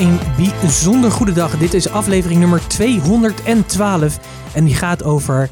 een 0.00 0.18
bijzonder 0.60 1.10
goede 1.10 1.32
dag. 1.32 1.58
Dit 1.58 1.74
is 1.74 1.88
aflevering 1.88 2.40
nummer 2.40 2.68
212 2.68 4.18
en 4.54 4.64
die 4.64 4.74
gaat 4.74 5.04
over: 5.04 5.50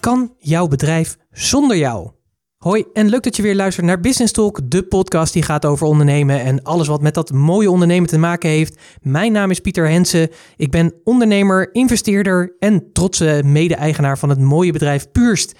Kan 0.00 0.34
jouw 0.38 0.66
bedrijf 0.66 1.16
zonder 1.30 1.76
jou? 1.76 2.10
Hoi 2.56 2.84
en 2.92 3.08
leuk 3.08 3.22
dat 3.22 3.36
je 3.36 3.42
weer 3.42 3.54
luistert 3.54 3.86
naar 3.86 4.00
Business 4.00 4.32
Talk, 4.32 4.60
de 4.64 4.82
podcast 4.82 5.32
die 5.32 5.42
gaat 5.42 5.64
over 5.64 5.86
ondernemen 5.86 6.40
en 6.40 6.62
alles 6.62 6.86
wat 6.86 7.02
met 7.02 7.14
dat 7.14 7.32
mooie 7.32 7.70
ondernemen 7.70 8.08
te 8.08 8.18
maken 8.18 8.50
heeft. 8.50 8.80
Mijn 9.00 9.32
naam 9.32 9.50
is 9.50 9.60
Pieter 9.60 9.88
Hensen. 9.88 10.30
Ik 10.56 10.70
ben 10.70 10.94
ondernemer, 11.04 11.74
investeerder 11.74 12.56
en 12.58 12.92
trotse 12.92 13.42
mede-eigenaar 13.44 14.18
van 14.18 14.28
het 14.28 14.40
mooie 14.40 14.72
bedrijf 14.72 15.10
Purst. 15.12 15.50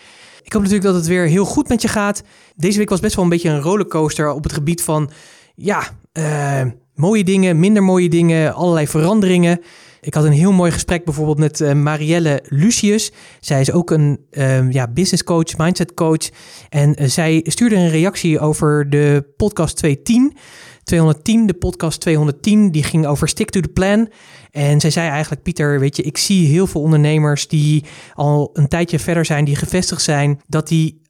Ik 0.42 0.52
hoop 0.52 0.62
natuurlijk 0.62 0.88
dat 0.88 0.94
het 0.94 1.06
weer 1.06 1.26
heel 1.26 1.44
goed 1.44 1.68
met 1.68 1.82
je 1.82 1.88
gaat. 1.88 2.22
Deze 2.56 2.78
week 2.78 2.88
was 2.88 3.00
best 3.00 3.14
wel 3.14 3.24
een 3.24 3.30
beetje 3.30 3.50
een 3.50 3.60
rollercoaster 3.60 4.32
op 4.32 4.42
het 4.42 4.52
gebied 4.52 4.82
van, 4.82 5.10
ja, 5.54 5.82
uh, 6.12 6.60
mooie 6.96 7.24
dingen, 7.24 7.60
minder 7.60 7.82
mooie 7.82 8.08
dingen, 8.08 8.54
allerlei 8.54 8.86
veranderingen. 8.88 9.60
Ik 10.00 10.14
had 10.14 10.24
een 10.24 10.32
heel 10.32 10.52
mooi 10.52 10.70
gesprek 10.70 11.04
bijvoorbeeld 11.04 11.38
met 11.38 11.60
uh, 11.60 11.72
Marielle 11.72 12.42
Lucius. 12.48 13.12
Zij 13.40 13.60
is 13.60 13.72
ook 13.72 13.90
een 13.90 14.20
uh, 14.30 14.70
ja, 14.72 14.88
business 14.88 15.24
coach, 15.24 15.56
mindset 15.56 15.94
coach. 15.94 16.28
En 16.68 17.02
uh, 17.02 17.08
zij 17.08 17.40
stuurde 17.44 17.76
een 17.76 17.90
reactie 17.90 18.40
over 18.40 18.90
de 18.90 19.32
podcast 19.36 19.76
210. 19.76 20.36
210, 20.84 21.46
de 21.46 21.54
podcast 21.54 22.00
210, 22.00 22.70
die 22.70 22.82
ging 22.82 23.06
over 23.06 23.28
stick 23.28 23.50
to 23.50 23.60
the 23.60 23.68
plan. 23.68 24.08
En 24.50 24.80
zij 24.80 24.90
zei 24.90 25.08
eigenlijk, 25.08 25.42
Pieter, 25.42 25.80
weet 25.80 25.96
je, 25.96 26.02
ik 26.02 26.18
zie 26.18 26.46
heel 26.46 26.66
veel 26.66 26.80
ondernemers 26.80 27.48
die 27.48 27.84
al 28.14 28.50
een 28.52 28.68
tijdje 28.68 28.98
verder 28.98 29.24
zijn, 29.24 29.44
die 29.44 29.56
gevestigd 29.56 30.02
zijn, 30.02 30.40
dat 30.46 30.68
die 30.68 31.02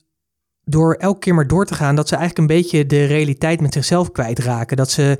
door 0.64 0.94
elke 0.94 1.18
keer 1.18 1.34
maar 1.34 1.46
door 1.46 1.66
te 1.66 1.74
gaan, 1.74 1.96
dat 1.96 2.08
ze 2.08 2.16
eigenlijk 2.16 2.50
een 2.50 2.56
beetje 2.56 2.86
de 2.86 3.04
realiteit 3.04 3.60
met 3.60 3.72
zichzelf 3.72 4.12
kwijtraken. 4.12 4.76
Dat 4.76 4.90
ze 4.90 5.18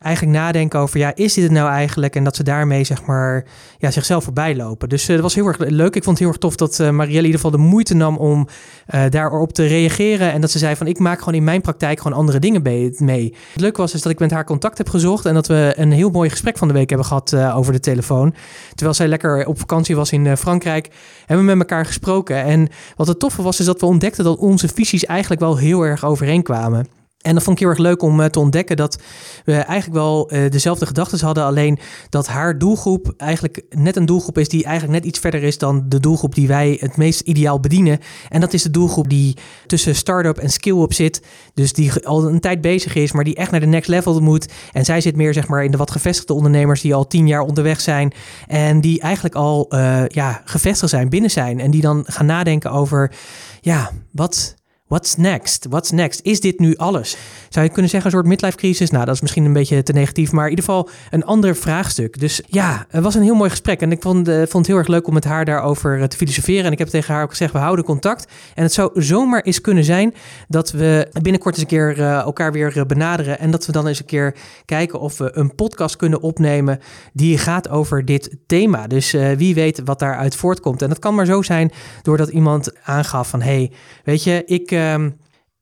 eigenlijk 0.00 0.38
nadenken 0.38 0.78
over, 0.78 0.98
ja, 0.98 1.12
is 1.14 1.34
dit 1.34 1.44
het 1.44 1.52
nou 1.52 1.70
eigenlijk? 1.70 2.16
En 2.16 2.24
dat 2.24 2.36
ze 2.36 2.42
daarmee, 2.42 2.84
zeg 2.84 3.04
maar, 3.04 3.44
ja, 3.78 3.90
zichzelf 3.90 4.24
voorbij 4.24 4.56
lopen. 4.56 4.88
Dus 4.88 5.02
uh, 5.02 5.14
dat 5.14 5.20
was 5.20 5.34
heel 5.34 5.46
erg 5.46 5.58
leuk. 5.58 5.96
Ik 5.96 6.04
vond 6.04 6.06
het 6.06 6.18
heel 6.18 6.28
erg 6.28 6.36
tof 6.36 6.56
dat 6.56 6.78
uh, 6.78 6.90
Marielle 6.90 7.18
in 7.18 7.24
ieder 7.24 7.40
geval 7.40 7.50
de 7.50 7.66
moeite 7.66 7.94
nam 7.94 8.16
om 8.16 8.48
uh, 8.94 9.02
daarop 9.10 9.52
te 9.52 9.66
reageren. 9.66 10.32
En 10.32 10.40
dat 10.40 10.50
ze 10.50 10.58
zei 10.58 10.76
van, 10.76 10.86
ik 10.86 10.98
maak 10.98 11.18
gewoon 11.18 11.34
in 11.34 11.44
mijn 11.44 11.60
praktijk 11.60 12.00
gewoon 12.00 12.18
andere 12.18 12.38
dingen 12.38 12.62
mee. 12.98 13.34
Het 13.52 13.60
leuke 13.60 13.80
was 13.80 13.94
is 13.94 14.02
dat 14.02 14.12
ik 14.12 14.18
met 14.18 14.30
haar 14.30 14.44
contact 14.44 14.78
heb 14.78 14.88
gezocht 14.88 15.26
en 15.26 15.34
dat 15.34 15.46
we 15.46 15.72
een 15.76 15.92
heel 15.92 16.10
mooi 16.10 16.30
gesprek 16.30 16.58
van 16.58 16.68
de 16.68 16.74
week 16.74 16.88
hebben 16.88 17.06
gehad 17.06 17.34
over 17.34 17.72
de 17.72 17.80
telefoon. 17.80 18.34
Terwijl 18.68 18.94
zij 18.94 19.08
lekker 19.08 19.46
op 19.46 19.58
vakantie 19.58 19.96
was 19.96 20.12
in 20.12 20.36
Frankrijk, 20.36 20.88
hebben 21.26 21.46
we 21.46 21.54
met 21.54 21.68
elkaar 21.68 21.86
gesproken. 21.86 22.44
En 22.44 22.68
wat 22.96 23.06
het 23.06 23.18
toffe 23.18 23.42
was, 23.42 23.60
is 23.60 23.66
dat 23.66 23.80
we 23.80 23.86
ontdekten 23.86 24.24
dat 24.24 24.38
onze 24.38 24.68
visies 24.68 25.04
eigenlijk 25.04 25.40
wel 25.40 25.56
heel 25.56 25.82
erg 25.82 26.04
overeenkwamen. 26.04 26.99
En 27.20 27.34
dat 27.34 27.42
vond 27.42 27.56
ik 27.56 27.62
heel 27.62 27.72
erg 27.72 27.78
leuk 27.78 28.02
om 28.02 28.20
uh, 28.20 28.26
te 28.26 28.40
ontdekken 28.40 28.76
dat 28.76 28.98
we 29.44 29.52
eigenlijk 29.52 29.92
wel 29.92 30.32
uh, 30.32 30.50
dezelfde 30.50 30.86
gedachten 30.86 31.20
hadden. 31.20 31.44
Alleen 31.44 31.78
dat 32.08 32.26
haar 32.26 32.58
doelgroep 32.58 33.14
eigenlijk 33.16 33.62
net 33.68 33.96
een 33.96 34.06
doelgroep 34.06 34.38
is 34.38 34.48
die 34.48 34.64
eigenlijk 34.64 34.98
net 34.98 35.08
iets 35.08 35.18
verder 35.18 35.42
is 35.42 35.58
dan 35.58 35.84
de 35.88 36.00
doelgroep 36.00 36.34
die 36.34 36.48
wij 36.48 36.76
het 36.80 36.96
meest 36.96 37.20
ideaal 37.20 37.60
bedienen. 37.60 37.98
En 38.28 38.40
dat 38.40 38.52
is 38.52 38.62
de 38.62 38.70
doelgroep 38.70 39.08
die 39.08 39.36
tussen 39.66 39.94
start-up 39.94 40.38
en 40.38 40.50
skill-up 40.50 40.92
zit. 40.92 41.22
Dus 41.54 41.72
die 41.72 42.06
al 42.06 42.28
een 42.28 42.40
tijd 42.40 42.60
bezig 42.60 42.94
is, 42.94 43.12
maar 43.12 43.24
die 43.24 43.34
echt 43.34 43.50
naar 43.50 43.60
de 43.60 43.66
next 43.66 43.88
level 43.88 44.20
moet. 44.20 44.48
En 44.72 44.84
zij 44.84 45.00
zit 45.00 45.16
meer 45.16 45.32
zeg 45.32 45.48
maar 45.48 45.64
in 45.64 45.70
de 45.70 45.76
wat 45.76 45.90
gevestigde 45.90 46.34
ondernemers 46.34 46.80
die 46.80 46.94
al 46.94 47.06
tien 47.06 47.26
jaar 47.26 47.42
onderweg 47.42 47.80
zijn. 47.80 48.12
En 48.46 48.80
die 48.80 49.00
eigenlijk 49.00 49.34
al 49.34 49.66
uh, 49.68 50.06
ja, 50.06 50.42
gevestigd 50.44 50.90
zijn, 50.90 51.08
binnen 51.08 51.30
zijn. 51.30 51.60
En 51.60 51.70
die 51.70 51.80
dan 51.80 52.04
gaan 52.06 52.26
nadenken 52.26 52.70
over, 52.70 53.12
ja, 53.60 53.90
wat 54.10 54.58
What's 54.90 55.16
next? 55.16 55.66
What's 55.68 55.90
next? 55.90 56.20
Is 56.22 56.40
dit 56.40 56.58
nu 56.58 56.76
alles? 56.76 57.16
Zou 57.48 57.64
je 57.64 57.72
kunnen 57.72 57.90
zeggen 57.90 58.10
een 58.10 58.16
soort 58.16 58.28
midlife 58.28 58.56
crisis? 58.56 58.90
Nou, 58.90 59.04
dat 59.04 59.14
is 59.14 59.20
misschien 59.20 59.44
een 59.44 59.52
beetje 59.52 59.82
te 59.82 59.92
negatief, 59.92 60.32
maar 60.32 60.44
in 60.44 60.50
ieder 60.50 60.64
geval 60.64 60.88
een 61.10 61.24
ander 61.24 61.56
vraagstuk. 61.56 62.20
Dus 62.20 62.42
ja, 62.46 62.86
het 62.88 63.02
was 63.02 63.14
een 63.14 63.22
heel 63.22 63.34
mooi 63.34 63.50
gesprek 63.50 63.80
en 63.80 63.92
ik 63.92 64.02
vond, 64.02 64.28
uh, 64.28 64.36
vond 64.36 64.52
het 64.52 64.66
heel 64.66 64.76
erg 64.76 64.86
leuk 64.86 65.06
om 65.06 65.14
met 65.14 65.24
haar 65.24 65.44
daarover 65.44 65.98
uh, 65.98 66.04
te 66.04 66.16
filosoferen. 66.16 66.64
En 66.64 66.72
ik 66.72 66.78
heb 66.78 66.88
tegen 66.88 67.14
haar 67.14 67.22
ook 67.22 67.30
gezegd, 67.30 67.52
we 67.52 67.58
houden 67.58 67.84
contact. 67.84 68.32
En 68.54 68.62
het 68.62 68.72
zou 68.72 69.02
zomaar 69.02 69.42
eens 69.42 69.60
kunnen 69.60 69.84
zijn 69.84 70.14
dat 70.48 70.70
we 70.70 71.08
binnenkort 71.22 71.54
eens 71.54 71.62
een 71.62 71.70
keer 71.70 71.98
uh, 71.98 72.18
elkaar 72.18 72.52
weer 72.52 72.86
benaderen 72.86 73.38
en 73.38 73.50
dat 73.50 73.66
we 73.66 73.72
dan 73.72 73.86
eens 73.86 73.98
een 73.98 74.04
keer 74.04 74.34
kijken 74.64 75.00
of 75.00 75.18
we 75.18 75.30
een 75.34 75.54
podcast 75.54 75.96
kunnen 75.96 76.20
opnemen 76.20 76.80
die 77.12 77.38
gaat 77.38 77.68
over 77.68 78.04
dit 78.04 78.36
thema. 78.46 78.86
Dus 78.86 79.10
wie 79.36 79.54
weet 79.54 79.80
wat 79.84 79.98
daaruit 79.98 80.36
voortkomt. 80.36 80.82
En 80.82 80.88
dat 80.88 80.98
kan 80.98 81.14
maar 81.14 81.26
zo 81.26 81.42
zijn 81.42 81.72
doordat 82.02 82.28
iemand 82.28 82.84
aangaf 82.84 83.28
van, 83.28 83.42
hey, 83.42 83.72
weet 84.04 84.24
je, 84.24 84.42
ik 84.46 84.70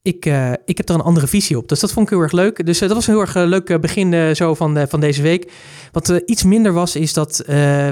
ik, 0.03 0.27
uh, 0.27 0.53
ik 0.65 0.77
heb 0.77 0.89
er 0.89 0.95
een 0.95 1.01
andere 1.01 1.27
visie 1.27 1.57
op. 1.57 1.69
Dus 1.69 1.81
dat 1.81 1.93
vond 1.93 2.07
ik 2.07 2.13
heel 2.13 2.23
erg 2.23 2.33
leuk. 2.33 2.67
Dus 2.67 2.83
uh, 2.83 2.89
dat 2.89 2.97
was 2.97 3.07
een 3.07 3.13
heel 3.13 3.23
erg 3.23 3.37
uh, 3.37 3.45
leuk 3.45 3.81
begin 3.81 4.37
zo 4.37 4.55
van, 4.55 4.89
van 4.89 5.01
deze 5.01 5.23
week. 5.23 5.53
Wat 5.93 6.23
iets 6.27 6.43
minder 6.43 6.73
was, 6.73 6.97
is 6.97 7.13
dat 7.13 7.43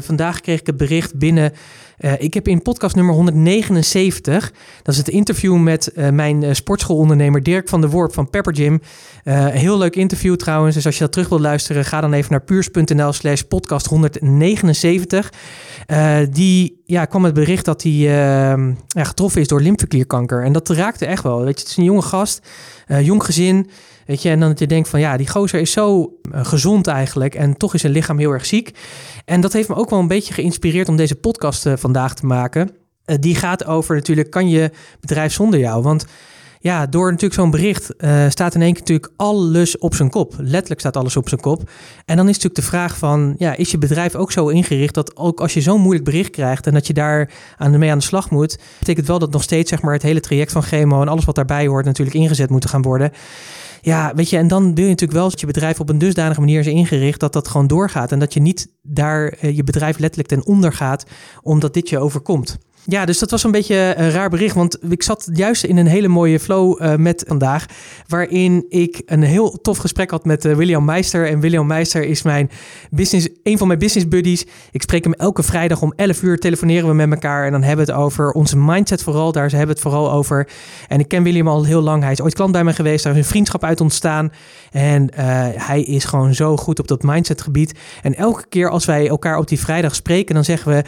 vandaag 0.00 0.40
kreeg 0.40 0.60
ik 0.60 0.66
het 0.66 0.76
bericht 0.76 1.18
binnen. 1.18 1.52
Ik 2.18 2.34
heb 2.34 2.48
in 2.48 2.62
podcast 2.62 2.94
nummer 2.94 3.14
179, 3.14 4.52
dat 4.82 4.94
is 4.94 5.00
het 5.00 5.08
interview 5.08 5.56
met 5.56 5.92
mijn 6.10 6.56
sportschoolondernemer 6.56 7.42
Dirk 7.42 7.68
van 7.68 7.80
der 7.80 7.90
Worp 7.90 8.14
van 8.14 8.30
Pepper 8.30 8.54
Gym. 8.56 8.80
heel 9.50 9.78
leuk 9.78 9.96
interview 9.96 10.34
trouwens. 10.34 10.74
Dus 10.74 10.86
als 10.86 10.94
je 10.94 11.00
dat 11.00 11.12
terug 11.12 11.28
wilt 11.28 11.40
luisteren, 11.40 11.84
ga 11.84 12.00
dan 12.00 12.12
even 12.12 12.30
naar 12.30 12.42
puurs.nl 12.42 13.12
slash 13.12 13.40
podcast 13.40 13.86
179. 13.86 15.32
die 16.30 16.82
ja, 16.84 17.04
kwam 17.04 17.24
het 17.24 17.34
bericht 17.34 17.64
dat 17.64 17.82
hij 17.82 17.92
ja, 17.92 19.04
getroffen 19.04 19.40
is 19.40 19.48
door 19.48 19.60
lymfeklierkanker. 19.60 20.44
En 20.44 20.52
dat 20.52 20.68
raakte 20.68 21.06
echt 21.06 21.22
wel. 21.22 21.44
Weet 21.44 21.54
je, 21.54 21.60
het 21.60 21.70
is 21.70 21.76
een 21.76 21.84
jonge 21.84 22.02
gast, 22.02 22.46
jong 23.00 23.24
gezin. 23.24 23.70
Weet 24.06 24.22
je, 24.22 24.28
en 24.30 24.40
dan 24.40 24.48
dat 24.48 24.58
je 24.58 24.66
denkt 24.66 24.88
van 24.88 25.00
ja, 25.00 25.16
die 25.16 25.28
gozer 25.28 25.60
is 25.60 25.72
zo 25.72 26.12
gezond 26.32 26.86
eigenlijk. 26.86 27.34
En 27.34 27.56
toch 27.56 27.74
is 27.74 27.80
zijn 27.80 27.92
lichaam 27.92 28.18
heel 28.18 28.32
erg 28.32 28.46
ziek. 28.46 28.78
En 29.26 29.40
dat 29.40 29.52
heeft 29.52 29.68
me 29.68 29.74
ook 29.74 29.90
wel 29.90 29.98
een 29.98 30.08
beetje 30.08 30.34
geïnspireerd 30.34 30.88
om 30.88 30.96
deze 30.96 31.14
podcast 31.14 31.66
uh, 31.66 31.72
vandaag 31.76 32.14
te 32.14 32.26
maken. 32.26 32.70
die 33.20 33.34
gaat 33.34 33.64
over 33.64 33.94
natuurlijk, 33.94 34.30
kan 34.30 34.48
je 34.48 34.70
bedrijf 35.00 35.32
zonder 35.32 35.60
jou? 35.60 35.82
Want 35.82 36.06
ja, 36.66 36.86
door 36.86 37.10
natuurlijk 37.10 37.40
zo'n 37.40 37.50
bericht 37.50 37.94
uh, 37.98 38.24
staat 38.28 38.54
in 38.54 38.62
één 38.62 38.72
keer 38.72 38.80
natuurlijk 38.80 39.12
alles 39.16 39.78
op 39.78 39.94
zijn 39.94 40.10
kop. 40.10 40.34
Letterlijk 40.38 40.80
staat 40.80 40.96
alles 40.96 41.16
op 41.16 41.28
zijn 41.28 41.40
kop. 41.40 41.70
En 42.04 42.16
dan 42.16 42.28
is 42.28 42.34
natuurlijk 42.34 42.54
de 42.54 42.62
vraag 42.62 42.98
van, 42.98 43.34
ja, 43.38 43.56
is 43.56 43.70
je 43.70 43.78
bedrijf 43.78 44.14
ook 44.14 44.32
zo 44.32 44.48
ingericht 44.48 44.94
dat 44.94 45.16
ook 45.16 45.40
als 45.40 45.54
je 45.54 45.60
zo'n 45.60 45.80
moeilijk 45.80 46.04
bericht 46.04 46.30
krijgt 46.30 46.66
en 46.66 46.74
dat 46.74 46.86
je 46.86 46.92
daar 46.92 47.30
aan, 47.56 47.78
mee 47.78 47.90
aan 47.90 47.98
de 47.98 48.04
slag 48.04 48.30
moet, 48.30 48.58
betekent 48.78 49.06
wel 49.06 49.18
dat 49.18 49.32
nog 49.32 49.42
steeds 49.42 49.70
zeg 49.70 49.82
maar 49.82 49.92
het 49.92 50.02
hele 50.02 50.20
traject 50.20 50.52
van 50.52 50.62
chemo 50.62 51.00
en 51.00 51.08
alles 51.08 51.24
wat 51.24 51.34
daarbij 51.34 51.66
hoort 51.66 51.84
natuurlijk 51.84 52.16
ingezet 52.16 52.50
moeten 52.50 52.70
gaan 52.70 52.82
worden. 52.82 53.12
Ja, 53.80 54.12
weet 54.14 54.30
je, 54.30 54.36
en 54.36 54.48
dan 54.48 54.74
wil 54.74 54.84
je 54.84 54.90
natuurlijk 54.90 55.18
wel 55.18 55.30
dat 55.30 55.40
je 55.40 55.46
bedrijf 55.46 55.80
op 55.80 55.88
een 55.88 55.98
dusdanige 55.98 56.40
manier 56.40 56.60
is 56.60 56.66
ingericht 56.66 57.20
dat 57.20 57.32
dat 57.32 57.48
gewoon 57.48 57.66
doorgaat 57.66 58.12
en 58.12 58.18
dat 58.18 58.34
je 58.34 58.40
niet 58.40 58.68
daar 58.82 59.34
uh, 59.40 59.56
je 59.56 59.64
bedrijf 59.64 59.98
letterlijk 59.98 60.28
ten 60.28 60.46
onder 60.46 60.72
gaat 60.72 61.04
omdat 61.42 61.74
dit 61.74 61.88
je 61.88 61.98
overkomt. 61.98 62.58
Ja, 62.88 63.04
dus 63.04 63.18
dat 63.18 63.30
was 63.30 63.44
een 63.44 63.50
beetje 63.50 63.94
een 63.96 64.10
raar 64.10 64.28
bericht. 64.28 64.54
Want 64.54 64.78
ik 64.90 65.02
zat 65.02 65.28
juist 65.32 65.64
in 65.64 65.76
een 65.76 65.86
hele 65.86 66.08
mooie 66.08 66.40
flow 66.40 66.82
uh, 66.82 66.94
met 66.94 67.24
vandaag. 67.26 67.66
Waarin 68.08 68.66
ik 68.68 69.02
een 69.06 69.22
heel 69.22 69.60
tof 69.60 69.78
gesprek 69.78 70.10
had 70.10 70.24
met 70.24 70.44
uh, 70.44 70.54
William 70.54 70.84
Meister. 70.84 71.28
En 71.28 71.40
William 71.40 71.66
Meister 71.66 72.04
is 72.04 72.22
mijn 72.22 72.50
business, 72.90 73.28
een 73.42 73.58
van 73.58 73.66
mijn 73.66 73.78
business 73.78 74.08
buddies. 74.08 74.46
Ik 74.70 74.82
spreek 74.82 75.04
hem 75.04 75.12
elke 75.12 75.42
vrijdag 75.42 75.82
om 75.82 75.92
11 75.96 76.22
uur. 76.22 76.38
Telefoneren 76.38 76.88
we 76.88 76.94
met 76.94 77.10
elkaar. 77.10 77.44
En 77.46 77.52
dan 77.52 77.62
hebben 77.62 77.86
we 77.86 77.92
het 77.92 78.00
over 78.00 78.30
onze 78.30 78.58
mindset 78.58 79.02
vooral. 79.02 79.32
Daar 79.32 79.42
hebben 79.42 79.66
we 79.66 79.72
het 79.72 79.80
vooral 79.80 80.12
over. 80.12 80.48
En 80.88 81.00
ik 81.00 81.08
ken 81.08 81.22
William 81.22 81.48
al 81.48 81.64
heel 81.64 81.82
lang. 81.82 82.02
Hij 82.02 82.12
is 82.12 82.20
ooit 82.20 82.34
klant 82.34 82.52
bij 82.52 82.64
me 82.64 82.72
geweest. 82.72 83.04
Daar 83.04 83.12
is 83.12 83.18
een 83.18 83.24
vriendschap 83.24 83.64
uit 83.64 83.80
ontstaan. 83.80 84.32
En 84.70 85.02
uh, 85.02 85.18
hij 85.54 85.82
is 85.82 86.04
gewoon 86.04 86.34
zo 86.34 86.56
goed 86.56 86.78
op 86.78 86.88
dat 86.88 87.02
mindset 87.02 87.42
gebied. 87.42 87.78
En 88.02 88.14
elke 88.14 88.44
keer 88.48 88.70
als 88.70 88.84
wij 88.84 89.08
elkaar 89.08 89.38
op 89.38 89.48
die 89.48 89.60
vrijdag 89.60 89.94
spreken, 89.94 90.34
dan 90.34 90.44
zeggen 90.44 90.72
we. 90.72 90.84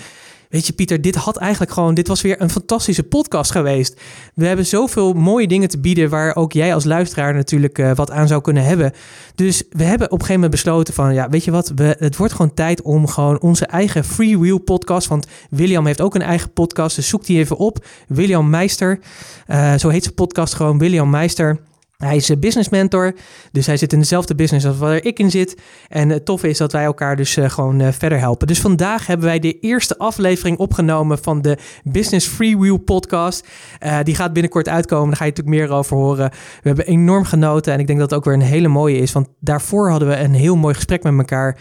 Weet 0.48 0.66
je, 0.66 0.72
Pieter, 0.72 1.00
dit 1.00 1.14
had 1.14 1.36
eigenlijk 1.36 1.72
gewoon. 1.72 1.94
Dit 1.94 2.09
was 2.09 2.20
weer 2.20 2.41
een 2.41 2.50
fantastische 2.50 3.03
podcast 3.03 3.50
geweest. 3.50 4.00
We 4.34 4.47
hebben 4.47 4.66
zoveel 4.66 5.12
mooie 5.12 5.47
dingen 5.47 5.69
te 5.69 5.78
bieden. 5.78 6.09
waar 6.09 6.36
ook 6.36 6.53
jij 6.53 6.75
als 6.75 6.84
luisteraar 6.84 7.34
natuurlijk 7.34 7.78
uh, 7.78 7.94
wat 7.94 8.10
aan 8.10 8.28
zou 8.28 8.41
kunnen 8.41 8.64
hebben. 8.64 8.92
Dus 9.34 9.62
we 9.70 9.84
hebben 9.84 10.06
op 10.06 10.12
een 10.12 10.26
gegeven 10.26 10.34
moment 10.34 10.50
besloten 10.50 10.94
van. 10.94 11.14
Ja, 11.14 11.28
weet 11.28 11.44
je 11.44 11.50
wat? 11.50 11.73
We, 11.75 11.96
het 11.99 12.17
wordt 12.17 12.32
gewoon 12.32 12.55
tijd 12.55 12.82
om 12.82 13.06
gewoon 13.06 13.40
onze 13.40 13.67
eigen 13.67 14.05
freewheel 14.05 14.58
podcast. 14.58 15.08
Want 15.08 15.26
William 15.50 15.87
heeft 15.87 16.00
ook 16.00 16.14
een 16.14 16.23
eigen 16.23 16.52
podcast. 16.52 16.96
Dus 16.96 17.08
zoek 17.08 17.25
die 17.25 17.38
even 17.38 17.56
op. 17.56 17.87
William 18.08 18.50
Meister. 18.50 18.99
Uh, 19.49 19.75
zo 19.75 19.88
heet 19.88 20.02
zijn 20.02 20.14
podcast 20.14 20.55
gewoon. 20.55 20.78
William 20.78 21.11
Meister. 21.11 21.58
Hij 22.05 22.17
is 22.17 22.29
een 22.29 22.41
business 22.41 22.69
mentor, 22.69 23.15
dus 23.53 23.67
hij 23.67 23.77
zit 23.77 23.93
in 23.93 23.99
dezelfde 23.99 24.35
business 24.35 24.67
als 24.67 24.79
waar 24.79 25.05
ik 25.05 25.19
in 25.19 25.31
zit. 25.31 25.61
En 25.89 26.09
het 26.09 26.25
toffe 26.25 26.49
is 26.49 26.59
dat 26.59 26.73
wij 26.73 26.85
elkaar 26.85 27.17
dus 27.17 27.37
uh, 27.37 27.50
gewoon 27.50 27.93
verder 27.93 28.19
helpen. 28.19 28.47
Dus 28.47 28.61
vandaag 28.61 29.06
hebben 29.06 29.27
wij 29.27 29.39
de 29.39 29.59
eerste 29.61 29.99
aflevering 29.99 30.59
opgenomen 30.59 31.19
van 31.19 31.43
de 31.43 31.59
Business 31.85 32.27
Freewheel 32.27 32.77
podcast. 32.77 33.47
Die 34.03 34.15
gaat 34.15 34.33
binnenkort 34.33 34.69
uitkomen, 34.69 35.06
daar 35.06 35.17
ga 35.17 35.25
je 35.25 35.31
natuurlijk 35.31 35.56
meer 35.56 35.77
over 35.77 35.97
horen. 35.97 36.31
We 36.31 36.69
hebben 36.69 36.87
enorm 36.87 37.25
genoten 37.25 37.73
en 37.73 37.81
ik 37.81 37.87
denk 37.87 37.99
dat 37.99 38.11
het 38.11 38.19
ook 38.19 38.25
weer 38.25 38.35
een 38.35 38.41
hele 38.41 38.69
mooie 38.69 38.99
is. 38.99 39.12
Want 39.12 39.29
daarvoor 39.41 39.91
hadden 39.91 40.09
we 40.09 40.17
een 40.17 40.35
heel 40.35 40.56
mooi 40.56 40.75
gesprek 40.75 41.03
met 41.03 41.19
elkaar. 41.19 41.59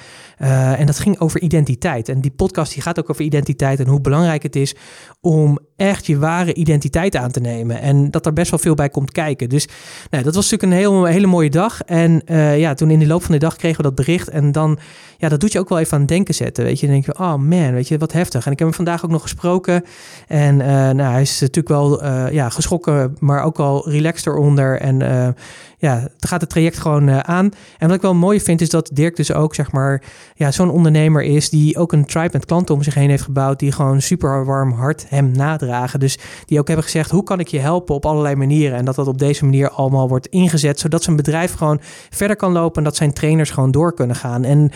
en 0.77 0.85
dat 0.85 0.99
ging 0.99 1.19
over 1.19 1.41
identiteit. 1.41 2.09
En 2.09 2.21
die 2.21 2.31
podcast 2.31 2.73
die 2.73 2.81
gaat 2.81 2.99
ook 2.99 3.09
over 3.09 3.23
identiteit 3.23 3.79
en 3.79 3.87
hoe 3.87 4.01
belangrijk 4.01 4.43
het 4.43 4.55
is 4.55 4.75
om 5.21 5.59
echt 5.75 6.05
je 6.05 6.17
ware 6.17 6.53
identiteit 6.53 7.15
aan 7.15 7.31
te 7.31 7.39
nemen. 7.39 7.81
En 7.81 8.11
dat 8.11 8.25
er 8.25 8.33
best 8.33 8.49
wel 8.49 8.59
veel 8.59 8.75
bij 8.75 8.89
komt 8.89 9.11
kijken. 9.11 9.49
Dus 9.49 9.67
nou, 10.09 10.23
dat 10.27 10.35
was 10.35 10.51
natuurlijk 10.51 10.71
een 10.71 10.91
heel, 10.91 11.05
hele 11.05 11.27
mooie 11.27 11.49
dag. 11.49 11.81
En 11.81 12.21
uh, 12.25 12.59
ja, 12.59 12.73
toen 12.73 12.89
in 12.89 12.99
de 12.99 13.07
loop 13.07 13.23
van 13.23 13.31
de 13.31 13.39
dag 13.39 13.55
kregen 13.55 13.77
we 13.77 13.83
dat 13.83 13.95
bericht. 13.95 14.29
En 14.29 14.51
dan, 14.51 14.79
ja, 15.17 15.29
dat 15.29 15.39
doet 15.39 15.51
je 15.51 15.59
ook 15.59 15.69
wel 15.69 15.79
even 15.79 15.93
aan 15.93 15.99
het 15.99 16.09
denken 16.09 16.33
zetten. 16.33 16.63
Weet 16.63 16.79
je, 16.79 16.85
dan 16.85 16.95
denk 16.95 17.05
je, 17.05 17.23
oh 17.23 17.35
man, 17.35 17.73
weet 17.73 17.87
je, 17.87 17.97
wat 17.97 18.11
heftig. 18.11 18.45
En 18.45 18.51
ik 18.51 18.59
heb 18.59 18.67
hem 18.67 18.77
vandaag 18.77 19.05
ook 19.05 19.11
nog 19.11 19.21
gesproken. 19.21 19.83
En 20.27 20.59
uh, 20.59 20.67
nou, 20.67 21.11
hij 21.11 21.21
is 21.21 21.39
natuurlijk 21.39 21.67
wel 21.67 22.03
uh, 22.03 22.31
ja, 22.31 22.49
geschrokken, 22.49 23.15
maar 23.19 23.43
ook 23.43 23.59
al 23.59 23.89
relaxed 23.89 24.27
eronder. 24.27 24.79
En 24.79 25.35
ja, 25.79 25.99
het 25.99 26.27
gaat 26.27 26.41
het 26.41 26.49
traject 26.49 26.79
gewoon 26.79 27.23
aan. 27.25 27.51
En 27.77 27.87
wat 27.87 27.95
ik 27.95 28.01
wel 28.01 28.13
mooi 28.13 28.41
vind, 28.41 28.61
is 28.61 28.69
dat 28.69 28.89
Dirk 28.93 29.15
dus 29.15 29.33
ook, 29.33 29.55
zeg 29.55 29.71
maar, 29.71 30.03
ja, 30.35 30.51
zo'n 30.51 30.69
ondernemer 30.69 31.23
is 31.23 31.49
die 31.49 31.77
ook 31.77 31.91
een 31.91 32.05
tribe 32.05 32.29
met 32.31 32.45
klanten 32.45 32.75
om 32.75 32.83
zich 32.83 32.93
heen 32.93 33.09
heeft 33.09 33.23
gebouwd. 33.23 33.59
Die 33.59 33.71
gewoon 33.71 34.01
super 34.01 34.45
warm 34.45 34.71
hart 34.71 35.05
hem 35.09 35.31
nadragen. 35.31 35.99
Dus 35.99 36.17
die 36.45 36.59
ook 36.59 36.67
hebben 36.67 36.85
gezegd, 36.85 37.11
hoe 37.11 37.23
kan 37.23 37.39
ik 37.39 37.47
je 37.47 37.59
helpen 37.59 37.95
op 37.95 38.05
allerlei 38.05 38.35
manieren? 38.35 38.77
En 38.77 38.85
dat 38.85 38.95
dat 38.95 39.07
op 39.07 39.17
deze 39.17 39.45
manier 39.45 39.69
allemaal 39.69 40.07
wordt 40.07 40.27
ingezet, 40.27 40.79
zodat 40.79 41.03
zijn 41.03 41.15
bedrijf 41.15 41.53
gewoon 41.53 41.79
verder 42.09 42.35
kan 42.35 42.51
lopen 42.51 42.77
en 42.77 42.83
dat 42.83 42.95
zijn 42.95 43.13
trainers 43.13 43.49
gewoon 43.49 43.71
door 43.71 43.93
kunnen 43.93 44.15
gaan. 44.15 44.43
En 44.43 44.71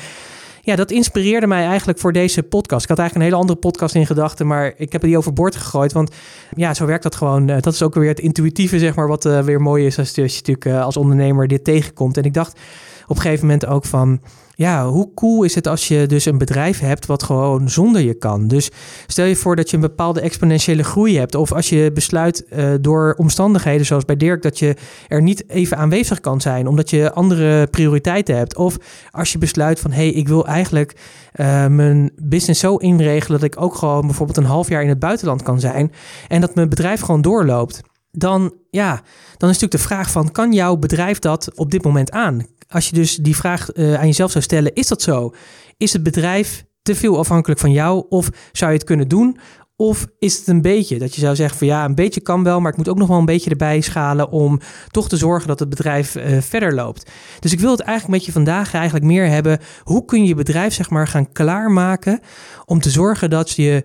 ja, 0.61 0.75
dat 0.75 0.91
inspireerde 0.91 1.47
mij 1.47 1.65
eigenlijk 1.65 1.99
voor 1.99 2.13
deze 2.13 2.43
podcast. 2.43 2.83
Ik 2.83 2.89
had 2.89 2.99
eigenlijk 2.99 3.15
een 3.15 3.33
hele 3.33 3.47
andere 3.47 3.67
podcast 3.67 3.95
in 3.95 4.05
gedachten, 4.05 4.47
maar 4.47 4.73
ik 4.77 4.91
heb 4.91 5.01
die 5.01 5.17
overboord 5.17 5.55
gegooid. 5.55 5.91
Want 5.91 6.11
ja, 6.55 6.73
zo 6.73 6.85
werkt 6.85 7.03
dat 7.03 7.15
gewoon. 7.15 7.49
Eh, 7.49 7.61
dat 7.61 7.73
is 7.73 7.83
ook 7.83 7.93
weer 7.93 8.09
het 8.09 8.19
intuïtieve, 8.19 8.79
zeg 8.79 8.95
maar, 8.95 9.07
wat 9.07 9.25
uh, 9.25 9.39
weer 9.39 9.61
mooi 9.61 9.85
is 9.85 9.97
als 9.97 10.15
je, 10.15 10.21
natuurlijk 10.21 10.65
uh, 10.65 10.83
als 10.83 10.97
ondernemer 10.97 11.47
dit 11.47 11.63
tegenkomt. 11.63 12.17
En 12.17 12.23
ik 12.23 12.33
dacht 12.33 12.59
op 13.07 13.15
een 13.15 13.21
gegeven 13.21 13.45
moment 13.45 13.65
ook 13.65 13.85
van 13.85 14.21
ja, 14.61 14.87
hoe 14.87 15.13
cool 15.13 15.43
is 15.43 15.55
het 15.55 15.67
als 15.67 15.87
je 15.87 16.05
dus 16.05 16.25
een 16.25 16.37
bedrijf 16.37 16.79
hebt 16.79 17.05
wat 17.05 17.23
gewoon 17.23 17.69
zonder 17.69 18.01
je 18.01 18.13
kan? 18.13 18.47
Dus 18.47 18.69
stel 19.07 19.25
je 19.25 19.35
voor 19.35 19.55
dat 19.55 19.69
je 19.69 19.75
een 19.75 19.81
bepaalde 19.81 20.21
exponentiële 20.21 20.83
groei 20.83 21.17
hebt. 21.17 21.35
Of 21.35 21.51
als 21.51 21.69
je 21.69 21.91
besluit 21.93 22.45
uh, 22.49 22.73
door 22.81 23.15
omstandigheden 23.17 23.85
zoals 23.85 24.05
bij 24.05 24.17
Dirk 24.17 24.41
dat 24.41 24.59
je 24.59 24.75
er 25.07 25.21
niet 25.21 25.49
even 25.49 25.77
aanwezig 25.77 26.19
kan 26.19 26.41
zijn 26.41 26.67
omdat 26.67 26.89
je 26.89 27.13
andere 27.13 27.67
prioriteiten 27.67 28.37
hebt. 28.37 28.55
Of 28.55 28.77
als 29.11 29.31
je 29.31 29.37
besluit 29.37 29.79
van 29.79 29.91
hé, 29.91 29.97
hey, 29.97 30.11
ik 30.11 30.27
wil 30.27 30.47
eigenlijk 30.47 30.95
uh, 31.35 31.67
mijn 31.67 32.11
business 32.21 32.59
zo 32.59 32.75
inregelen 32.75 33.39
dat 33.39 33.53
ik 33.53 33.61
ook 33.61 33.75
gewoon 33.75 34.01
bijvoorbeeld 34.01 34.37
een 34.37 34.43
half 34.43 34.69
jaar 34.69 34.83
in 34.83 34.89
het 34.89 34.99
buitenland 34.99 35.43
kan 35.43 35.59
zijn. 35.59 35.91
En 36.27 36.41
dat 36.41 36.55
mijn 36.55 36.69
bedrijf 36.69 37.01
gewoon 37.01 37.21
doorloopt 37.21 37.81
dan, 38.11 38.53
ja, 38.69 38.93
dan 39.37 39.49
is 39.49 39.59
natuurlijk 39.59 39.71
de 39.71 39.89
vraag 39.89 40.11
van, 40.11 40.31
kan 40.31 40.53
jouw 40.53 40.75
bedrijf 40.75 41.19
dat 41.19 41.51
op 41.55 41.71
dit 41.71 41.83
moment 41.83 42.11
aan? 42.11 42.45
Als 42.67 42.89
je 42.89 42.95
dus 42.95 43.15
die 43.15 43.35
vraag 43.35 43.75
uh, 43.75 43.93
aan 43.93 44.07
jezelf 44.07 44.31
zou 44.31 44.43
stellen, 44.43 44.73
is 44.73 44.87
dat 44.87 45.01
zo? 45.01 45.33
Is 45.77 45.93
het 45.93 46.03
bedrijf 46.03 46.65
te 46.81 46.95
veel 46.95 47.17
afhankelijk 47.17 47.59
van 47.59 47.71
jou? 47.71 48.05
Of 48.09 48.29
zou 48.51 48.71
je 48.71 48.77
het 48.77 48.87
kunnen 48.87 49.07
doen? 49.07 49.37
Of 49.75 50.07
is 50.19 50.37
het 50.37 50.47
een 50.47 50.61
beetje 50.61 50.99
dat 50.99 51.15
je 51.15 51.21
zou 51.21 51.35
zeggen 51.35 51.57
van 51.57 51.67
ja, 51.67 51.85
een 51.85 51.95
beetje 51.95 52.21
kan 52.21 52.43
wel, 52.43 52.59
maar 52.59 52.71
ik 52.71 52.77
moet 52.77 52.89
ook 52.89 52.97
nog 52.97 53.07
wel 53.07 53.17
een 53.17 53.25
beetje 53.25 53.49
erbij 53.49 53.81
schalen 53.81 54.29
om 54.29 54.59
toch 54.87 55.09
te 55.09 55.17
zorgen 55.17 55.47
dat 55.47 55.59
het 55.59 55.69
bedrijf 55.69 56.15
uh, 56.15 56.41
verder 56.41 56.73
loopt. 56.73 57.11
Dus 57.39 57.51
ik 57.51 57.59
wil 57.59 57.71
het 57.71 57.79
eigenlijk 57.79 58.17
met 58.17 58.25
je 58.25 58.31
vandaag 58.31 58.73
eigenlijk 58.73 59.05
meer 59.05 59.27
hebben. 59.27 59.59
Hoe 59.83 60.05
kun 60.05 60.21
je 60.21 60.27
je 60.27 60.35
bedrijf 60.35 60.73
zeg 60.73 60.89
maar 60.89 61.07
gaan 61.07 61.31
klaarmaken 61.31 62.19
om 62.65 62.79
te 62.79 62.89
zorgen 62.89 63.29
dat 63.29 63.51
je 63.51 63.83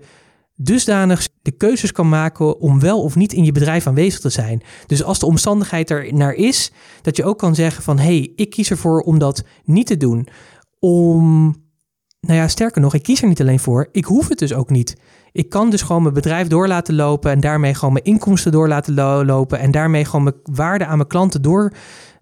dusdanig 0.57 1.27
de 1.41 1.51
keuzes 1.51 1.91
kan 1.91 2.09
maken 2.09 2.59
om 2.59 2.79
wel 2.79 3.01
of 3.01 3.15
niet 3.15 3.33
in 3.33 3.43
je 3.43 3.51
bedrijf 3.51 3.87
aanwezig 3.87 4.19
te 4.19 4.29
zijn. 4.29 4.61
Dus 4.85 5.03
als 5.03 5.19
de 5.19 5.25
omstandigheid 5.25 5.89
er 5.89 6.13
naar 6.13 6.33
is, 6.33 6.71
dat 7.01 7.17
je 7.17 7.23
ook 7.23 7.37
kan 7.37 7.55
zeggen 7.55 7.83
van 7.83 7.97
hé, 7.97 8.03
hey, 8.03 8.31
ik 8.35 8.49
kies 8.49 8.69
ervoor 8.69 9.01
om 9.01 9.19
dat 9.19 9.43
niet 9.63 9.87
te 9.87 9.97
doen. 9.97 10.27
Om, 10.79 11.55
nou 12.19 12.39
ja, 12.39 12.47
sterker 12.47 12.81
nog, 12.81 12.93
ik 12.93 13.03
kies 13.03 13.21
er 13.21 13.27
niet 13.27 13.41
alleen 13.41 13.59
voor, 13.59 13.89
ik 13.91 14.05
hoef 14.05 14.27
het 14.27 14.39
dus 14.39 14.53
ook 14.53 14.69
niet. 14.69 14.97
Ik 15.31 15.49
kan 15.49 15.69
dus 15.69 15.81
gewoon 15.81 16.01
mijn 16.01 16.13
bedrijf 16.13 16.47
door 16.47 16.67
laten 16.67 16.95
lopen 16.95 17.31
en 17.31 17.39
daarmee 17.39 17.73
gewoon 17.73 17.93
mijn 17.93 18.05
inkomsten 18.05 18.51
door 18.51 18.67
laten 18.67 19.25
lopen 19.25 19.59
en 19.59 19.71
daarmee 19.71 20.05
gewoon 20.05 20.23
mijn 20.23 20.35
waarde 20.43 20.85
aan 20.85 20.97
mijn 20.97 21.09
klanten 21.09 21.41
door 21.41 21.73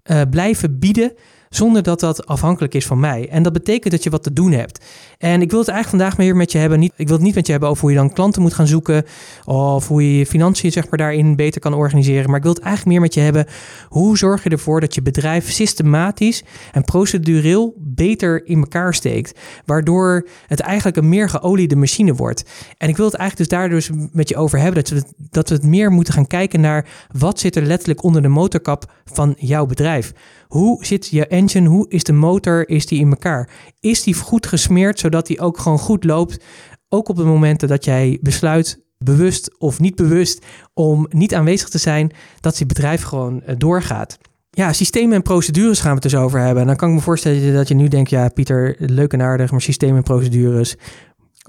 uh, 0.04 0.22
blijven 0.30 0.80
bieden 0.80 1.14
zonder 1.50 1.84
dat 1.84 2.00
dat 2.00 2.26
afhankelijk 2.26 2.74
is 2.74 2.86
van 2.86 3.00
mij. 3.00 3.30
En 3.30 3.44
dat 3.44 3.54
betekent 3.54 3.94
dat 3.94 4.04
je 4.04 4.10
wat 4.10 4.24
te 4.24 4.34
doen 4.34 4.52
hebt. 4.52 4.86
En 5.26 5.42
ik 5.42 5.50
wil 5.50 5.60
het 5.60 5.70
eigenlijk 5.70 6.04
vandaag 6.04 6.18
meer 6.18 6.36
met 6.36 6.52
je 6.52 6.58
hebben. 6.58 6.80
Niet, 6.80 6.94
ik 6.96 7.08
wil 7.08 7.16
het 7.16 7.26
niet 7.26 7.36
met 7.36 7.46
je 7.46 7.52
hebben 7.52 7.70
over 7.70 7.82
hoe 7.82 7.92
je 7.92 7.98
dan 7.98 8.14
klanten 8.14 8.42
moet 8.42 8.54
gaan 8.54 8.68
zoeken. 8.68 9.06
Of 9.46 9.88
hoe 9.88 10.12
je 10.12 10.18
je 10.18 10.26
financiën 10.26 10.72
zeg 10.72 10.90
maar, 10.90 10.98
daarin 10.98 11.36
beter 11.36 11.62
kan 11.62 11.74
organiseren. 11.74 12.28
Maar 12.28 12.38
ik 12.38 12.44
wil 12.44 12.54
het 12.54 12.62
eigenlijk 12.62 12.92
meer 12.92 13.02
met 13.02 13.14
je 13.14 13.20
hebben. 13.20 13.46
Hoe 13.90 14.18
zorg 14.18 14.44
je 14.44 14.50
ervoor 14.50 14.80
dat 14.80 14.96
je 14.96 15.02
bedrijf 15.02 15.52
systematisch 15.52 16.44
en 16.72 16.84
procedureel 16.84 17.74
beter 17.78 18.46
in 18.46 18.60
elkaar 18.60 18.94
steekt. 18.94 19.40
Waardoor 19.66 20.28
het 20.48 20.60
eigenlijk 20.60 20.98
een 20.98 21.10
meer 21.10 21.30
geoliede 21.30 21.76
machine 21.76 22.14
wordt. 22.14 22.44
En 22.78 22.90
ik 22.90 22.98
wil 22.98 23.06
het 23.06 23.16
eigenlijk 23.16 23.50
dus 23.50 23.60
daar 23.60 23.70
dus 23.70 23.90
met 24.12 24.30
je 24.30 24.36
over 24.36 24.60
hebben. 24.60 24.84
Dat 24.84 24.90
we, 24.90 25.04
dat 25.30 25.50
we 25.50 25.56
het 25.56 25.64
meer 25.64 25.92
moeten 25.92 26.14
gaan 26.14 26.28
kijken 26.28 26.62
naar 26.62 26.88
wat 27.12 27.40
zit 27.40 27.56
er 27.56 27.64
letterlijk 27.64 28.04
onder 28.04 28.22
de 28.22 28.28
motorkap 28.28 28.92
van 29.06 29.36
jouw 29.38 29.66
bedrijf. 29.66 30.14
Hoe 30.48 30.86
zit 30.86 31.08
je 31.08 31.28
engine? 31.28 31.70
Hoe 31.70 31.86
is 31.90 32.04
de 32.04 32.14
motor? 32.14 32.70
Is 32.70 32.86
die 32.86 33.00
in 33.00 33.10
elkaar? 33.10 33.50
Is 33.80 34.04
die 34.04 34.14
goed 34.14 34.48
gesmeerd 34.48 35.00
zodat 35.00 35.15
die 35.24 35.40
ook 35.40 35.58
gewoon 35.58 35.80
goed 35.80 36.04
loopt? 36.04 36.44
Ook 36.90 37.10
op 37.10 37.16
de 37.16 37.24
momenten 37.24 37.68
dat 37.68 37.86
jij 37.86 38.20
besluit, 38.22 38.84
bewust 38.98 39.60
of 39.60 39.80
niet 39.80 39.96
bewust, 39.96 40.46
om 40.74 41.08
niet 41.10 41.36
aanwezig 41.36 41.70
te 41.70 41.78
zijn, 41.78 42.12
dat 42.40 42.58
je 42.58 42.66
bedrijf 42.66 43.02
gewoon 43.02 43.42
eh, 43.42 43.56
doorgaat. 43.58 44.18
Ja, 44.50 44.74
systemen 44.74 45.16
en 45.16 45.22
procedures 45.22 45.80
gaan 45.80 45.96
we 45.96 46.02
het 46.02 46.12
dus 46.12 46.16
over 46.16 46.40
hebben. 46.40 46.62
En 46.62 46.68
dan 46.68 46.76
kan 46.76 46.90
ik 46.90 46.96
me 46.96 47.02
voorstellen 47.02 47.54
dat 47.54 47.68
je 47.68 47.76
nu 47.76 47.88
denkt, 47.88 48.10
ja 48.10 48.30
Pieter, 48.30 48.76
leuk 48.80 49.14
en 49.14 49.22
aardig, 49.22 49.52
maar 49.52 49.62
systemen 49.62 49.96
en 49.96 50.04
procedures, 50.04 50.76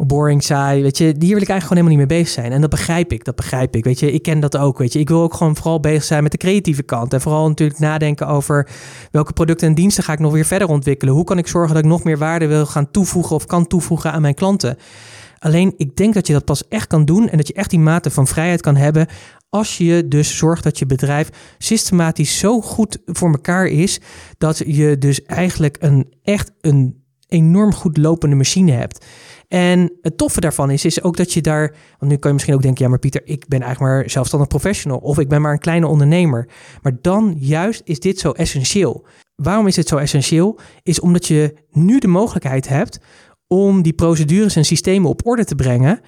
boring, 0.05 0.43
saai, 0.43 0.83
weet 0.83 0.99
je, 0.99 1.05
hier 1.05 1.15
wil 1.15 1.27
ik 1.29 1.49
eigenlijk 1.49 1.63
gewoon 1.63 1.77
helemaal 1.77 1.99
niet 1.99 2.09
mee 2.09 2.19
bezig 2.19 2.35
zijn. 2.35 2.53
En 2.53 2.61
dat 2.61 2.71
begrijp 2.71 3.13
ik, 3.13 3.25
dat 3.25 3.37
begrijp 3.37 3.77
ik, 3.77 3.85
weet 3.85 4.01
je. 4.01 4.13
Ik 4.13 4.23
ken 4.23 4.41
dat 4.41 4.57
ook, 4.57 4.79
weet 4.79 4.93
je. 4.93 4.99
Ik 4.99 5.09
wil 5.09 5.23
ook 5.23 5.35
gewoon 5.35 5.57
vooral 5.57 5.81
bezig 5.81 6.05
zijn 6.05 6.23
met 6.23 6.33
de 6.33 6.39
creatieve 6.39 6.83
kant. 6.83 7.13
En 7.13 7.21
vooral 7.21 7.49
natuurlijk 7.49 7.79
nadenken 7.79 8.27
over 8.27 8.69
welke 9.11 9.33
producten 9.33 9.69
en 9.69 9.75
diensten 9.75 10.05
ga 10.05 10.13
ik 10.13 10.19
nog 10.19 10.33
weer 10.33 10.45
verder 10.45 10.69
ontwikkelen. 10.69 11.15
Hoe 11.15 11.25
kan 11.25 11.39
ik 11.39 11.47
zorgen 11.47 11.75
dat 11.75 11.85
ik 11.85 11.91
nog 11.91 12.05
meer 12.05 12.19
waarde 12.19 12.47
wil 12.47 12.67
gaan 12.67 12.91
toevoegen 12.91 13.37
of 13.37 13.47
kan 13.47 13.67
toevoegen 13.67 14.13
aan 14.13 14.23
mijn 14.23 14.35
klanten. 14.35 14.77
Alleen, 15.39 15.75
ik 15.77 15.97
denk 15.97 16.15
dat 16.15 16.27
je 16.27 16.33
dat 16.33 16.45
pas 16.45 16.69
echt 16.69 16.87
kan 16.87 17.05
doen 17.05 17.29
en 17.29 17.37
dat 17.37 17.47
je 17.47 17.55
echt 17.55 17.71
die 17.71 17.79
mate 17.79 18.11
van 18.11 18.27
vrijheid 18.27 18.61
kan 18.61 18.77
hebben 18.77 19.07
als 19.49 19.79
je 19.79 20.09
dus 20.09 20.37
zorgt 20.37 20.63
dat 20.63 20.79
je 20.79 20.87
bedrijf 20.87 21.29
systematisch 21.59 22.39
zo 22.39 22.61
goed 22.61 22.99
voor 23.05 23.31
elkaar 23.31 23.67
is, 23.67 24.01
dat 24.39 24.63
je 24.67 24.99
dus 24.99 25.23
eigenlijk 25.23 25.77
een 25.81 26.15
echt 26.23 26.53
een 26.61 27.05
enorm 27.29 27.75
goed 27.75 27.97
lopende 27.97 28.37
machine 28.37 28.73
hebt. 28.73 29.07
En 29.49 29.93
het 30.03 30.17
toffe 30.17 30.41
daarvan 30.41 30.71
is, 30.71 30.85
is 30.85 31.03
ook 31.03 31.17
dat 31.17 31.33
je 31.33 31.41
daar, 31.41 31.75
want 31.99 32.13
nu 32.13 32.17
kan 32.17 32.29
je 32.29 32.33
misschien 32.33 32.55
ook 32.55 32.63
denken, 32.63 32.85
ja 32.85 32.91
maar 32.91 32.99
Pieter, 32.99 33.23
ik 33.25 33.49
ben 33.49 33.63
eigenlijk 33.63 33.93
maar 33.93 34.11
zelfstandig 34.11 34.49
professional 34.49 34.99
of 34.99 35.19
ik 35.19 35.29
ben 35.29 35.41
maar 35.41 35.53
een 35.53 35.59
kleine 35.59 35.87
ondernemer. 35.87 36.49
Maar 36.83 36.97
dan 37.01 37.37
juist 37.39 37.81
is 37.85 38.01
dit 38.01 38.19
zo 38.19 38.31
essentieel. 38.31 39.07
Waarom 39.35 39.67
is 39.67 39.75
dit 39.75 39.89
zo 39.89 39.97
essentieel? 39.97 40.59
Is 40.83 41.01
omdat 41.01 41.27
je 41.27 41.55
nu 41.71 41.99
de 41.99 42.07
mogelijkheid 42.07 42.69
hebt 42.69 42.99
om 43.47 43.83
die 43.83 43.93
procedures 43.93 44.57
en 44.57 44.65
systemen 44.65 45.11
op 45.11 45.27
orde 45.27 45.45
te 45.45 45.55
brengen 45.55 46.01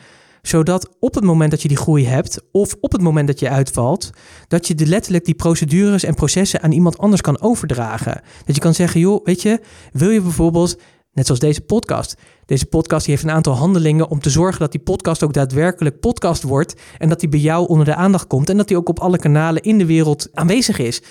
zodat 0.43 0.97
op 1.01 1.15
het 1.15 1.25
moment 1.25 1.51
dat 1.51 1.63
je 1.63 1.69
die 1.69 1.77
groei 1.77 2.07
hebt 2.07 2.43
of 2.53 2.75
op 2.81 2.93
het 2.93 3.01
moment 3.01 3.27
dat 3.27 3.41
je 3.41 3.49
uitvalt, 3.49 4.11
dat 4.49 4.67
je 4.67 4.75
de 4.75 4.87
letterlijk 4.87 5.25
die 5.25 5.35
procedures 5.35 6.05
en 6.05 6.15
processen 6.15 6.63
aan 6.63 6.73
iemand 6.73 6.99
anders 6.99 7.21
kan 7.21 7.41
overdragen. 7.41 8.21
Dat 8.45 8.55
je 8.55 8.61
kan 8.61 8.75
zeggen, 8.75 9.01
joh, 9.01 9.25
weet 9.25 9.43
je, 9.43 9.61
wil 9.93 10.11
je 10.11 10.21
bijvoorbeeld 10.21 10.79
Net 11.13 11.27
zoals 11.27 11.41
deze 11.41 11.61
podcast. 11.61 12.17
Deze 12.47 12.67
podcast 12.67 13.07
heeft 13.07 13.23
een 13.23 13.31
aantal 13.31 13.55
handelingen 13.55 14.09
om 14.09 14.21
te 14.21 14.31
zorgen 14.31 14.61
dat 14.61 14.73
die 14.73 14.81
podcast 14.81 15.23
ook 15.23 15.33
daadwerkelijk 15.33 16.01
podcast 16.01 16.43
wordt. 16.43 16.81
En 16.99 17.09
dat 17.09 17.21
die 17.21 17.29
bij 17.29 17.39
jou 17.39 17.69
onder 17.69 17.85
de 17.85 17.95
aandacht 17.95 18.27
komt. 18.27 18.51
En 18.51 18.57
dat 18.57 18.69
die 18.69 18.77
ook 18.77 18.89
op 18.89 19.01
alle 19.01 19.19
kanalen 19.19 19.63
in 19.63 19.79
de 19.79 19.87
wereld 19.87 20.29
aanwezig 20.33 20.79
is. 20.79 21.03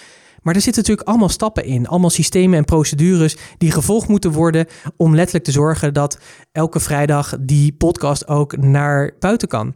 Maar 0.42 0.56
er 0.56 0.62
zitten 0.62 0.82
natuurlijk 0.82 1.08
allemaal 1.08 1.30
stappen 1.30 1.66
in. 1.66 1.88
Allemaal 1.88 2.10
systemen 2.10 2.58
en 2.58 2.66
procedures 2.66 3.38
die 3.58 3.72
gevolgd 3.72 4.08
moeten 4.08 4.32
worden. 4.32 4.66
Om 4.98 5.16
letterlijk 5.16 5.46
te 5.46 5.52
zorgen 5.52 5.94
dat 5.94 6.20
elke 6.52 6.80
vrijdag 6.80 7.38
die 7.40 7.74
podcast 7.74 8.28
ook 8.28 8.58
naar 8.58 9.16
buiten 9.20 9.48
kan. 9.48 9.76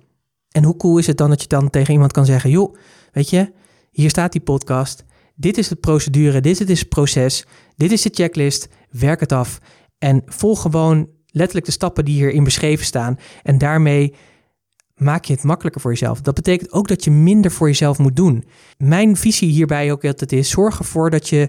En 0.52 0.64
hoe 0.64 0.78
cool 0.78 0.98
is 0.98 1.08
het 1.08 1.18
dan 1.18 1.30
dat 1.30 1.42
je 1.42 1.48
dan 1.48 1.70
tegen 1.70 1.94
iemand 1.94 2.12
kan 2.12 2.26
zeggen: 2.26 2.50
joh, 2.50 2.76
weet 3.12 3.30
je, 3.30 3.52
hier 3.92 4.10
staat 4.10 4.32
die 4.32 4.42
podcast. 4.42 5.04
Dit 5.36 5.58
is 5.58 5.68
de 5.68 5.76
procedure, 5.76 6.42
dit 6.42 6.70
is 6.70 6.80
het 6.80 6.90
proces, 6.90 7.46
dit 7.76 7.92
is 7.92 8.02
de 8.02 8.12
checklist. 8.14 8.68
Werk 8.90 9.20
het 9.20 9.32
af. 9.32 9.60
En 10.02 10.22
volg 10.26 10.62
gewoon 10.62 11.10
letterlijk 11.26 11.66
de 11.66 11.72
stappen 11.72 12.06
die 12.06 12.16
hierin 12.16 12.44
beschreven 12.44 12.86
staan. 12.86 13.20
En 13.44 13.58
daarmee 13.58 14.14
maak 14.96 15.26
je 15.26 15.34
het 15.34 15.44
makkelijker 15.44 15.82
voor 15.82 15.92
jezelf. 15.92 16.22
Dat 16.22 16.36
betekent 16.36 16.72
ook 16.72 16.88
dat 16.88 17.04
je 17.04 17.12
minder 17.12 17.52
voor 17.52 17.68
jezelf 17.68 17.98
moet 17.98 18.16
doen. 18.16 18.44
Mijn 18.78 19.16
visie 19.16 19.50
hierbij 19.50 19.92
ook 19.92 20.06
altijd 20.06 20.32
is: 20.32 20.50
zorg 20.50 20.80
ervoor 20.80 21.10
dat 21.10 21.30
je 21.30 21.48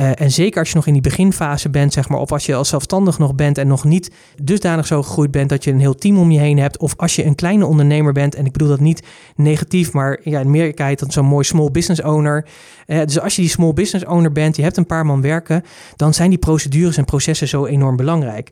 uh, 0.00 0.20
en 0.20 0.30
zeker 0.30 0.58
als 0.58 0.68
je 0.68 0.74
nog 0.74 0.86
in 0.86 0.92
die 0.92 1.02
beginfase 1.02 1.70
bent, 1.70 1.92
zeg 1.92 2.08
maar, 2.08 2.18
of 2.18 2.32
als 2.32 2.46
je 2.46 2.54
als 2.54 2.68
zelfstandig 2.68 3.18
nog 3.18 3.34
bent 3.34 3.58
en 3.58 3.66
nog 3.66 3.84
niet 3.84 4.10
dusdanig 4.42 4.86
zo 4.86 5.02
gegroeid 5.02 5.30
bent 5.30 5.48
dat 5.48 5.64
je 5.64 5.70
een 5.70 5.80
heel 5.80 5.94
team 5.94 6.18
om 6.18 6.30
je 6.30 6.38
heen 6.38 6.58
hebt, 6.58 6.78
of 6.78 6.94
als 6.96 7.16
je 7.16 7.24
een 7.24 7.34
kleine 7.34 7.66
ondernemer 7.66 8.12
bent, 8.12 8.34
en 8.34 8.46
ik 8.46 8.52
bedoel 8.52 8.68
dat 8.68 8.80
niet 8.80 9.02
negatief, 9.36 9.92
maar 9.92 10.20
ja, 10.22 10.40
in 10.40 10.74
dat 10.96 11.12
zo'n 11.12 11.26
mooi 11.26 11.44
small 11.44 11.70
business 11.70 12.02
owner. 12.02 12.46
Uh, 12.86 13.00
dus 13.04 13.20
als 13.20 13.36
je 13.36 13.42
die 13.42 13.50
small 13.50 13.72
business 13.72 14.04
owner 14.04 14.32
bent, 14.32 14.56
je 14.56 14.62
hebt 14.62 14.76
een 14.76 14.86
paar 14.86 15.06
man 15.06 15.20
werken, 15.20 15.64
dan 15.96 16.14
zijn 16.14 16.30
die 16.30 16.38
procedures 16.38 16.96
en 16.96 17.04
processen 17.04 17.48
zo 17.48 17.66
enorm 17.66 17.96
belangrijk. 17.96 18.50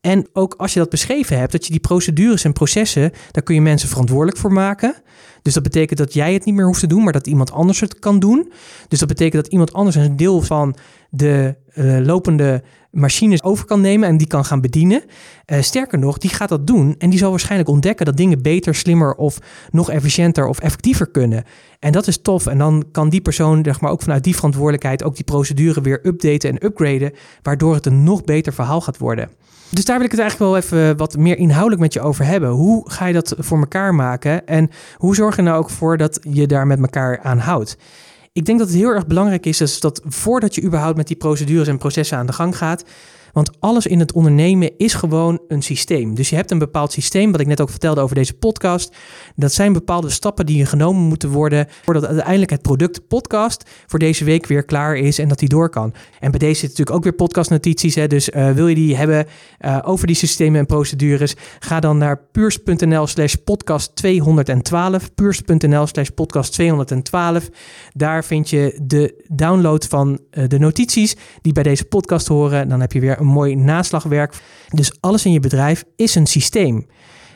En 0.00 0.28
ook 0.32 0.54
als 0.56 0.72
je 0.72 0.78
dat 0.78 0.90
beschreven 0.90 1.38
hebt, 1.38 1.52
dat 1.52 1.64
je 1.64 1.70
die 1.70 1.80
procedures 1.80 2.44
en 2.44 2.52
processen, 2.52 3.12
daar 3.30 3.42
kun 3.42 3.54
je 3.54 3.60
mensen 3.60 3.88
verantwoordelijk 3.88 4.38
voor 4.38 4.52
maken. 4.52 4.94
Dus 5.42 5.54
dat 5.54 5.62
betekent 5.62 5.98
dat 5.98 6.14
jij 6.14 6.32
het 6.32 6.44
niet 6.44 6.54
meer 6.54 6.66
hoeft 6.66 6.80
te 6.80 6.86
doen, 6.86 7.04
maar 7.04 7.12
dat 7.12 7.26
iemand 7.26 7.52
anders 7.52 7.80
het 7.80 7.98
kan 7.98 8.18
doen. 8.18 8.52
Dus 8.88 8.98
dat 8.98 9.08
betekent 9.08 9.42
dat 9.42 9.52
iemand 9.52 9.72
anders 9.72 9.96
een 9.96 10.16
deel 10.16 10.42
van 10.42 10.76
de 11.10 11.54
uh, 11.74 11.98
lopende 11.98 12.62
machines 12.96 13.42
over 13.42 13.64
kan 13.64 13.80
nemen 13.80 14.08
en 14.08 14.16
die 14.16 14.26
kan 14.26 14.44
gaan 14.44 14.60
bedienen. 14.60 15.02
Uh, 15.46 15.62
sterker 15.62 15.98
nog, 15.98 16.18
die 16.18 16.30
gaat 16.30 16.48
dat 16.48 16.66
doen 16.66 16.94
en 16.98 17.10
die 17.10 17.18
zal 17.18 17.30
waarschijnlijk 17.30 17.70
ontdekken 17.70 18.06
dat 18.06 18.16
dingen 18.16 18.42
beter, 18.42 18.74
slimmer 18.74 19.14
of 19.14 19.38
nog 19.70 19.90
efficiënter 19.90 20.46
of 20.46 20.58
effectiever 20.58 21.06
kunnen. 21.10 21.44
En 21.78 21.92
dat 21.92 22.06
is 22.06 22.22
tof. 22.22 22.46
En 22.46 22.58
dan 22.58 22.84
kan 22.92 23.08
die 23.08 23.20
persoon, 23.20 23.64
zeg 23.64 23.80
maar, 23.80 23.90
ook 23.90 24.02
vanuit 24.02 24.24
die 24.24 24.34
verantwoordelijkheid 24.34 25.04
ook 25.04 25.14
die 25.14 25.24
procedure 25.24 25.80
weer 25.80 26.06
updaten 26.06 26.50
en 26.50 26.64
upgraden, 26.64 27.12
waardoor 27.42 27.74
het 27.74 27.86
een 27.86 28.04
nog 28.04 28.24
beter 28.24 28.52
verhaal 28.52 28.80
gaat 28.80 28.98
worden. 28.98 29.30
Dus 29.70 29.84
daar 29.84 29.96
wil 29.96 30.04
ik 30.04 30.10
het 30.10 30.20
eigenlijk 30.20 30.50
wel 30.50 30.60
even 30.62 30.96
wat 30.96 31.16
meer 31.16 31.38
inhoudelijk 31.38 31.80
met 31.80 31.92
je 31.92 32.00
over 32.00 32.24
hebben. 32.24 32.50
Hoe 32.50 32.90
ga 32.90 33.06
je 33.06 33.12
dat 33.12 33.34
voor 33.38 33.58
elkaar 33.58 33.94
maken 33.94 34.46
en 34.46 34.70
hoe 34.96 35.14
zorg 35.14 35.36
je 35.36 35.42
nou 35.42 35.58
ook 35.58 35.70
voor 35.70 35.96
dat 35.96 36.18
je 36.30 36.46
daar 36.46 36.66
met 36.66 36.80
elkaar 36.80 37.20
aan 37.20 37.38
houdt? 37.38 37.76
Ik 38.36 38.44
denk 38.44 38.58
dat 38.58 38.68
het 38.68 38.76
heel 38.76 38.88
erg 38.88 39.06
belangrijk 39.06 39.46
is, 39.46 39.60
is 39.60 39.80
dat 39.80 40.00
voordat 40.04 40.54
je 40.54 40.62
überhaupt 40.62 40.96
met 40.96 41.06
die 41.06 41.16
procedures 41.16 41.68
en 41.68 41.78
processen 41.78 42.18
aan 42.18 42.26
de 42.26 42.32
gang 42.32 42.56
gaat, 42.56 42.84
want 43.36 43.50
alles 43.60 43.86
in 43.86 43.98
het 43.98 44.12
ondernemen 44.12 44.70
is 44.76 44.94
gewoon 44.94 45.40
een 45.48 45.62
systeem. 45.62 46.14
Dus 46.14 46.28
je 46.28 46.36
hebt 46.36 46.50
een 46.50 46.58
bepaald 46.58 46.92
systeem, 46.92 47.32
wat 47.32 47.40
ik 47.40 47.46
net 47.46 47.60
ook 47.60 47.70
vertelde 47.70 48.00
over 48.00 48.14
deze 48.14 48.34
podcast. 48.34 48.96
Dat 49.34 49.52
zijn 49.52 49.72
bepaalde 49.72 50.10
stappen 50.10 50.46
die 50.46 50.66
genomen 50.66 51.02
moeten 51.02 51.30
worden 51.30 51.66
voordat 51.84 52.06
uiteindelijk 52.06 52.50
het 52.50 52.62
product 52.62 53.08
podcast 53.08 53.70
voor 53.86 53.98
deze 53.98 54.24
week 54.24 54.46
weer 54.46 54.64
klaar 54.64 54.96
is 54.96 55.18
en 55.18 55.28
dat 55.28 55.38
die 55.38 55.48
door 55.48 55.68
kan. 55.68 55.94
En 56.20 56.30
bij 56.30 56.38
deze 56.38 56.52
zitten 56.52 56.68
natuurlijk 56.68 56.96
ook 56.96 57.02
weer 57.02 57.12
podcastnotities. 57.12 57.94
Hè? 57.94 58.06
Dus 58.06 58.28
uh, 58.28 58.50
wil 58.50 58.68
je 58.68 58.74
die 58.74 58.96
hebben 58.96 59.26
uh, 59.60 59.78
over 59.82 60.06
die 60.06 60.16
systemen 60.16 60.60
en 60.60 60.66
procedures, 60.66 61.34
ga 61.58 61.80
dan 61.80 61.98
naar 61.98 62.18
puurs.nl 62.32 63.06
slash 63.06 63.34
podcast 63.34 63.96
212. 63.96 65.14
Puurs.nl 65.14 65.86
slash 65.86 66.08
podcast 66.08 66.52
212. 66.52 67.48
Daar 67.92 68.24
vind 68.24 68.50
je 68.50 68.78
de 68.82 69.24
download 69.28 69.84
van 69.88 70.20
uh, 70.30 70.44
de 70.48 70.58
notities 70.58 71.16
die 71.42 71.52
bij 71.52 71.62
deze 71.62 71.84
podcast 71.84 72.26
horen. 72.26 72.68
Dan 72.68 72.80
heb 72.80 72.92
je 72.92 73.00
weer 73.00 73.20
een 73.20 73.24
mooi 73.26 73.56
naslagwerk. 73.56 74.34
Dus 74.68 74.96
alles 75.00 75.24
in 75.24 75.32
je 75.32 75.40
bedrijf 75.40 75.84
is 75.96 76.14
een 76.14 76.26
systeem. 76.26 76.86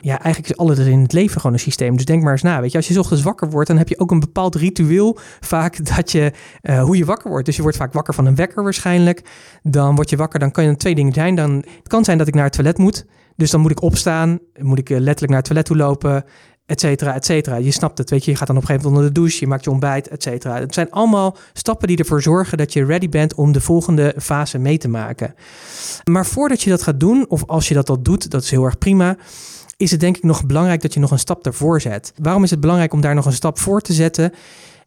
Ja, 0.01 0.19
eigenlijk 0.19 0.53
is 0.53 0.57
alles 0.57 0.77
in 0.79 1.01
het 1.01 1.13
leven 1.13 1.41
gewoon 1.41 1.55
een 1.55 1.61
systeem. 1.61 1.95
Dus 1.95 2.05
denk 2.05 2.23
maar 2.23 2.31
eens 2.31 2.41
na. 2.41 2.61
Weet 2.61 2.71
je, 2.71 2.77
als 2.77 2.87
je 2.87 2.99
ochtends 2.99 3.23
wakker 3.23 3.49
wordt, 3.49 3.67
dan 3.67 3.77
heb 3.77 3.89
je 3.89 3.99
ook 3.99 4.11
een 4.11 4.19
bepaald 4.19 4.55
ritueel 4.55 5.17
vaak 5.39 5.85
dat 5.95 6.11
je 6.11 6.31
uh, 6.61 6.83
hoe 6.83 6.97
je 6.97 7.05
wakker 7.05 7.29
wordt. 7.29 7.45
Dus 7.45 7.55
je 7.55 7.61
wordt 7.61 7.77
vaak 7.77 7.93
wakker 7.93 8.13
van 8.13 8.25
een 8.25 8.35
wekker 8.35 8.63
waarschijnlijk. 8.63 9.21
Dan 9.63 9.95
word 9.95 10.09
je 10.09 10.15
wakker, 10.15 10.39
dan 10.39 10.51
kan 10.51 10.63
je 10.63 10.75
twee 10.75 10.95
dingen 10.95 11.13
zijn. 11.13 11.35
Dan 11.35 11.51
het 11.51 11.87
kan 11.87 12.03
zijn 12.03 12.17
dat 12.17 12.27
ik 12.27 12.33
naar 12.33 12.43
het 12.43 12.53
toilet 12.53 12.77
moet. 12.77 13.05
Dus 13.35 13.51
dan 13.51 13.61
moet 13.61 13.71
ik 13.71 13.81
opstaan, 13.81 14.39
moet 14.59 14.79
ik 14.79 14.89
eh, 14.89 14.97
letterlijk 14.97 15.29
naar 15.29 15.37
het 15.37 15.45
toilet 15.45 15.65
toe 15.65 15.77
lopen 15.77 16.23
et 16.71 16.79
cetera, 16.79 17.13
et 17.15 17.25
cetera. 17.25 17.55
Je 17.55 17.71
snapt 17.71 17.97
het, 17.97 18.09
weet 18.09 18.25
je. 18.25 18.31
Je 18.31 18.37
gaat 18.37 18.47
dan 18.47 18.55
op 18.55 18.61
een 18.61 18.67
gegeven 18.67 18.89
moment 18.89 19.05
onder 19.05 19.21
de 19.21 19.27
douche, 19.27 19.43
je 19.43 19.51
maakt 19.51 19.63
je 19.63 19.71
ontbijt, 19.71 20.07
et 20.07 20.23
cetera. 20.23 20.59
Het 20.59 20.73
zijn 20.73 20.91
allemaal 20.91 21.37
stappen 21.53 21.87
die 21.87 21.97
ervoor 21.97 22.21
zorgen 22.21 22.57
dat 22.57 22.73
je 22.73 22.85
ready 22.85 23.09
bent 23.09 23.35
om 23.35 23.51
de 23.51 23.61
volgende 23.61 24.15
fase 24.17 24.57
mee 24.57 24.77
te 24.77 24.87
maken. 24.87 25.35
Maar 26.03 26.25
voordat 26.25 26.61
je 26.61 26.69
dat 26.69 26.81
gaat 26.81 26.99
doen, 26.99 27.25
of 27.27 27.43
als 27.47 27.67
je 27.67 27.73
dat 27.73 27.89
al 27.89 28.01
doet, 28.01 28.31
dat 28.31 28.43
is 28.43 28.51
heel 28.51 28.65
erg 28.65 28.77
prima 28.77 29.17
is 29.77 29.91
het 29.91 29.99
denk 29.99 30.17
ik 30.17 30.23
nog 30.23 30.45
belangrijk 30.45 30.81
dat 30.81 30.93
je 30.93 30.99
nog 30.99 31.11
een 31.11 31.19
stap 31.19 31.45
ervoor 31.45 31.81
zet. 31.81 32.13
Waarom 32.17 32.43
is 32.43 32.49
het 32.49 32.59
belangrijk 32.59 32.93
om 32.93 33.01
daar 33.01 33.15
nog 33.15 33.25
een 33.25 33.33
stap 33.33 33.59
voor 33.59 33.81
te 33.81 33.93
zetten? 33.93 34.33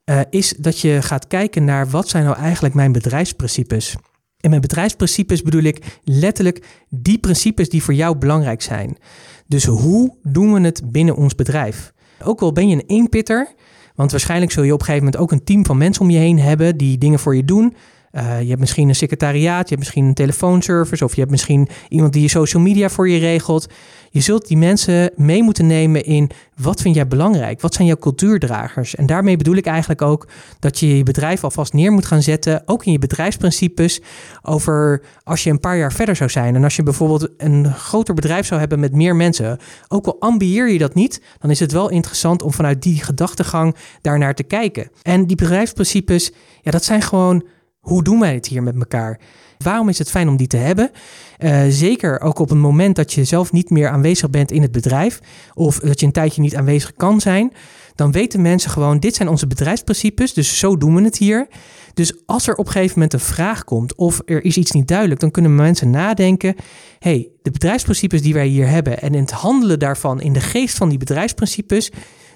Uh, 0.05 0.21
is 0.31 0.55
dat 0.59 0.81
je 0.81 1.03
gaat 1.03 1.27
kijken 1.27 1.65
naar 1.65 1.89
wat 1.89 2.09
zijn 2.09 2.25
nou 2.25 2.37
eigenlijk 2.37 2.75
mijn 2.75 2.93
bedrijfsprincipes. 2.93 3.97
En 4.41 4.51
met 4.51 4.61
bedrijfsprincipes 4.61 5.43
bedoel 5.43 5.63
ik 5.63 6.01
letterlijk 6.05 6.67
die 6.89 7.19
principes 7.19 7.69
die 7.69 7.83
voor 7.83 7.95
jou 7.95 8.17
belangrijk 8.17 8.63
zijn. 8.63 8.97
Dus 9.47 9.65
hoe 9.65 10.15
doen 10.23 10.53
we 10.53 10.61
het 10.61 10.83
binnen 10.93 11.17
ons 11.17 11.35
bedrijf? 11.35 11.93
Ook 12.23 12.41
al 12.41 12.53
ben 12.53 12.69
je 12.69 12.75
een 12.75 12.87
eenpitter, 12.87 13.55
want 13.95 14.11
waarschijnlijk 14.11 14.53
zul 14.53 14.63
je 14.63 14.73
op 14.73 14.79
een 14.79 14.85
gegeven 14.85 15.05
moment 15.05 15.23
ook 15.23 15.33
een 15.33 15.45
team 15.45 15.67
van 15.67 15.79
mensen 15.79 16.03
om 16.03 16.11
je 16.11 16.19
heen 16.19 16.39
hebben 16.39 16.77
die 16.77 16.99
dingen 16.99 17.19
voor 17.19 17.37
je 17.37 17.45
doen. 17.45 17.75
Uh, 18.13 18.41
je 18.41 18.49
hebt 18.49 18.61
misschien 18.61 18.89
een 18.89 18.95
secretariaat, 18.95 19.63
je 19.63 19.69
hebt 19.69 19.79
misschien 19.79 20.05
een 20.05 20.15
telefoonservice 20.15 21.05
of 21.05 21.15
je 21.15 21.21
hebt 21.21 21.31
misschien 21.31 21.69
iemand 21.89 22.13
die 22.13 22.23
je 22.23 22.29
social 22.29 22.63
media 22.63 22.89
voor 22.89 23.09
je 23.09 23.19
regelt. 23.19 23.67
Je 24.15 24.21
zult 24.21 24.49
die 24.49 24.57
mensen 24.57 25.11
mee 25.17 25.43
moeten 25.43 25.67
nemen 25.67 26.05
in 26.05 26.31
wat 26.57 26.81
vind 26.81 26.95
jij 26.95 27.07
belangrijk? 27.07 27.61
Wat 27.61 27.75
zijn 27.75 27.87
jouw 27.87 27.97
cultuurdragers? 27.97 28.95
En 28.95 29.07
daarmee 29.07 29.37
bedoel 29.37 29.55
ik 29.55 29.67
eigenlijk 29.67 30.03
ook 30.03 30.29
dat 30.59 30.79
je 30.79 30.97
je 30.97 31.03
bedrijf 31.03 31.45
alvast 31.45 31.73
neer 31.73 31.93
moet 31.93 32.07
gaan 32.07 32.23
zetten, 32.23 32.63
ook 32.67 32.85
in 32.85 32.93
je 32.93 32.99
bedrijfsprincipes, 32.99 34.01
over 34.43 35.03
als 35.23 35.45
je 35.45 35.51
een 35.51 35.61
paar 35.61 35.77
jaar 35.77 35.93
verder 35.93 36.17
zou 36.17 36.31
zijn. 36.31 36.55
En 36.55 36.65
als 36.65 36.77
je 36.77 36.83
bijvoorbeeld 36.83 37.29
een 37.37 37.75
groter 37.75 38.15
bedrijf 38.15 38.47
zou 38.47 38.61
hebben 38.61 38.81
met 38.81 38.93
meer 38.93 39.17
mensen, 39.17 39.59
ook 39.89 40.07
al 40.07 40.17
ambieer 40.21 40.71
je 40.71 40.79
dat 40.79 40.95
niet, 40.95 41.23
dan 41.39 41.51
is 41.51 41.61
het 41.61 41.73
wel 41.73 41.91
interessant 41.91 42.43
om 42.43 42.53
vanuit 42.53 42.83
die 42.83 43.05
gedachtegang 43.05 43.77
daarnaar 44.01 44.35
te 44.35 44.43
kijken. 44.43 44.91
En 45.03 45.27
die 45.27 45.37
bedrijfsprincipes, 45.37 46.33
ja, 46.63 46.71
dat 46.71 46.85
zijn 46.85 47.03
gewoon 47.03 47.45
hoe 47.85 48.03
doen 48.03 48.21
wij 48.21 48.35
het 48.35 48.47
hier 48.47 48.63
met 48.63 48.75
elkaar? 48.75 49.21
Waarom 49.59 49.89
is 49.89 49.99
het 49.99 50.11
fijn 50.11 50.29
om 50.29 50.37
die 50.37 50.47
te 50.47 50.57
hebben? 50.57 50.91
Uh, 51.39 51.63
zeker 51.69 52.21
ook 52.21 52.39
op 52.39 52.51
een 52.51 52.61
moment 52.61 52.97
dat 52.97 53.13
je 53.13 53.25
zelf 53.25 53.53
niet 53.53 53.71
meer 53.71 53.89
aanwezig 53.89 54.31
bent 54.31 54.51
in 54.51 54.63
het 54.63 54.73
bedrijf, 54.73 55.21
of 55.55 55.79
dat 55.79 56.01
je 56.01 56.07
een 56.07 56.13
tijdje 56.13 56.41
niet 56.41 56.57
aanwezig 56.57 56.95
kan 56.95 57.21
zijn, 57.21 57.53
dan 57.95 58.13
weten 58.13 58.43
mensen 58.43 58.71
gewoon: 58.71 58.99
dit 58.99 59.15
zijn 59.15 59.29
onze 59.29 59.47
bedrijfsprincipes, 59.47 60.35
dus 60.35 60.59
zo 60.59 60.77
doen 60.77 60.95
we 60.95 61.03
het 61.03 61.19
hier. 61.19 61.49
Dus 61.95 62.13
als 62.27 62.47
er 62.47 62.55
op 62.55 62.67
een 62.67 62.73
gegeven 62.73 62.95
moment 62.95 63.13
een 63.13 63.21
vraag 63.21 63.65
komt 63.65 63.95
of 63.95 64.21
er 64.25 64.45
is 64.45 64.57
iets 64.57 64.71
niet 64.71 64.89
duidelijk, 64.89 65.21
dan 65.21 65.31
kunnen 65.31 65.55
mensen 65.55 65.91
nadenken: 65.91 66.55
hey, 66.99 67.29
de 67.43 67.51
bedrijfsprincipes 67.51 68.23
die 68.23 68.35
wij 68.35 68.47
hier 68.47 68.69
hebben 68.69 69.01
en 69.01 69.15
in 69.15 69.21
het 69.21 69.31
handelen 69.31 69.79
daarvan 69.79 70.21
in 70.21 70.33
de 70.33 70.41
geest 70.41 70.77
van 70.77 70.89
die 70.89 70.99
bedrijfsprincipes 70.99 71.91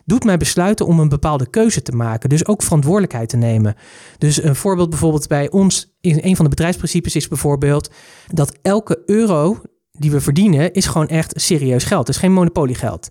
doet 0.09 0.25
mij 0.25 0.37
besluiten 0.37 0.87
om 0.87 1.01
een 1.01 1.09
bepaalde 1.09 1.51
keuze 1.51 1.83
te 1.83 1.93
maken. 1.93 2.29
Dus 2.29 2.47
ook 2.47 2.63
verantwoordelijkheid 2.63 3.29
te 3.29 3.37
nemen. 3.37 3.75
Dus 4.19 4.43
een 4.43 4.57
voorbeeld 4.57 4.91
bijvoorbeeld 4.91 5.29
bij 5.29 5.51
ons, 5.51 5.97
een 6.01 6.37
van 6.37 6.45
de 6.45 6.51
bedrijfsprincipes 6.51 7.17
is 7.17 7.29
bijvoorbeeld 7.29 7.91
dat 8.33 8.59
elke 8.63 9.03
euro 9.07 9.61
die 9.91 10.11
we 10.11 10.21
verdienen, 10.21 10.73
is 10.73 10.87
gewoon 10.87 11.09
echt 11.09 11.41
serieus 11.41 11.85
geld. 11.85 12.07
Het 12.07 12.17
is 12.17 12.23
geen 12.23 12.33
monopoliegeld. 12.33 13.09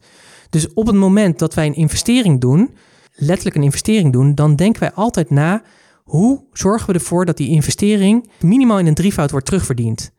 Dus 0.49 0.73
op 0.73 0.87
het 0.87 0.95
moment 0.95 1.39
dat 1.39 1.53
wij 1.53 1.65
een 1.65 1.75
investering 1.75 2.41
doen, 2.41 2.75
letterlijk 3.11 3.55
een 3.55 3.63
investering 3.63 4.13
doen, 4.13 4.35
dan 4.35 4.55
denken 4.55 4.81
wij 4.81 4.91
altijd 4.91 5.29
na 5.29 5.61
hoe 6.03 6.45
zorgen 6.51 6.87
we 6.87 6.93
ervoor 6.93 7.25
dat 7.25 7.37
die 7.37 7.49
investering 7.49 8.31
minimaal 8.39 8.79
in 8.79 8.87
een 8.87 8.93
drievoud 8.93 9.31
wordt 9.31 9.45
terugverdiend. 9.45 10.11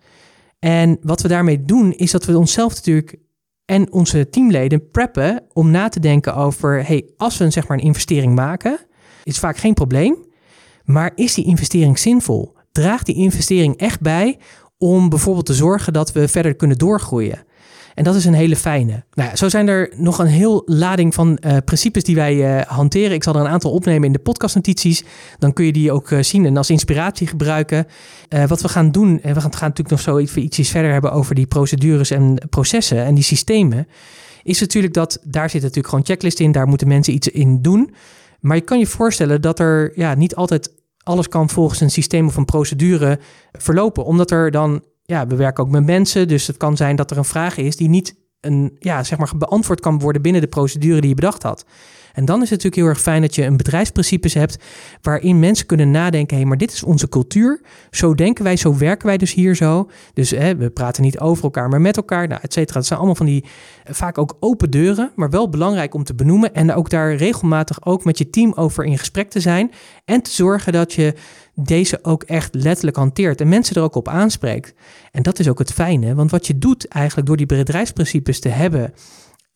En 0.59 0.99
wat 1.03 1.21
we 1.21 1.29
daarmee 1.29 1.63
doen, 1.63 1.93
is 1.93 2.11
dat 2.11 2.25
we 2.25 2.39
onszelf 2.39 2.75
natuurlijk 2.75 3.17
en 3.69 3.93
onze 3.93 4.29
teamleden 4.29 4.91
preppen 4.91 5.43
om 5.53 5.71
na 5.71 5.89
te 5.89 6.01
denken 6.01 6.35
over, 6.35 6.87
hey, 6.87 7.05
als 7.17 7.39
we 7.39 7.45
een, 7.45 7.53
zeg 7.53 7.69
maar, 7.69 7.79
een 7.79 7.85
investering 7.85 8.35
maken, 8.35 8.79
is 9.25 9.39
vaak 9.39 9.57
geen 9.57 9.75
probleem, 9.75 10.17
maar 10.85 11.13
is 11.15 11.35
die 11.35 11.45
investering 11.45 11.99
zinvol? 11.99 12.57
Draagt 12.73 13.07
die 13.07 13.15
investering 13.15 13.77
echt 13.77 14.01
bij 14.01 14.39
om 14.79 15.09
bijvoorbeeld 15.09 15.47
te 15.47 15.55
zorgen 15.55 15.93
dat 15.93 16.13
we 16.13 16.29
verder 16.29 16.55
kunnen 16.55 16.79
doorgroeien? 16.79 17.45
En 17.99 18.05
dat 18.05 18.15
is 18.15 18.25
een 18.25 18.35
hele 18.35 18.57
fijne. 18.57 19.05
Nou 19.15 19.37
zo 19.37 19.49
zijn 19.49 19.69
er 19.69 19.93
nog 19.97 20.19
een 20.19 20.27
heel 20.27 20.63
lading 20.67 21.15
van 21.15 21.39
uh, 21.41 21.57
principes 21.65 22.05
die 22.05 22.15
wij 22.15 22.59
uh, 22.59 22.63
hanteren. 22.67 23.13
Ik 23.13 23.23
zal 23.23 23.35
er 23.35 23.41
een 23.41 23.49
aantal 23.49 23.71
opnemen 23.71 24.07
in 24.07 24.13
de 24.13 24.19
podcastnotities. 24.19 25.05
Dan 25.39 25.53
kun 25.53 25.65
je 25.65 25.73
die 25.73 25.93
ook 25.93 26.11
uh, 26.11 26.23
zien 26.23 26.47
en 26.47 26.57
als 26.57 26.71
inspiratie 26.71 27.27
gebruiken. 27.27 27.87
wat 28.47 28.61
we 28.61 28.69
gaan 28.69 28.91
doen, 28.91 29.21
en 29.21 29.35
we 29.35 29.41
gaan, 29.41 29.51
natuurlijk 29.51 29.91
nog 29.91 30.01
zo 30.01 30.19
iets, 30.19 30.71
verder 30.71 30.93
hebben 30.93 31.13
over 31.13 31.35
die 31.35 31.47
procedures 31.47 32.11
en 32.11 32.39
processen 32.51 33.05
en 33.05 33.15
die 33.15 33.25
systemen. 33.25 33.87
Is 34.43 34.61
natuurlijk 34.61 34.95
dat 34.95 35.19
daar 35.25 35.51
zit 35.51 35.61
natuurlijk 35.63 35.89
gewoon 35.89 36.05
checklist 36.05 36.41
in. 36.41 36.53
Daar 36.53 36.69
moeten 36.69 36.89
mensen 36.89 37.15
iets 37.15 37.29
in 37.29 37.63
doen. 37.63 37.95
Maar 38.41 38.57
je 38.57 38.63
kan 38.63 38.79
je 38.79 38.87
voorstellen 38.87 39.41
dat 39.41 39.59
er 39.59 39.93
ja, 39.95 40.15
niet 40.15 40.35
altijd 40.35 40.73
alles 41.03 41.29
kan 41.29 41.51
volgens 41.51 41.81
een 41.81 41.91
systeem 41.91 42.27
of 42.27 42.37
een 42.37 42.45
procedure 42.45 43.19
verlopen. 43.53 44.05
Omdat 44.05 44.31
er 44.31 44.51
dan 44.51 44.83
ja, 45.11 45.27
we 45.27 45.37
werken 45.37 45.65
ook 45.65 45.71
met 45.71 45.85
mensen. 45.85 46.29
Dus 46.29 46.47
het 46.47 46.57
kan 46.57 46.77
zijn 46.77 46.97
dat 46.97 47.11
er 47.11 47.17
een 47.17 47.25
vraag 47.25 47.57
is 47.57 47.77
die 47.77 47.89
niet 47.89 48.17
een, 48.41 48.77
ja, 48.79 49.05
zeg 49.05 49.19
maar 49.19 49.33
beantwoord 49.37 49.81
kan 49.81 49.99
worden 49.99 50.23
binnen 50.23 50.41
de 50.41 50.49
procedure 50.49 51.01
die 51.01 51.09
je 51.09 51.15
bedacht 51.15 51.43
had. 51.43 51.65
En 52.19 52.25
dan 52.25 52.43
is 52.43 52.51
het 52.51 52.63
natuurlijk 52.63 52.77
heel 52.77 52.87
erg 52.87 53.01
fijn 53.01 53.23
dat 53.23 53.35
je 53.35 53.45
een 53.45 53.57
bedrijfsprincipes 53.57 54.35
hebt 54.35 54.59
waarin 55.03 55.39
mensen 55.39 55.67
kunnen 55.67 55.91
nadenken: 55.91 56.35
hé, 56.35 56.37
hey, 56.37 56.49
maar 56.49 56.59
dit 56.59 56.73
is 56.73 56.83
onze 56.83 57.09
cultuur. 57.09 57.61
Zo 57.91 58.15
denken 58.15 58.45
wij, 58.45 58.57
zo 58.57 58.77
werken 58.77 59.07
wij 59.07 59.17
dus 59.17 59.35
hier 59.35 59.55
zo. 59.55 59.91
Dus 60.15 60.31
hè, 60.31 60.57
we 60.57 60.71
praten 60.71 61.03
niet 61.03 61.19
over 61.19 61.45
elkaar, 61.45 61.69
maar 61.69 61.81
met 61.81 61.97
elkaar, 61.97 62.29
nou, 62.29 62.41
et 62.43 62.53
cetera. 62.53 62.79
Het 62.79 62.87
zijn 62.87 62.99
allemaal 62.99 63.17
van 63.17 63.27
die 63.27 63.45
eh, 63.85 63.95
vaak 63.95 64.19
ook 64.19 64.37
open 64.41 64.71
deuren, 64.71 65.11
maar 65.15 65.31
wel 65.31 65.49
belangrijk 65.49 65.95
om 65.95 66.05
te 66.05 66.15
benoemen. 66.15 66.55
En 66.55 66.75
ook 66.75 66.91
daar 66.91 67.15
regelmatig 67.15 67.85
ook 67.87 68.05
met 68.05 68.19
je 68.19 68.31
team 68.31 68.53
over 68.53 68.85
in 68.85 68.99
gesprek 68.99 69.31
te 69.31 69.41
zijn. 69.41 69.71
En 70.05 70.23
te 70.23 70.31
zorgen 70.31 70.73
dat 70.73 70.93
je 70.93 71.15
deze 71.55 71.99
ook 72.03 72.23
echt 72.23 72.55
letterlijk 72.55 72.97
hanteert 72.97 73.41
en 73.41 73.49
mensen 73.49 73.77
er 73.77 73.83
ook 73.83 73.95
op 73.95 74.09
aanspreekt. 74.09 74.75
En 75.13 75.23
dat 75.23 75.39
is 75.39 75.49
ook 75.49 75.59
het 75.59 75.73
fijne, 75.73 76.15
want 76.15 76.31
wat 76.31 76.47
je 76.47 76.59
doet 76.59 76.89
eigenlijk 76.89 77.27
door 77.27 77.37
die 77.37 77.47
bedrijfsprincipes 77.47 78.41
te 78.41 78.49
hebben 78.49 78.93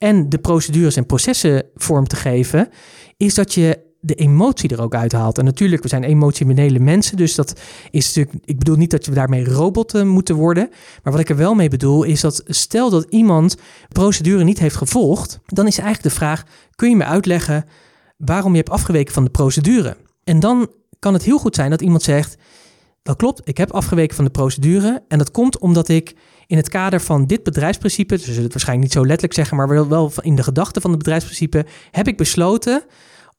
en 0.03 0.29
de 0.29 0.39
procedures 0.39 0.97
en 0.97 1.07
processen 1.07 1.65
vorm 1.75 2.07
te 2.07 2.17
geven, 2.17 2.69
is 3.17 3.35
dat 3.35 3.55
je 3.55 3.79
de 4.01 4.15
emotie 4.15 4.71
er 4.71 4.83
ook 4.83 4.95
uithaalt. 4.95 5.39
En 5.39 5.45
natuurlijk, 5.45 5.83
we 5.83 5.89
zijn 5.89 6.05
emotionele 6.05 6.79
mensen, 6.79 7.17
dus 7.17 7.35
dat 7.35 7.61
is 7.91 8.07
natuurlijk. 8.07 8.45
Ik 8.45 8.59
bedoel 8.59 8.77
niet 8.77 8.91
dat 8.91 9.07
we 9.07 9.15
daarmee 9.15 9.45
robotten 9.45 10.09
moeten 10.09 10.35
worden. 10.35 10.69
Maar 11.03 11.13
wat 11.13 11.23
ik 11.23 11.29
er 11.29 11.37
wel 11.37 11.55
mee 11.55 11.69
bedoel, 11.69 12.03
is 12.03 12.21
dat 12.21 12.43
stel 12.47 12.91
dat 12.91 13.07
iemand 13.09 13.57
procedure 13.89 14.45
niet 14.45 14.59
heeft 14.59 14.77
gevolgd, 14.77 15.39
dan 15.47 15.67
is 15.67 15.79
eigenlijk 15.79 16.15
de 16.15 16.21
vraag: 16.21 16.45
kun 16.77 16.91
je 16.91 16.97
me 16.97 17.05
uitleggen 17.05 17.65
waarom 18.17 18.51
je 18.51 18.59
hebt 18.59 18.71
afgeweken 18.71 19.15
van 19.15 19.25
de 19.25 19.31
procedure. 19.31 19.97
En 20.25 20.41
dan 20.41 20.69
kan 20.99 21.13
het 21.13 21.23
heel 21.23 21.39
goed 21.39 21.55
zijn 21.55 21.71
dat 21.71 21.83
iemand 21.83 22.03
zegt: 22.03 22.37
Dat 23.03 23.17
klopt, 23.17 23.41
ik 23.45 23.57
heb 23.57 23.71
afgeweken 23.73 24.17
van 24.17 24.25
de 24.25 24.31
procedure. 24.31 25.03
En 25.09 25.19
dat 25.19 25.31
komt 25.31 25.59
omdat 25.59 25.89
ik 25.89 26.15
in 26.53 26.59
het 26.59 26.69
kader 26.69 27.01
van 27.01 27.27
dit 27.27 27.43
bedrijfsprincipe, 27.43 28.19
ze 28.19 28.25
zullen 28.25 28.43
het 28.43 28.53
waarschijnlijk 28.53 28.89
niet 28.89 28.99
zo 28.99 29.07
letterlijk 29.07 29.35
zeggen, 29.35 29.57
maar 29.57 29.89
wel 29.89 30.13
in 30.21 30.37
de 30.37 30.43
gedachte 30.43 30.81
van 30.81 30.91
het 30.91 30.99
bedrijfsprincipe, 30.99 31.67
heb 31.91 32.09
ik 32.09 32.17
besloten 32.17 32.83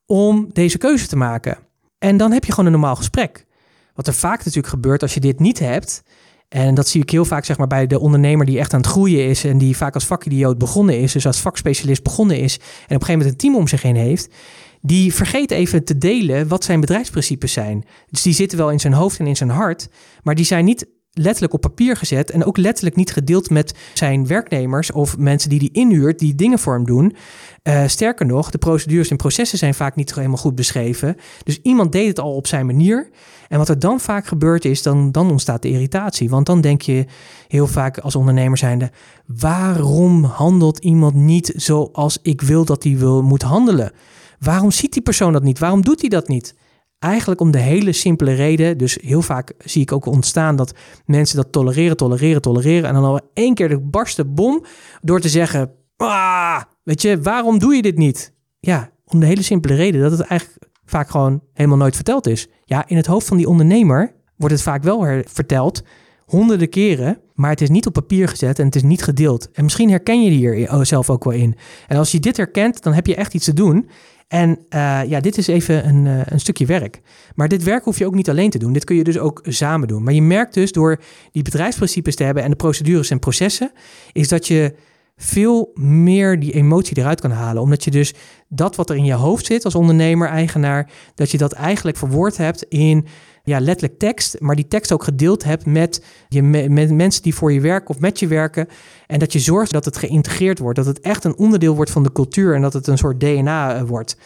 om 0.05 0.49
deze 0.53 0.77
keuze 0.77 1.07
te 1.07 1.15
maken. 1.15 1.57
En 1.97 2.17
dan 2.17 2.31
heb 2.31 2.45
je 2.45 2.51
gewoon 2.51 2.65
een 2.65 2.71
normaal 2.71 2.95
gesprek. 2.95 3.45
Wat 3.93 4.07
er 4.07 4.13
vaak 4.13 4.37
natuurlijk 4.37 4.67
gebeurt 4.67 5.01
als 5.01 5.13
je 5.13 5.19
dit 5.19 5.39
niet 5.39 5.59
hebt, 5.59 6.03
en 6.49 6.75
dat 6.75 6.87
zie 6.87 7.01
ik 7.01 7.09
heel 7.09 7.25
vaak 7.25 7.45
zeg 7.45 7.57
maar, 7.57 7.67
bij 7.67 7.87
de 7.87 7.99
ondernemer 7.99 8.45
die 8.45 8.59
echt 8.59 8.73
aan 8.73 8.81
het 8.81 8.89
groeien 8.89 9.25
is 9.25 9.43
en 9.43 9.57
die 9.57 9.77
vaak 9.77 9.93
als 9.93 10.05
vakidioot 10.05 10.57
begonnen 10.57 10.99
is, 10.99 11.11
dus 11.11 11.25
als 11.25 11.41
vakspecialist 11.41 12.03
begonnen 12.03 12.39
is 12.39 12.55
en 12.57 12.63
op 12.63 12.67
een 12.77 12.87
gegeven 12.87 13.13
moment 13.13 13.29
een 13.29 13.37
team 13.37 13.55
om 13.55 13.67
zich 13.67 13.81
heen 13.81 13.95
heeft, 13.95 14.33
die 14.81 15.13
vergeet 15.13 15.51
even 15.51 15.83
te 15.83 15.97
delen 15.97 16.47
wat 16.47 16.63
zijn 16.63 16.79
bedrijfsprincipes 16.79 17.53
zijn. 17.53 17.85
Dus 18.09 18.21
die 18.21 18.33
zitten 18.33 18.57
wel 18.57 18.71
in 18.71 18.79
zijn 18.79 18.93
hoofd 18.93 19.19
en 19.19 19.27
in 19.27 19.35
zijn 19.35 19.49
hart, 19.49 19.89
maar 20.23 20.35
die 20.35 20.45
zijn 20.45 20.65
niet 20.65 20.87
letterlijk 21.13 21.53
op 21.53 21.61
papier 21.61 21.97
gezet 21.97 22.31
en 22.31 22.45
ook 22.45 22.57
letterlijk 22.57 22.95
niet 22.95 23.11
gedeeld 23.11 23.49
met 23.49 23.73
zijn 23.93 24.27
werknemers 24.27 24.91
of 24.91 25.17
mensen 25.17 25.49
die 25.49 25.59
hij 25.59 25.69
inhuurt, 25.71 26.19
die 26.19 26.35
dingen 26.35 26.59
voor 26.59 26.73
hem 26.73 26.85
doen. 26.85 27.15
Uh, 27.63 27.87
sterker 27.87 28.25
nog, 28.25 28.51
de 28.51 28.57
procedures 28.57 29.09
en 29.09 29.17
processen 29.17 29.57
zijn 29.57 29.73
vaak 29.73 29.95
niet 29.95 30.15
helemaal 30.15 30.37
goed 30.37 30.55
beschreven. 30.55 31.15
Dus 31.43 31.59
iemand 31.61 31.91
deed 31.91 32.07
het 32.07 32.19
al 32.19 32.35
op 32.35 32.47
zijn 32.47 32.65
manier. 32.65 33.09
En 33.49 33.57
wat 33.57 33.69
er 33.69 33.79
dan 33.79 33.99
vaak 33.99 34.25
gebeurt 34.25 34.65
is, 34.65 34.81
dan, 34.81 35.11
dan 35.11 35.31
ontstaat 35.31 35.61
de 35.61 35.69
irritatie. 35.69 36.29
Want 36.29 36.45
dan 36.45 36.61
denk 36.61 36.81
je 36.81 37.05
heel 37.47 37.67
vaak 37.67 37.97
als 37.97 38.15
ondernemer 38.15 38.57
zijnde, 38.57 38.91
waarom 39.25 40.23
handelt 40.23 40.79
iemand 40.79 41.13
niet 41.13 41.53
zoals 41.55 42.19
ik 42.21 42.41
wil 42.41 42.65
dat 42.65 42.83
hij 42.83 42.97
wil, 42.97 43.21
moet 43.21 43.41
handelen? 43.41 43.91
Waarom 44.39 44.71
ziet 44.71 44.93
die 44.93 45.01
persoon 45.01 45.33
dat 45.33 45.43
niet? 45.43 45.59
Waarom 45.59 45.81
doet 45.81 46.01
hij 46.01 46.09
dat 46.09 46.27
niet? 46.27 46.55
Eigenlijk 47.03 47.41
om 47.41 47.51
de 47.51 47.59
hele 47.59 47.91
simpele 47.91 48.33
reden. 48.33 48.77
Dus 48.77 48.97
heel 49.01 49.21
vaak 49.21 49.53
zie 49.57 49.81
ik 49.81 49.91
ook 49.91 50.05
ontstaan 50.05 50.55
dat 50.55 50.73
mensen 51.05 51.35
dat 51.35 51.51
tolereren, 51.51 51.97
tolereren, 51.97 52.41
tolereren. 52.41 52.89
En 52.89 52.93
dan 52.93 53.03
al 53.03 53.19
één 53.33 53.53
keer 53.53 53.69
de 53.69 53.79
barste 53.79 54.25
bom 54.25 54.65
door 55.01 55.19
te 55.19 55.29
zeggen: 55.29 55.71
ah, 55.97 56.61
weet 56.83 57.01
je, 57.01 57.21
waarom 57.21 57.59
doe 57.59 57.75
je 57.75 57.81
dit 57.81 57.97
niet? 57.97 58.33
Ja, 58.59 58.89
om 59.05 59.19
de 59.19 59.25
hele 59.25 59.41
simpele 59.41 59.75
reden 59.75 60.01
dat 60.01 60.11
het 60.11 60.21
eigenlijk 60.21 60.67
vaak 60.85 61.09
gewoon 61.09 61.41
helemaal 61.53 61.77
nooit 61.77 61.95
verteld 61.95 62.27
is. 62.27 62.47
Ja, 62.65 62.87
in 62.87 62.97
het 62.97 63.05
hoofd 63.05 63.27
van 63.27 63.37
die 63.37 63.47
ondernemer 63.47 64.15
wordt 64.35 64.53
het 64.53 64.63
vaak 64.63 64.83
wel 64.83 65.21
verteld, 65.25 65.83
honderden 66.25 66.69
keren, 66.69 67.19
maar 67.33 67.49
het 67.49 67.61
is 67.61 67.69
niet 67.69 67.85
op 67.85 67.93
papier 67.93 68.27
gezet 68.27 68.59
en 68.59 68.65
het 68.65 68.75
is 68.75 68.83
niet 68.83 69.03
gedeeld. 69.03 69.51
En 69.51 69.63
misschien 69.63 69.89
herken 69.89 70.23
je 70.23 70.29
hier 70.29 70.85
zelf 70.85 71.09
ook 71.09 71.23
wel 71.23 71.33
in. 71.33 71.55
En 71.87 71.97
als 71.97 72.11
je 72.11 72.19
dit 72.19 72.37
herkent, 72.37 72.83
dan 72.83 72.93
heb 72.93 73.07
je 73.07 73.15
echt 73.15 73.33
iets 73.33 73.45
te 73.45 73.53
doen. 73.53 73.89
En 74.27 74.49
uh, 74.49 75.01
ja, 75.07 75.19
dit 75.19 75.37
is 75.37 75.47
even 75.47 75.87
een, 75.87 76.05
uh, 76.05 76.21
een, 76.25 76.39
stukje 76.39 76.65
werk. 76.65 77.01
Maar 77.35 77.47
dit 77.47 77.63
werk 77.63 77.83
hoef 77.83 77.97
je 77.97 78.05
ook 78.05 78.15
niet 78.15 78.29
alleen 78.29 78.49
te 78.49 78.57
doen. 78.57 78.73
Dit 78.73 78.83
kun 78.83 78.95
je 78.95 79.03
dus 79.03 79.17
ook 79.17 79.41
samen 79.47 79.87
doen. 79.87 80.03
Maar 80.03 80.13
je 80.13 80.21
merkt 80.21 80.53
dus 80.53 80.71
door 80.71 81.01
die 81.31 81.43
bedrijfsprincipes 81.43 82.15
te 82.15 82.23
hebben 82.23 82.43
en 82.43 82.49
de 82.49 82.55
procedures 82.55 83.09
en 83.09 83.19
processen, 83.19 83.71
is 84.11 84.27
dat 84.27 84.47
je 84.47 84.75
veel 85.15 85.71
meer 85.75 86.39
die 86.39 86.53
emotie 86.53 86.97
eruit 86.97 87.21
kan 87.21 87.31
halen. 87.31 87.61
Omdat 87.61 87.83
je 87.83 87.91
dus 87.91 88.13
dat 88.49 88.75
wat 88.75 88.89
er 88.89 88.95
in 88.95 89.05
je 89.05 89.13
hoofd 89.13 89.45
zit 89.45 89.65
als 89.65 89.75
ondernemer, 89.75 90.27
eigenaar, 90.27 90.89
dat 91.15 91.31
je 91.31 91.37
dat 91.37 91.51
eigenlijk 91.51 91.97
verwoord 91.97 92.37
hebt 92.37 92.63
in 92.63 93.05
ja, 93.45 93.59
letterlijk 93.59 93.99
tekst, 93.99 94.39
maar 94.39 94.55
die 94.55 94.67
tekst 94.67 94.91
ook 94.91 95.03
gedeeld 95.03 95.43
hebt 95.43 95.65
met, 95.65 96.03
je, 96.27 96.43
met 96.43 96.91
mensen 96.91 97.23
die 97.23 97.35
voor 97.35 97.53
je 97.53 97.61
werken 97.61 97.89
of 97.89 97.99
met 97.99 98.19
je 98.19 98.27
werken. 98.27 98.67
En 99.07 99.19
dat 99.19 99.33
je 99.33 99.39
zorgt 99.39 99.71
dat 99.71 99.85
het 99.85 99.97
geïntegreerd 99.97 100.59
wordt, 100.59 100.77
dat 100.77 100.85
het 100.85 100.99
echt 100.99 101.23
een 101.23 101.37
onderdeel 101.37 101.75
wordt 101.75 101.91
van 101.91 102.03
de 102.03 102.11
cultuur 102.11 102.55
en 102.55 102.61
dat 102.61 102.73
het 102.73 102.87
een 102.87 102.97
soort 102.97 103.19
DNA 103.19 103.75
eh, 103.75 103.83
wordt. 103.83 104.17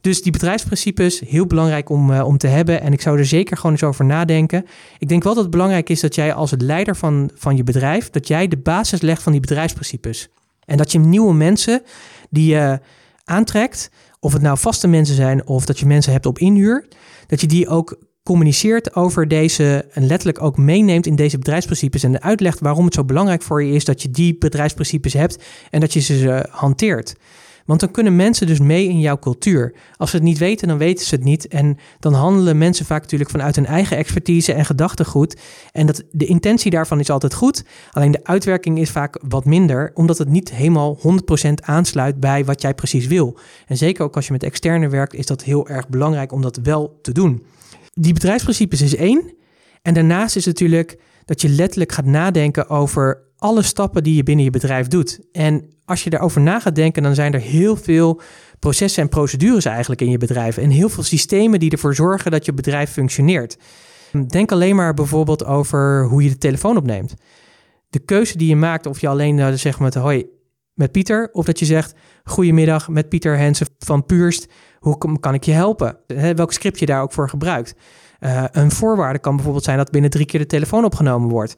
Dus 0.00 0.22
die 0.22 0.32
bedrijfsprincipes, 0.32 1.20
heel 1.20 1.46
belangrijk 1.46 1.88
om, 1.88 2.10
uh, 2.10 2.26
om 2.26 2.38
te 2.38 2.46
hebben. 2.46 2.80
En 2.80 2.92
ik 2.92 3.00
zou 3.00 3.18
er 3.18 3.26
zeker 3.26 3.56
gewoon 3.56 3.72
eens 3.72 3.82
over 3.82 4.04
nadenken. 4.04 4.64
Ik 4.98 5.08
denk 5.08 5.22
wel 5.22 5.34
dat 5.34 5.42
het 5.42 5.52
belangrijk 5.52 5.88
is 5.88 6.00
dat 6.00 6.14
jij 6.14 6.34
als 6.34 6.50
het 6.50 6.62
leider 6.62 6.96
van, 6.96 7.30
van 7.34 7.56
je 7.56 7.64
bedrijf, 7.64 8.10
dat 8.10 8.28
jij 8.28 8.48
de 8.48 8.56
basis 8.56 9.00
legt 9.00 9.22
van 9.22 9.32
die 9.32 9.40
bedrijfsprincipes. 9.40 10.28
En 10.64 10.76
dat 10.76 10.92
je 10.92 10.98
nieuwe 10.98 11.34
mensen 11.34 11.82
die 12.30 12.54
je 12.54 12.80
aantrekt, 13.24 13.90
of 14.20 14.32
het 14.32 14.42
nou 14.42 14.58
vaste 14.58 14.88
mensen 14.88 15.14
zijn 15.14 15.46
of 15.46 15.64
dat 15.64 15.78
je 15.78 15.86
mensen 15.86 16.12
hebt 16.12 16.26
op 16.26 16.38
inhuur, 16.38 16.88
dat 17.26 17.40
je 17.40 17.46
die 17.46 17.68
ook 17.68 17.98
communiceert 18.24 18.94
over 18.94 19.28
deze 19.28 19.86
en 19.92 20.06
letterlijk 20.06 20.42
ook 20.42 20.56
meeneemt 20.56 21.06
in 21.06 21.16
deze 21.16 21.38
bedrijfsprincipes 21.38 22.02
en 22.02 22.22
uitlegt 22.22 22.60
waarom 22.60 22.84
het 22.84 22.94
zo 22.94 23.04
belangrijk 23.04 23.42
voor 23.42 23.62
je 23.62 23.72
is 23.72 23.84
dat 23.84 24.02
je 24.02 24.10
die 24.10 24.36
bedrijfsprincipes 24.38 25.12
hebt 25.12 25.44
en 25.70 25.80
dat 25.80 25.92
je 25.92 26.00
ze 26.00 26.46
hanteert. 26.50 27.14
Want 27.64 27.80
dan 27.80 27.90
kunnen 27.90 28.16
mensen 28.16 28.46
dus 28.46 28.60
mee 28.60 28.88
in 28.88 29.00
jouw 29.00 29.18
cultuur. 29.18 29.74
Als 29.96 30.10
ze 30.10 30.16
het 30.16 30.24
niet 30.24 30.38
weten, 30.38 30.68
dan 30.68 30.78
weten 30.78 31.06
ze 31.06 31.14
het 31.14 31.24
niet. 31.24 31.48
En 31.48 31.78
dan 32.00 32.12
handelen 32.12 32.58
mensen 32.58 32.86
vaak 32.86 33.02
natuurlijk 33.02 33.30
vanuit 33.30 33.56
hun 33.56 33.66
eigen 33.66 33.96
expertise 33.96 34.52
en 34.52 34.64
gedachtegoed. 34.64 35.40
En 35.72 35.86
dat, 35.86 36.02
de 36.10 36.26
intentie 36.26 36.70
daarvan 36.70 37.00
is 37.00 37.10
altijd 37.10 37.34
goed. 37.34 37.64
Alleen 37.92 38.12
de 38.12 38.24
uitwerking 38.24 38.78
is 38.78 38.90
vaak 38.90 39.18
wat 39.28 39.44
minder, 39.44 39.90
omdat 39.94 40.18
het 40.18 40.28
niet 40.28 40.52
helemaal 40.52 40.98
100% 40.98 41.00
aansluit 41.60 42.20
bij 42.20 42.44
wat 42.44 42.62
jij 42.62 42.74
precies 42.74 43.06
wil. 43.06 43.38
En 43.66 43.76
zeker 43.76 44.04
ook 44.04 44.16
als 44.16 44.26
je 44.26 44.32
met 44.32 44.42
externe 44.42 44.88
werkt, 44.88 45.14
is 45.14 45.26
dat 45.26 45.42
heel 45.42 45.68
erg 45.68 45.88
belangrijk 45.88 46.32
om 46.32 46.42
dat 46.42 46.58
wel 46.62 46.98
te 47.02 47.12
doen. 47.12 47.42
Die 47.94 48.12
bedrijfsprincipes 48.12 48.80
is 48.80 48.96
één. 48.96 49.34
En 49.82 49.94
daarnaast 49.94 50.36
is 50.36 50.46
natuurlijk 50.46 50.98
dat 51.24 51.40
je 51.40 51.48
letterlijk 51.48 51.92
gaat 51.92 52.04
nadenken 52.04 52.68
over 52.68 53.22
alle 53.36 53.62
stappen 53.62 54.02
die 54.02 54.14
je 54.14 54.22
binnen 54.22 54.44
je 54.44 54.50
bedrijf 54.50 54.86
doet. 54.86 55.20
En 55.32 55.68
als 55.84 56.04
je 56.04 56.10
daarover 56.10 56.40
na 56.40 56.60
gaat 56.60 56.74
denken, 56.74 57.02
dan 57.02 57.14
zijn 57.14 57.32
er 57.34 57.40
heel 57.40 57.76
veel 57.76 58.20
processen 58.58 59.02
en 59.02 59.08
procedures 59.08 59.64
eigenlijk 59.64 60.00
in 60.00 60.10
je 60.10 60.18
bedrijf. 60.18 60.56
En 60.56 60.70
heel 60.70 60.88
veel 60.88 61.02
systemen 61.02 61.60
die 61.60 61.70
ervoor 61.70 61.94
zorgen 61.94 62.30
dat 62.30 62.44
je 62.44 62.52
bedrijf 62.52 62.90
functioneert. 62.90 63.56
Denk 64.28 64.52
alleen 64.52 64.76
maar 64.76 64.94
bijvoorbeeld 64.94 65.44
over 65.44 66.06
hoe 66.06 66.22
je 66.22 66.28
de 66.28 66.38
telefoon 66.38 66.76
opneemt. 66.76 67.14
De 67.90 67.98
keuze 67.98 68.38
die 68.38 68.48
je 68.48 68.56
maakt, 68.56 68.86
of 68.86 69.00
je 69.00 69.08
alleen 69.08 69.38
uh, 69.38 69.52
zegt 69.52 69.78
met 69.78 69.94
hoi 69.94 70.26
met 70.74 70.92
Pieter, 70.92 71.28
of 71.32 71.44
dat 71.44 71.58
je 71.58 71.64
zegt 71.64 71.94
goedemiddag 72.24 72.88
met 72.88 73.08
Pieter 73.08 73.36
Hensen 73.36 73.66
van 73.78 74.06
Puurst, 74.06 74.46
hoe 74.84 75.18
kan 75.20 75.34
ik 75.34 75.44
je 75.44 75.52
helpen? 75.52 75.96
welk 76.36 76.52
script 76.52 76.78
je 76.78 76.86
daar 76.86 77.02
ook 77.02 77.12
voor 77.12 77.28
gebruikt. 77.28 77.74
Uh, 78.20 78.44
een 78.50 78.70
voorwaarde 78.70 79.18
kan 79.18 79.34
bijvoorbeeld 79.34 79.64
zijn 79.64 79.76
dat 79.76 79.90
binnen 79.90 80.10
drie 80.10 80.26
keer 80.26 80.40
de 80.40 80.46
telefoon 80.46 80.84
opgenomen 80.84 81.28
wordt. 81.28 81.54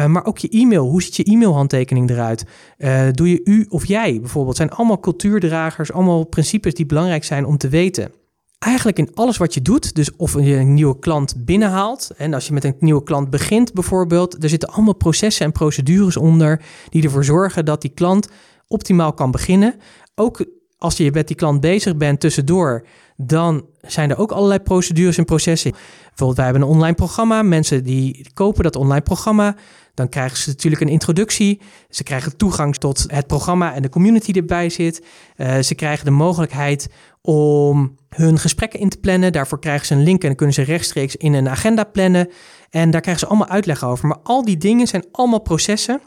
Uh, 0.00 0.06
maar 0.06 0.24
ook 0.24 0.38
je 0.38 0.48
e-mail. 0.48 0.86
Hoe 0.86 1.02
ziet 1.02 1.16
je 1.16 1.24
e-mailhandtekening 1.24 2.10
eruit? 2.10 2.44
Uh, 2.78 3.02
doe 3.12 3.30
je 3.30 3.40
u 3.44 3.66
of 3.68 3.86
jij 3.86 4.20
bijvoorbeeld? 4.20 4.56
zijn 4.56 4.70
allemaal 4.70 5.00
cultuurdragers, 5.00 5.92
allemaal 5.92 6.24
principes 6.24 6.74
die 6.74 6.86
belangrijk 6.86 7.24
zijn 7.24 7.44
om 7.44 7.58
te 7.58 7.68
weten. 7.68 8.12
Eigenlijk 8.58 8.98
in 8.98 9.10
alles 9.14 9.36
wat 9.36 9.54
je 9.54 9.62
doet, 9.62 9.94
dus 9.94 10.16
of 10.16 10.34
je 10.34 10.56
een 10.56 10.74
nieuwe 10.74 10.98
klant 10.98 11.44
binnenhaalt, 11.44 12.10
en 12.16 12.34
als 12.34 12.46
je 12.46 12.52
met 12.52 12.64
een 12.64 12.76
nieuwe 12.78 13.02
klant 13.02 13.30
begint 13.30 13.72
bijvoorbeeld, 13.72 14.42
er 14.42 14.48
zitten 14.48 14.68
allemaal 14.68 14.94
processen 14.94 15.46
en 15.46 15.52
procedures 15.52 16.16
onder 16.16 16.62
die 16.88 17.02
ervoor 17.02 17.24
zorgen 17.24 17.64
dat 17.64 17.80
die 17.80 17.90
klant 17.94 18.28
optimaal 18.66 19.12
kan 19.12 19.30
beginnen. 19.30 19.74
Ook 20.14 20.44
als 20.78 20.96
je 20.96 21.10
met 21.12 21.26
die 21.26 21.36
klant 21.36 21.60
bezig 21.60 21.96
bent 21.96 22.20
tussendoor, 22.20 22.86
dan 23.16 23.66
zijn 23.80 24.10
er 24.10 24.18
ook 24.18 24.32
allerlei 24.32 24.60
procedures 24.60 25.18
en 25.18 25.24
processen. 25.24 25.70
Bijvoorbeeld, 25.70 26.36
wij 26.36 26.44
hebben 26.44 26.62
een 26.62 26.74
online 26.74 26.94
programma. 26.94 27.42
Mensen 27.42 27.84
die 27.84 28.26
kopen 28.34 28.62
dat 28.62 28.76
online 28.76 29.02
programma, 29.02 29.56
dan 29.94 30.08
krijgen 30.08 30.36
ze 30.36 30.48
natuurlijk 30.48 30.82
een 30.82 30.88
introductie. 30.88 31.60
Ze 31.88 32.02
krijgen 32.02 32.36
toegang 32.36 32.76
tot 32.76 33.04
het 33.06 33.26
programma 33.26 33.74
en 33.74 33.82
de 33.82 33.88
community 33.88 34.32
die 34.32 34.42
erbij 34.42 34.68
zit. 34.68 35.04
Uh, 35.36 35.58
ze 35.58 35.74
krijgen 35.74 36.04
de 36.04 36.10
mogelijkheid 36.10 36.88
om 37.22 37.96
hun 38.08 38.38
gesprekken 38.38 38.80
in 38.80 38.88
te 38.88 38.98
plannen. 38.98 39.32
Daarvoor 39.32 39.58
krijgen 39.58 39.86
ze 39.86 39.94
een 39.94 40.02
link 40.02 40.24
en 40.24 40.36
kunnen 40.36 40.54
ze 40.54 40.62
rechtstreeks 40.62 41.16
in 41.16 41.32
een 41.34 41.48
agenda 41.48 41.84
plannen. 41.84 42.28
En 42.70 42.90
daar 42.90 43.00
krijgen 43.00 43.22
ze 43.22 43.28
allemaal 43.28 43.48
uitleg 43.48 43.84
over. 43.84 44.08
Maar 44.08 44.18
al 44.22 44.44
die 44.44 44.56
dingen 44.56 44.86
zijn 44.86 45.04
allemaal 45.12 45.40
processen. 45.40 46.00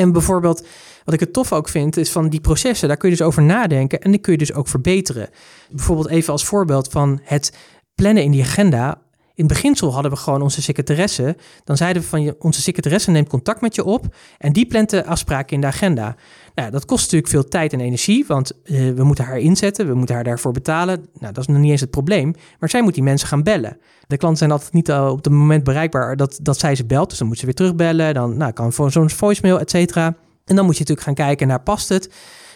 En 0.00 0.12
bijvoorbeeld 0.12 0.66
wat 1.04 1.14
ik 1.14 1.20
het 1.20 1.32
tof 1.32 1.52
ook 1.52 1.68
vind, 1.68 1.96
is 1.96 2.10
van 2.10 2.28
die 2.28 2.40
processen, 2.40 2.88
daar 2.88 2.96
kun 2.96 3.10
je 3.10 3.16
dus 3.16 3.26
over 3.26 3.42
nadenken 3.42 4.00
en 4.00 4.10
die 4.10 4.20
kun 4.20 4.32
je 4.32 4.38
dus 4.38 4.52
ook 4.52 4.68
verbeteren. 4.68 5.28
Bijvoorbeeld 5.70 6.08
even 6.08 6.32
als 6.32 6.44
voorbeeld 6.44 6.88
van 6.88 7.20
het 7.22 7.52
plannen 7.94 8.22
in 8.22 8.30
die 8.30 8.42
agenda. 8.42 9.00
In 9.36 9.46
beginsel 9.46 9.92
hadden 9.92 10.10
we 10.10 10.16
gewoon 10.16 10.42
onze 10.42 10.62
secretaresse. 10.62 11.36
Dan 11.64 11.76
zeiden 11.76 12.02
we 12.02 12.08
van 12.08 12.22
je, 12.22 12.36
onze 12.38 12.62
secretaresse 12.62 13.10
neemt 13.10 13.28
contact 13.28 13.60
met 13.60 13.74
je 13.74 13.84
op 13.84 14.16
en 14.38 14.52
die 14.52 14.66
plant 14.66 14.90
de 14.90 15.06
afspraken 15.06 15.54
in 15.54 15.60
de 15.60 15.66
agenda. 15.66 16.16
Nou, 16.54 16.70
dat 16.70 16.84
kost 16.84 17.02
natuurlijk 17.02 17.30
veel 17.30 17.48
tijd 17.48 17.72
en 17.72 17.80
energie, 17.80 18.24
want 18.26 18.52
uh, 18.64 18.92
we 18.94 19.04
moeten 19.04 19.24
haar 19.24 19.38
inzetten, 19.38 19.86
we 19.86 19.94
moeten 19.94 20.14
haar 20.14 20.24
daarvoor 20.24 20.52
betalen. 20.52 21.08
Nou, 21.18 21.32
dat 21.32 21.42
is 21.42 21.46
nog 21.46 21.58
niet 21.58 21.70
eens 21.70 21.80
het 21.80 21.90
probleem, 21.90 22.34
maar 22.58 22.68
zij 22.68 22.82
moet 22.82 22.94
die 22.94 23.02
mensen 23.02 23.28
gaan 23.28 23.42
bellen. 23.42 23.78
De 24.06 24.16
klanten 24.16 24.38
zijn 24.38 24.50
altijd 24.50 24.72
niet 24.72 24.92
op 24.92 25.24
het 25.24 25.32
moment 25.32 25.64
bereikbaar 25.64 26.16
dat, 26.16 26.38
dat 26.42 26.58
zij 26.58 26.74
ze 26.74 26.84
belt, 26.84 27.08
dus 27.08 27.18
dan 27.18 27.28
moet 27.28 27.38
ze 27.38 27.44
weer 27.44 27.54
terugbellen. 27.54 28.14
Dan 28.14 28.36
nou, 28.36 28.52
kan 28.52 28.72
zo'n 28.72 29.10
voicemail, 29.10 29.60
et 29.60 29.70
cetera. 29.70 30.06
En 30.44 30.56
dan 30.56 30.64
moet 30.64 30.74
je 30.74 30.80
natuurlijk 30.80 31.06
gaan 31.06 31.26
kijken 31.26 31.46
naar 31.46 31.60
past 31.60 31.88
het. 31.88 32.10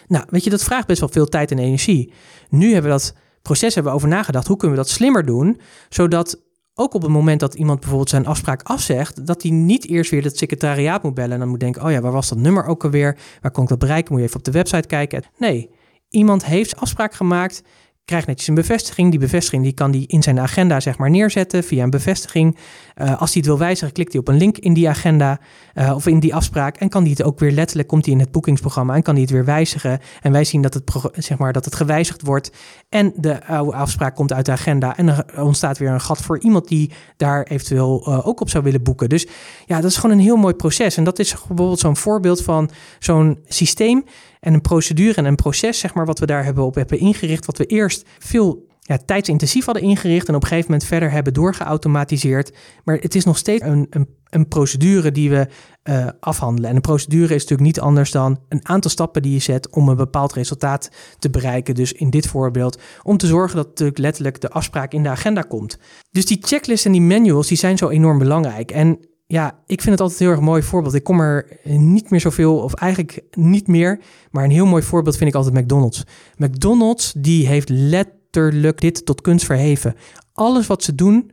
Nou, 0.07 0.25
weet 0.29 0.43
je, 0.43 0.49
dat 0.49 0.63
vraagt 0.63 0.87
best 0.87 0.99
wel 0.99 1.09
veel 1.09 1.25
tijd 1.25 1.51
en 1.51 1.59
energie. 1.59 2.13
Nu 2.49 2.73
hebben 2.73 2.91
we 2.91 2.97
dat 2.97 3.13
proces 3.41 3.73
hebben 3.73 3.91
we 3.91 3.97
over 3.97 4.09
nagedacht. 4.09 4.47
Hoe 4.47 4.57
kunnen 4.57 4.77
we 4.77 4.83
dat 4.83 4.91
slimmer 4.91 5.25
doen? 5.25 5.59
Zodat 5.89 6.39
ook 6.81 6.93
op 6.93 7.01
het 7.01 7.11
moment 7.11 7.39
dat 7.39 7.53
iemand 7.53 7.79
bijvoorbeeld 7.79 8.09
zijn 8.09 8.25
afspraak 8.25 8.63
afzegt, 8.63 9.25
dat 9.25 9.41
hij 9.41 9.51
niet 9.51 9.87
eerst 9.87 10.11
weer 10.11 10.23
het 10.23 10.37
secretariaat 10.37 11.03
moet 11.03 11.13
bellen 11.13 11.31
en 11.31 11.39
dan 11.39 11.47
moet 11.47 11.59
denken: 11.59 11.83
oh 11.83 11.91
ja, 11.91 12.01
waar 12.01 12.11
was 12.11 12.29
dat 12.29 12.37
nummer 12.37 12.65
ook 12.65 12.83
alweer? 12.83 13.17
Waar 13.41 13.51
kon 13.51 13.63
ik 13.63 13.69
dat 13.69 13.79
bereiken? 13.79 14.11
Moet 14.11 14.21
je 14.21 14.27
even 14.27 14.39
op 14.39 14.45
de 14.45 14.51
website 14.51 14.87
kijken? 14.87 15.23
Nee, 15.37 15.69
iemand 16.09 16.45
heeft 16.45 16.75
afspraak 16.75 17.13
gemaakt 17.13 17.63
krijgt 18.11 18.27
netjes 18.27 18.47
een 18.47 18.55
bevestiging. 18.55 19.09
Die 19.09 19.19
bevestiging 19.19 19.63
die 19.63 19.73
kan 19.73 19.91
hij 19.91 20.03
in 20.07 20.23
zijn 20.23 20.39
agenda 20.39 20.79
zeg 20.79 20.97
maar 20.97 21.09
neerzetten 21.09 21.63
via 21.63 21.83
een 21.83 21.89
bevestiging. 21.89 22.57
Uh, 22.97 23.21
als 23.21 23.33
hij 23.33 23.41
het 23.41 23.45
wil 23.45 23.57
wijzigen, 23.57 23.93
klikt 23.93 24.11
hij 24.11 24.21
op 24.21 24.27
een 24.27 24.37
link 24.37 24.57
in 24.57 24.73
die 24.73 24.89
agenda 24.89 25.39
uh, 25.75 25.95
of 25.95 26.07
in 26.07 26.19
die 26.19 26.35
afspraak 26.35 26.77
en 26.77 26.89
kan 26.89 27.01
hij 27.01 27.11
het 27.11 27.23
ook 27.23 27.39
weer 27.39 27.51
letterlijk, 27.51 27.87
komt 27.87 28.05
hij 28.05 28.13
in 28.13 28.19
het 28.19 28.31
boekingsprogramma 28.31 28.95
en 28.95 29.01
kan 29.01 29.13
hij 29.13 29.23
het 29.23 29.31
weer 29.31 29.45
wijzigen. 29.45 29.99
En 30.21 30.31
wij 30.31 30.43
zien 30.43 30.61
dat 30.61 30.73
het, 30.73 30.91
zeg 31.13 31.37
maar, 31.37 31.53
dat 31.53 31.65
het 31.65 31.75
gewijzigd 31.75 32.21
wordt 32.21 32.51
en 32.89 33.13
de 33.15 33.45
oude 33.45 33.77
afspraak 33.77 34.15
komt 34.15 34.33
uit 34.33 34.45
de 34.45 34.51
agenda 34.51 34.97
en 34.97 35.07
er 35.07 35.43
ontstaat 35.43 35.77
weer 35.77 35.89
een 35.89 36.01
gat 36.01 36.21
voor 36.21 36.39
iemand 36.39 36.67
die 36.67 36.91
daar 37.17 37.43
eventueel 37.43 38.05
uh, 38.07 38.27
ook 38.27 38.41
op 38.41 38.49
zou 38.49 38.63
willen 38.63 38.83
boeken. 38.83 39.09
Dus 39.09 39.27
ja, 39.65 39.81
dat 39.81 39.91
is 39.91 39.97
gewoon 39.97 40.15
een 40.15 40.23
heel 40.23 40.35
mooi 40.35 40.53
proces 40.53 40.97
en 40.97 41.03
dat 41.03 41.19
is 41.19 41.31
bijvoorbeeld 41.31 41.79
zo'n 41.79 41.97
voorbeeld 41.97 42.43
van 42.43 42.69
zo'n 42.99 43.39
systeem 43.47 44.03
en 44.41 44.53
een 44.53 44.61
procedure 44.61 45.15
en 45.15 45.25
een 45.25 45.35
proces, 45.35 45.79
zeg 45.79 45.93
maar, 45.93 46.05
wat 46.05 46.19
we 46.19 46.25
daar 46.25 46.43
hebben 46.43 46.63
op 46.63 46.75
hebben 46.75 46.99
ingericht, 46.99 47.45
wat 47.45 47.57
we 47.57 47.65
eerst 47.65 48.07
veel 48.19 48.69
ja, 48.79 48.97
tijdsintensief 49.05 49.65
hadden 49.65 49.83
ingericht 49.83 50.27
en 50.27 50.35
op 50.35 50.41
een 50.41 50.47
gegeven 50.47 50.71
moment 50.71 50.89
verder 50.89 51.11
hebben 51.11 51.33
doorgeautomatiseerd. 51.33 52.53
Maar 52.83 52.97
het 52.97 53.15
is 53.15 53.25
nog 53.25 53.37
steeds 53.37 53.63
een, 53.63 53.87
een, 53.89 54.07
een 54.29 54.47
procedure 54.47 55.11
die 55.11 55.29
we 55.29 55.47
uh, 55.83 56.07
afhandelen. 56.19 56.69
En 56.69 56.75
een 56.75 56.81
procedure 56.81 57.35
is 57.35 57.41
natuurlijk 57.41 57.61
niet 57.61 57.79
anders 57.79 58.11
dan 58.11 58.39
een 58.49 58.67
aantal 58.67 58.91
stappen 58.91 59.21
die 59.21 59.33
je 59.33 59.39
zet 59.39 59.69
om 59.69 59.89
een 59.89 59.95
bepaald 59.95 60.33
resultaat 60.33 60.89
te 61.19 61.29
bereiken. 61.29 61.75
Dus 61.75 61.93
in 61.93 62.09
dit 62.09 62.27
voorbeeld 62.27 62.81
om 63.03 63.17
te 63.17 63.27
zorgen 63.27 63.55
dat 63.55 63.67
natuurlijk 63.67 63.97
letterlijk 63.97 64.41
de 64.41 64.49
afspraak 64.49 64.93
in 64.93 65.03
de 65.03 65.09
agenda 65.09 65.41
komt. 65.41 65.77
Dus 66.11 66.25
die 66.25 66.37
checklists 66.41 66.85
en 66.85 66.91
die 66.91 67.01
manuals 67.01 67.47
die 67.47 67.57
zijn 67.57 67.77
zo 67.77 67.89
enorm 67.89 68.17
belangrijk. 68.17 68.71
En 68.71 68.99
ja, 69.31 69.59
ik 69.65 69.81
vind 69.81 69.91
het 69.91 69.99
altijd 69.99 70.19
een 70.19 70.25
heel 70.25 70.35
erg 70.35 70.45
mooi 70.45 70.61
voorbeeld. 70.61 70.93
Ik 70.93 71.03
kom 71.03 71.19
er 71.19 71.59
niet 71.63 72.09
meer 72.09 72.19
zoveel, 72.19 72.57
of 72.57 72.73
eigenlijk 72.73 73.21
niet 73.31 73.67
meer. 73.67 73.99
Maar 74.31 74.43
een 74.43 74.51
heel 74.51 74.65
mooi 74.65 74.83
voorbeeld 74.83 75.17
vind 75.17 75.29
ik 75.29 75.35
altijd 75.35 75.55
McDonald's. 75.55 76.03
McDonald's 76.37 77.13
die 77.17 77.47
heeft 77.47 77.69
letterlijk 77.69 78.81
dit 78.81 79.05
tot 79.05 79.21
kunst 79.21 79.45
verheven. 79.45 79.95
Alles 80.33 80.67
wat 80.67 80.83
ze 80.83 80.95
doen 80.95 81.31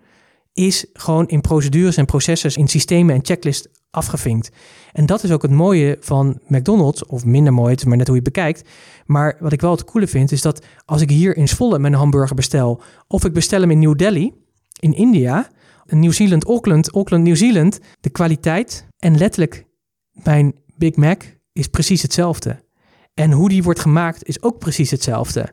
is 0.52 0.86
gewoon 0.92 1.28
in 1.28 1.40
procedures 1.40 1.96
en 1.96 2.04
processen, 2.04 2.54
in 2.54 2.68
systemen 2.68 3.14
en 3.14 3.24
checklists 3.24 3.68
afgevinkt. 3.90 4.50
En 4.92 5.06
dat 5.06 5.22
is 5.22 5.30
ook 5.30 5.42
het 5.42 5.50
mooie 5.50 5.96
van 6.00 6.40
McDonald's, 6.46 7.06
of 7.06 7.24
minder 7.24 7.52
mooi, 7.52 7.70
het 7.70 7.80
is 7.80 7.86
maar 7.86 7.96
net 7.96 8.06
hoe 8.06 8.16
je 8.16 8.22
het 8.22 8.32
bekijkt. 8.32 8.68
Maar 9.06 9.36
wat 9.40 9.52
ik 9.52 9.60
wel 9.60 9.70
het 9.70 9.84
coole 9.84 10.06
vind, 10.06 10.32
is 10.32 10.42
dat 10.42 10.64
als 10.84 11.00
ik 11.00 11.10
hier 11.10 11.36
in 11.36 11.48
Zwolle 11.48 11.78
mijn 11.78 11.94
hamburger 11.94 12.36
bestel, 12.36 12.82
of 13.06 13.24
ik 13.24 13.32
bestel 13.32 13.60
hem 13.60 13.70
in 13.70 13.78
New 13.78 13.96
Delhi, 13.96 14.32
in 14.80 14.94
India, 14.94 15.48
Nieuw-Zeeland, 15.96 16.44
Auckland, 16.44 16.92
Auckland, 16.92 17.24
Nieuw-Zeeland, 17.24 17.78
de 18.00 18.10
kwaliteit 18.10 18.86
en 18.98 19.16
letterlijk 19.16 19.66
mijn 20.12 20.54
Big 20.76 20.96
Mac 20.96 21.22
is 21.52 21.66
precies 21.66 22.02
hetzelfde. 22.02 22.66
En 23.14 23.32
hoe 23.32 23.48
die 23.48 23.62
wordt 23.62 23.80
gemaakt 23.80 24.28
is 24.28 24.42
ook 24.42 24.58
precies 24.58 24.90
hetzelfde. 24.90 25.48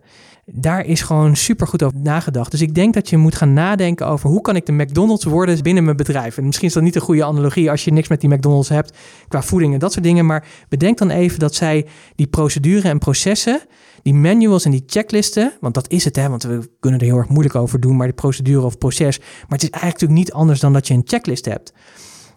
Daar 0.45 0.85
is 0.85 1.01
gewoon 1.01 1.35
super 1.35 1.67
goed 1.67 1.83
over 1.83 1.99
nagedacht. 1.99 2.51
Dus 2.51 2.61
ik 2.61 2.75
denk 2.75 2.93
dat 2.93 3.09
je 3.09 3.17
moet 3.17 3.35
gaan 3.35 3.53
nadenken 3.53 4.07
over 4.07 4.29
hoe 4.29 4.41
kan 4.41 4.55
ik 4.55 4.65
de 4.65 4.71
McDonald's 4.71 5.23
worden 5.23 5.63
binnen 5.63 5.83
mijn 5.83 5.97
bedrijf. 5.97 6.37
En 6.37 6.45
misschien 6.45 6.67
is 6.67 6.73
dat 6.73 6.83
niet 6.83 6.95
een 6.95 7.01
goede 7.01 7.23
analogie 7.25 7.71
als 7.71 7.83
je 7.83 7.91
niks 7.91 8.07
met 8.07 8.21
die 8.21 8.29
McDonald's 8.29 8.69
hebt 8.69 8.97
qua 9.27 9.43
voeding 9.43 9.73
en 9.73 9.79
dat 9.79 9.91
soort 9.91 10.03
dingen. 10.03 10.25
Maar 10.25 10.47
bedenk 10.69 10.97
dan 10.97 11.09
even 11.09 11.39
dat 11.39 11.55
zij 11.55 11.85
die 12.15 12.27
procedure 12.27 12.89
en 12.89 12.99
processen 12.99 13.61
die 14.05 14.13
manuals 14.13 14.65
en 14.65 14.71
die 14.71 14.83
checklisten, 14.87 15.53
want 15.59 15.73
dat 15.73 15.89
is 15.89 16.03
het, 16.03 16.15
hè, 16.15 16.29
want 16.29 16.43
we 16.43 16.69
kunnen 16.79 16.99
er 16.99 17.05
heel 17.05 17.17
erg 17.17 17.29
moeilijk 17.29 17.55
over 17.55 17.79
doen, 17.79 17.95
maar 17.95 18.07
die 18.07 18.15
procedure 18.15 18.65
of 18.65 18.77
proces. 18.77 19.17
Maar 19.19 19.27
het 19.47 19.63
is 19.63 19.69
eigenlijk 19.69 19.93
natuurlijk 19.93 20.19
niet 20.19 20.31
anders 20.31 20.59
dan 20.59 20.73
dat 20.73 20.87
je 20.87 20.93
een 20.93 21.01
checklist 21.05 21.45
hebt. 21.45 21.73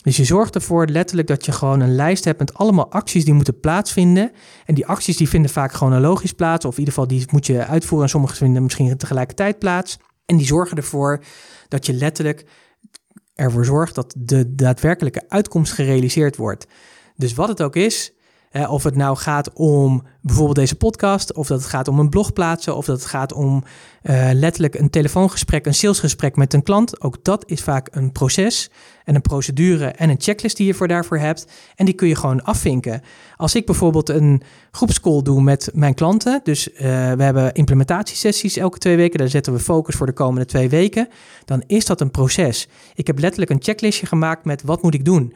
Dus 0.02 0.16
je 0.16 0.24
zorgt 0.24 0.54
ervoor 0.54 0.86
letterlijk 0.86 1.28
dat 1.28 1.44
je 1.44 1.52
gewoon 1.52 1.80
een 1.80 1.94
lijst 1.94 2.24
hebt 2.24 2.38
met 2.38 2.54
allemaal 2.54 2.90
acties 2.90 3.24
die 3.24 3.34
moeten 3.34 3.60
plaatsvinden. 3.60 4.32
En 4.64 4.74
die 4.74 4.86
acties 4.86 5.16
die 5.16 5.28
vinden 5.28 5.50
vaak 5.50 5.72
chronologisch 5.72 6.32
plaats, 6.32 6.64
of 6.64 6.72
in 6.72 6.78
ieder 6.78 6.94
geval 6.94 7.08
die 7.08 7.26
moet 7.30 7.46
je 7.46 7.66
uitvoeren 7.66 8.06
en 8.06 8.12
sommige 8.12 8.36
vinden 8.36 8.62
misschien 8.62 8.96
tegelijkertijd 8.96 9.58
plaats. 9.58 9.98
En 10.26 10.36
die 10.36 10.46
zorgen 10.46 10.76
ervoor 10.76 11.22
dat 11.68 11.86
je 11.86 11.92
letterlijk 11.92 12.44
ervoor 13.34 13.64
zorgt 13.64 13.94
dat 13.94 14.14
de 14.18 14.54
daadwerkelijke 14.54 15.24
uitkomst 15.28 15.72
gerealiseerd 15.72 16.36
wordt. 16.36 16.66
Dus 17.16 17.34
wat 17.34 17.48
het 17.48 17.62
ook 17.62 17.76
is, 17.76 18.12
of 18.66 18.82
het 18.82 18.96
nou 18.96 19.16
gaat 19.16 19.52
om 19.52 20.02
bijvoorbeeld 20.20 20.56
deze 20.56 20.74
podcast, 20.74 21.32
of 21.32 21.46
dat 21.46 21.60
het 21.60 21.68
gaat 21.68 21.88
om 21.88 21.98
een 21.98 22.08
blog 22.08 22.32
plaatsen, 22.32 22.76
of 22.76 22.84
dat 22.84 22.98
het 22.98 23.06
gaat 23.06 23.32
om 23.32 23.64
uh, 24.02 24.30
letterlijk 24.32 24.74
een 24.74 24.90
telefoongesprek, 24.90 25.66
een 25.66 25.74
salesgesprek 25.74 26.36
met 26.36 26.54
een 26.54 26.62
klant. 26.62 27.00
Ook 27.00 27.24
dat 27.24 27.42
is 27.46 27.62
vaak 27.62 27.88
een 27.90 28.12
proces 28.12 28.70
en 29.04 29.14
een 29.14 29.22
procedure 29.22 29.86
en 29.86 30.10
een 30.10 30.20
checklist 30.20 30.56
die 30.56 30.66
je 30.66 30.74
voor 30.74 30.88
daarvoor 30.88 31.18
hebt. 31.18 31.46
En 31.74 31.84
die 31.84 31.94
kun 31.94 32.08
je 32.08 32.14
gewoon 32.14 32.42
afvinken. 32.42 33.02
Als 33.36 33.54
ik 33.54 33.66
bijvoorbeeld 33.66 34.08
een 34.08 34.42
groepscall 34.70 35.22
doe 35.22 35.42
met 35.42 35.70
mijn 35.72 35.94
klanten, 35.94 36.40
dus 36.42 36.68
uh, 36.68 36.78
we 37.12 37.22
hebben 37.22 37.52
implementatiesessies 37.52 38.56
elke 38.56 38.78
twee 38.78 38.96
weken, 38.96 39.18
daar 39.18 39.28
zetten 39.28 39.52
we 39.52 39.58
focus 39.58 39.94
voor 39.94 40.06
de 40.06 40.12
komende 40.12 40.46
twee 40.46 40.68
weken, 40.68 41.08
dan 41.44 41.62
is 41.66 41.86
dat 41.86 42.00
een 42.00 42.10
proces. 42.10 42.68
Ik 42.94 43.06
heb 43.06 43.18
letterlijk 43.18 43.50
een 43.50 43.62
checklistje 43.62 44.06
gemaakt 44.06 44.44
met 44.44 44.62
wat 44.62 44.82
moet 44.82 44.94
ik 44.94 45.04
doen. 45.04 45.32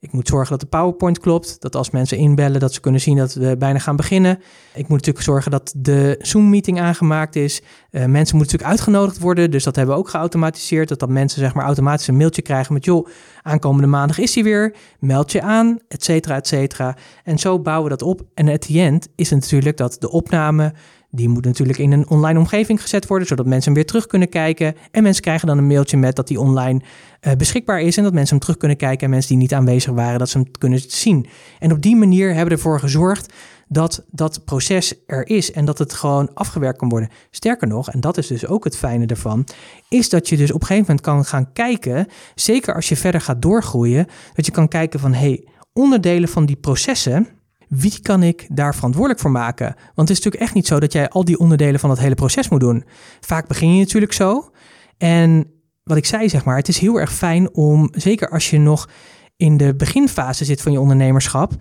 Ik 0.00 0.12
moet 0.12 0.28
zorgen 0.28 0.50
dat 0.50 0.60
de 0.60 0.76
PowerPoint 0.76 1.18
klopt. 1.18 1.60
Dat 1.60 1.76
als 1.76 1.90
mensen 1.90 2.18
inbellen, 2.18 2.60
dat 2.60 2.74
ze 2.74 2.80
kunnen 2.80 3.00
zien 3.00 3.16
dat 3.16 3.34
we 3.34 3.56
bijna 3.56 3.78
gaan 3.78 3.96
beginnen. 3.96 4.38
Ik 4.74 4.88
moet 4.88 4.88
natuurlijk 4.88 5.24
zorgen 5.24 5.50
dat 5.50 5.74
de 5.76 6.16
Zoom-meeting 6.18 6.80
aangemaakt 6.80 7.36
is. 7.36 7.60
Uh, 7.60 7.66
mensen 7.90 8.36
moeten 8.36 8.38
natuurlijk 8.38 8.70
uitgenodigd 8.70 9.18
worden. 9.18 9.50
Dus 9.50 9.64
dat 9.64 9.76
hebben 9.76 9.94
we 9.94 10.00
ook 10.00 10.08
geautomatiseerd. 10.08 10.88
Dat 10.88 10.98
dat 10.98 11.08
mensen 11.08 11.40
zeg 11.40 11.54
maar 11.54 11.64
automatisch 11.64 12.08
een 12.08 12.16
mailtje 12.16 12.42
krijgen 12.42 12.72
met... 12.72 12.84
joh, 12.84 13.08
aankomende 13.42 13.86
maandag 13.86 14.18
is 14.18 14.34
hij 14.34 14.44
weer. 14.44 14.74
Meld 14.98 15.32
je 15.32 15.42
aan, 15.42 15.78
et 15.88 16.04
cetera, 16.04 16.36
et 16.36 16.46
cetera. 16.46 16.96
En 17.24 17.38
zo 17.38 17.60
bouwen 17.60 17.90
we 17.90 17.96
dat 17.96 18.08
op. 18.08 18.22
En 18.34 18.48
at 18.48 18.60
the 18.60 18.80
end 18.80 19.08
is 19.14 19.30
het 19.30 19.40
natuurlijk 19.40 19.76
dat 19.76 19.96
de 19.98 20.10
opname 20.10 20.72
die 21.16 21.28
moet 21.28 21.44
natuurlijk 21.44 21.78
in 21.78 21.92
een 21.92 22.08
online 22.08 22.38
omgeving 22.38 22.82
gezet 22.82 23.06
worden, 23.06 23.28
zodat 23.28 23.46
mensen 23.46 23.64
hem 23.64 23.74
weer 23.74 23.86
terug 23.86 24.06
kunnen 24.06 24.28
kijken. 24.28 24.74
En 24.90 25.02
mensen 25.02 25.22
krijgen 25.22 25.46
dan 25.46 25.58
een 25.58 25.66
mailtje 25.66 25.96
met 25.96 26.16
dat 26.16 26.28
die 26.28 26.40
online 26.40 26.80
uh, 27.20 27.32
beschikbaar 27.32 27.80
is 27.80 27.96
en 27.96 28.02
dat 28.02 28.12
mensen 28.12 28.30
hem 28.30 28.40
terug 28.44 28.56
kunnen 28.56 28.76
kijken. 28.76 29.04
En 29.04 29.10
mensen 29.10 29.30
die 29.30 29.38
niet 29.38 29.54
aanwezig 29.54 29.92
waren, 29.92 30.18
dat 30.18 30.28
ze 30.28 30.38
hem 30.38 30.50
kunnen 30.58 30.80
zien. 30.86 31.26
En 31.58 31.72
op 31.72 31.82
die 31.82 31.96
manier 31.96 32.28
hebben 32.28 32.46
we 32.46 32.54
ervoor 32.54 32.80
gezorgd 32.80 33.32
dat 33.68 34.04
dat 34.10 34.44
proces 34.44 34.94
er 35.06 35.28
is 35.28 35.52
en 35.52 35.64
dat 35.64 35.78
het 35.78 35.92
gewoon 35.92 36.34
afgewerkt 36.34 36.78
kan 36.78 36.88
worden. 36.88 37.08
Sterker 37.30 37.68
nog, 37.68 37.90
en 37.90 38.00
dat 38.00 38.18
is 38.18 38.26
dus 38.26 38.46
ook 38.46 38.64
het 38.64 38.76
fijne 38.76 39.06
ervan, 39.06 39.44
is 39.88 40.08
dat 40.08 40.28
je 40.28 40.36
dus 40.36 40.52
op 40.52 40.60
een 40.60 40.66
gegeven 40.66 40.86
moment 40.88 41.06
kan 41.06 41.24
gaan 41.24 41.52
kijken, 41.52 42.06
zeker 42.34 42.74
als 42.74 42.88
je 42.88 42.96
verder 42.96 43.20
gaat 43.20 43.42
doorgroeien, 43.42 44.06
dat 44.34 44.46
je 44.46 44.52
kan 44.52 44.68
kijken 44.68 45.00
van 45.00 45.12
hey, 45.12 45.44
onderdelen 45.72 46.28
van 46.28 46.46
die 46.46 46.56
processen 46.56 47.28
wie 47.68 48.00
kan 48.02 48.22
ik 48.22 48.46
daar 48.48 48.74
verantwoordelijk 48.74 49.20
voor 49.20 49.30
maken? 49.30 49.74
Want 49.94 50.08
het 50.08 50.18
is 50.18 50.24
natuurlijk 50.24 50.42
echt 50.42 50.54
niet 50.54 50.66
zo 50.66 50.80
dat 50.80 50.92
jij 50.92 51.08
al 51.08 51.24
die 51.24 51.38
onderdelen 51.38 51.80
van 51.80 51.90
het 51.90 51.98
hele 51.98 52.14
proces 52.14 52.48
moet 52.48 52.60
doen. 52.60 52.84
Vaak 53.20 53.46
begin 53.46 53.74
je 53.74 53.80
natuurlijk 53.80 54.12
zo. 54.12 54.50
En 54.98 55.50
wat 55.82 55.96
ik 55.96 56.06
zei, 56.06 56.28
zeg 56.28 56.44
maar, 56.44 56.56
het 56.56 56.68
is 56.68 56.78
heel 56.78 57.00
erg 57.00 57.12
fijn 57.12 57.54
om, 57.54 57.88
zeker 57.92 58.30
als 58.30 58.50
je 58.50 58.58
nog 58.58 58.88
in 59.36 59.56
de 59.56 59.74
beginfase 59.74 60.44
zit 60.44 60.62
van 60.62 60.72
je 60.72 60.80
ondernemerschap, 60.80 61.52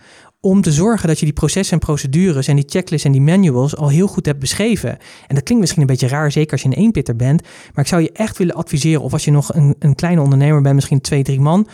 om 0.45 0.61
te 0.61 0.71
zorgen 0.71 1.07
dat 1.07 1.19
je 1.19 1.25
die 1.25 1.33
processen 1.33 1.73
en 1.73 1.85
procedures 1.85 2.47
en 2.47 2.55
die 2.55 2.65
checklists 2.67 3.05
en 3.05 3.11
die 3.11 3.21
manuals 3.21 3.75
al 3.75 3.89
heel 3.89 4.07
goed 4.07 4.25
hebt 4.25 4.39
beschreven. 4.39 4.89
En 5.27 5.35
dat 5.35 5.43
klinkt 5.43 5.59
misschien 5.59 5.81
een 5.81 5.87
beetje 5.87 6.07
raar, 6.07 6.31
zeker 6.31 6.51
als 6.51 6.61
je 6.61 6.67
een 6.67 6.73
eenpitter 6.73 7.15
bent, 7.15 7.41
maar 7.41 7.83
ik 7.83 7.89
zou 7.89 8.01
je 8.01 8.11
echt 8.11 8.37
willen 8.37 8.55
adviseren, 8.55 9.01
of 9.01 9.13
als 9.13 9.25
je 9.25 9.31
nog 9.31 9.53
een, 9.53 9.75
een 9.79 9.95
kleine 9.95 10.21
ondernemer 10.21 10.61
bent, 10.61 10.75
misschien 10.75 11.01
twee, 11.01 11.23
drie 11.23 11.39
man, 11.39 11.67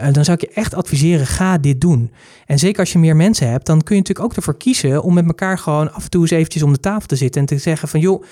uh, 0.00 0.12
dan 0.12 0.24
zou 0.24 0.38
ik 0.40 0.48
je 0.48 0.54
echt 0.54 0.74
adviseren, 0.74 1.26
ga 1.26 1.58
dit 1.58 1.80
doen. 1.80 2.10
En 2.46 2.58
zeker 2.58 2.80
als 2.80 2.92
je 2.92 2.98
meer 2.98 3.16
mensen 3.16 3.50
hebt, 3.50 3.66
dan 3.66 3.82
kun 3.82 3.94
je 3.94 4.00
natuurlijk 4.00 4.28
ook 4.28 4.36
ervoor 4.36 4.56
kiezen 4.56 5.02
om 5.02 5.14
met 5.14 5.26
elkaar 5.26 5.58
gewoon 5.58 5.92
af 5.92 6.04
en 6.04 6.10
toe 6.10 6.22
eens 6.22 6.30
eventjes 6.30 6.62
om 6.62 6.72
de 6.72 6.80
tafel 6.80 7.06
te 7.06 7.16
zitten 7.16 7.40
en 7.40 7.46
te 7.46 7.58
zeggen 7.58 7.88
van 7.88 8.00
joh, 8.00 8.22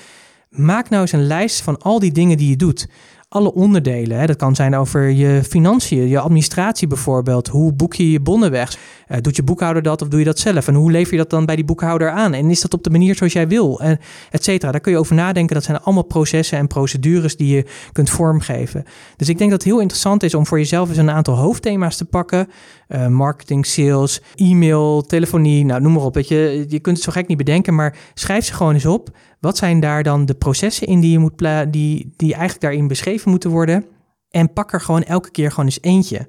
maak 0.48 0.88
nou 0.88 1.02
eens 1.02 1.12
een 1.12 1.26
lijst 1.26 1.61
van 1.61 1.78
al 1.78 1.98
die 1.98 2.12
dingen 2.12 2.37
die 2.37 2.48
je 2.48 2.57
doet 2.57 2.88
alle 3.35 3.55
onderdelen. 3.55 4.18
Hè. 4.18 4.27
Dat 4.27 4.37
kan 4.37 4.55
zijn 4.55 4.77
over 4.77 5.11
je 5.11 5.42
financiën, 5.49 6.09
je 6.09 6.20
administratie 6.20 6.87
bijvoorbeeld. 6.88 7.49
Hoe 7.49 7.73
boek 7.73 7.94
je 7.94 8.11
je 8.11 8.20
bonnen 8.20 8.51
weg? 8.51 8.77
Uh, 9.09 9.16
doet 9.20 9.37
je 9.37 9.42
boekhouder 9.42 9.83
dat 9.83 10.03
of 10.03 10.09
doe 10.09 10.18
je 10.18 10.25
dat 10.25 10.38
zelf? 10.38 10.68
En 10.68 10.75
hoe 10.75 10.90
lever 10.90 11.12
je 11.12 11.18
dat 11.18 11.31
dan 11.31 11.47
bij 11.47 11.57
die 11.57 11.64
boekhouder 11.64 12.11
aan? 12.11 12.33
En 12.33 12.51
is 12.51 12.61
dat 12.61 12.75
op 12.75 12.83
de 12.83 12.90
manier 12.90 13.14
zoals 13.14 13.33
jij 13.33 13.49
wil? 13.49 13.81
En 13.81 13.99
et 14.31 14.44
cetera. 14.44 14.73
Daar 14.73 14.81
kun 14.81 14.92
je 14.92 14.99
over 14.99 15.14
nadenken. 15.14 15.55
Dat 15.55 15.64
zijn 15.64 15.81
allemaal 15.81 16.05
processen 16.05 16.59
en 16.59 16.66
procedures 16.66 17.37
die 17.37 17.57
je 17.57 17.64
kunt 17.92 18.11
vormgeven. 18.11 18.85
Dus 19.16 19.29
ik 19.29 19.38
denk 19.38 19.51
dat 19.51 19.62
het 19.62 19.70
heel 19.70 19.81
interessant 19.81 20.23
is 20.23 20.35
om 20.35 20.47
voor 20.47 20.59
jezelf 20.59 20.88
eens 20.88 20.99
een 20.99 21.11
aantal 21.11 21.37
hoofdthema's 21.37 21.97
te 21.97 22.05
pakken. 22.05 22.49
Uh, 22.88 23.07
marketing, 23.07 23.66
sales, 23.66 24.20
e-mail, 24.35 25.03
telefonie, 25.03 25.64
nou 25.64 25.81
noem 25.81 25.92
maar 25.92 26.03
op. 26.03 26.14
Weet 26.14 26.29
je, 26.29 26.64
je 26.68 26.81
kunt 26.81 26.97
het 26.97 27.05
zo 27.05 27.12
gek 27.12 27.27
niet 27.27 27.38
bedenken, 27.38 27.75
maar 27.75 27.97
schrijf 28.14 28.44
ze 28.44 28.53
gewoon 28.53 28.75
eens 28.75 28.87
op. 28.87 29.11
Wat 29.44 29.57
zijn 29.57 29.80
daar 29.80 30.02
dan 30.02 30.26
de 30.26 30.35
processen 30.35 30.87
in 30.87 31.00
die 31.00 31.11
je 31.11 31.18
moet 31.18 31.38
die, 31.70 32.12
die 32.16 32.33
eigenlijk 32.33 32.61
daarin 32.61 32.88
beschreven 32.88 33.30
moeten 33.30 33.50
worden? 33.50 33.85
En 34.30 34.52
pak 34.52 34.72
er 34.72 34.80
gewoon 34.80 35.02
elke 35.02 35.30
keer 35.30 35.50
gewoon 35.50 35.64
eens 35.64 35.78
eentje. 35.80 36.26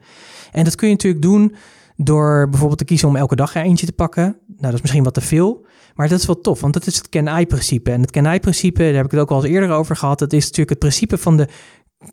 En 0.51 0.63
dat 0.63 0.75
kun 0.75 0.87
je 0.87 0.93
natuurlijk 0.93 1.21
doen 1.21 1.55
door 1.95 2.49
bijvoorbeeld 2.49 2.79
te 2.79 2.85
kiezen 2.85 3.07
om 3.07 3.15
elke 3.15 3.35
dag 3.35 3.55
er 3.55 3.63
eentje 3.63 3.85
te 3.85 3.91
pakken. 3.91 4.23
Nou, 4.23 4.61
dat 4.61 4.73
is 4.73 4.81
misschien 4.81 5.03
wat 5.03 5.13
te 5.13 5.21
veel. 5.21 5.65
Maar 5.93 6.09
dat 6.09 6.19
is 6.19 6.25
wel 6.25 6.41
tof, 6.41 6.61
want 6.61 6.73
dat 6.73 6.87
is 6.87 6.95
het 6.95 7.09
Can-I-principe. 7.09 7.91
En 7.91 8.01
het 8.01 8.11
Can-I-principe, 8.11 8.83
daar 8.83 8.93
heb 8.93 9.05
ik 9.05 9.11
het 9.11 9.19
ook 9.19 9.31
al 9.31 9.43
eens 9.43 9.53
eerder 9.53 9.69
over 9.69 9.95
gehad. 9.95 10.19
Dat 10.19 10.33
is 10.33 10.43
natuurlijk 10.43 10.69
het 10.69 10.79
principe 10.79 11.17
van 11.17 11.37
de 11.37 11.47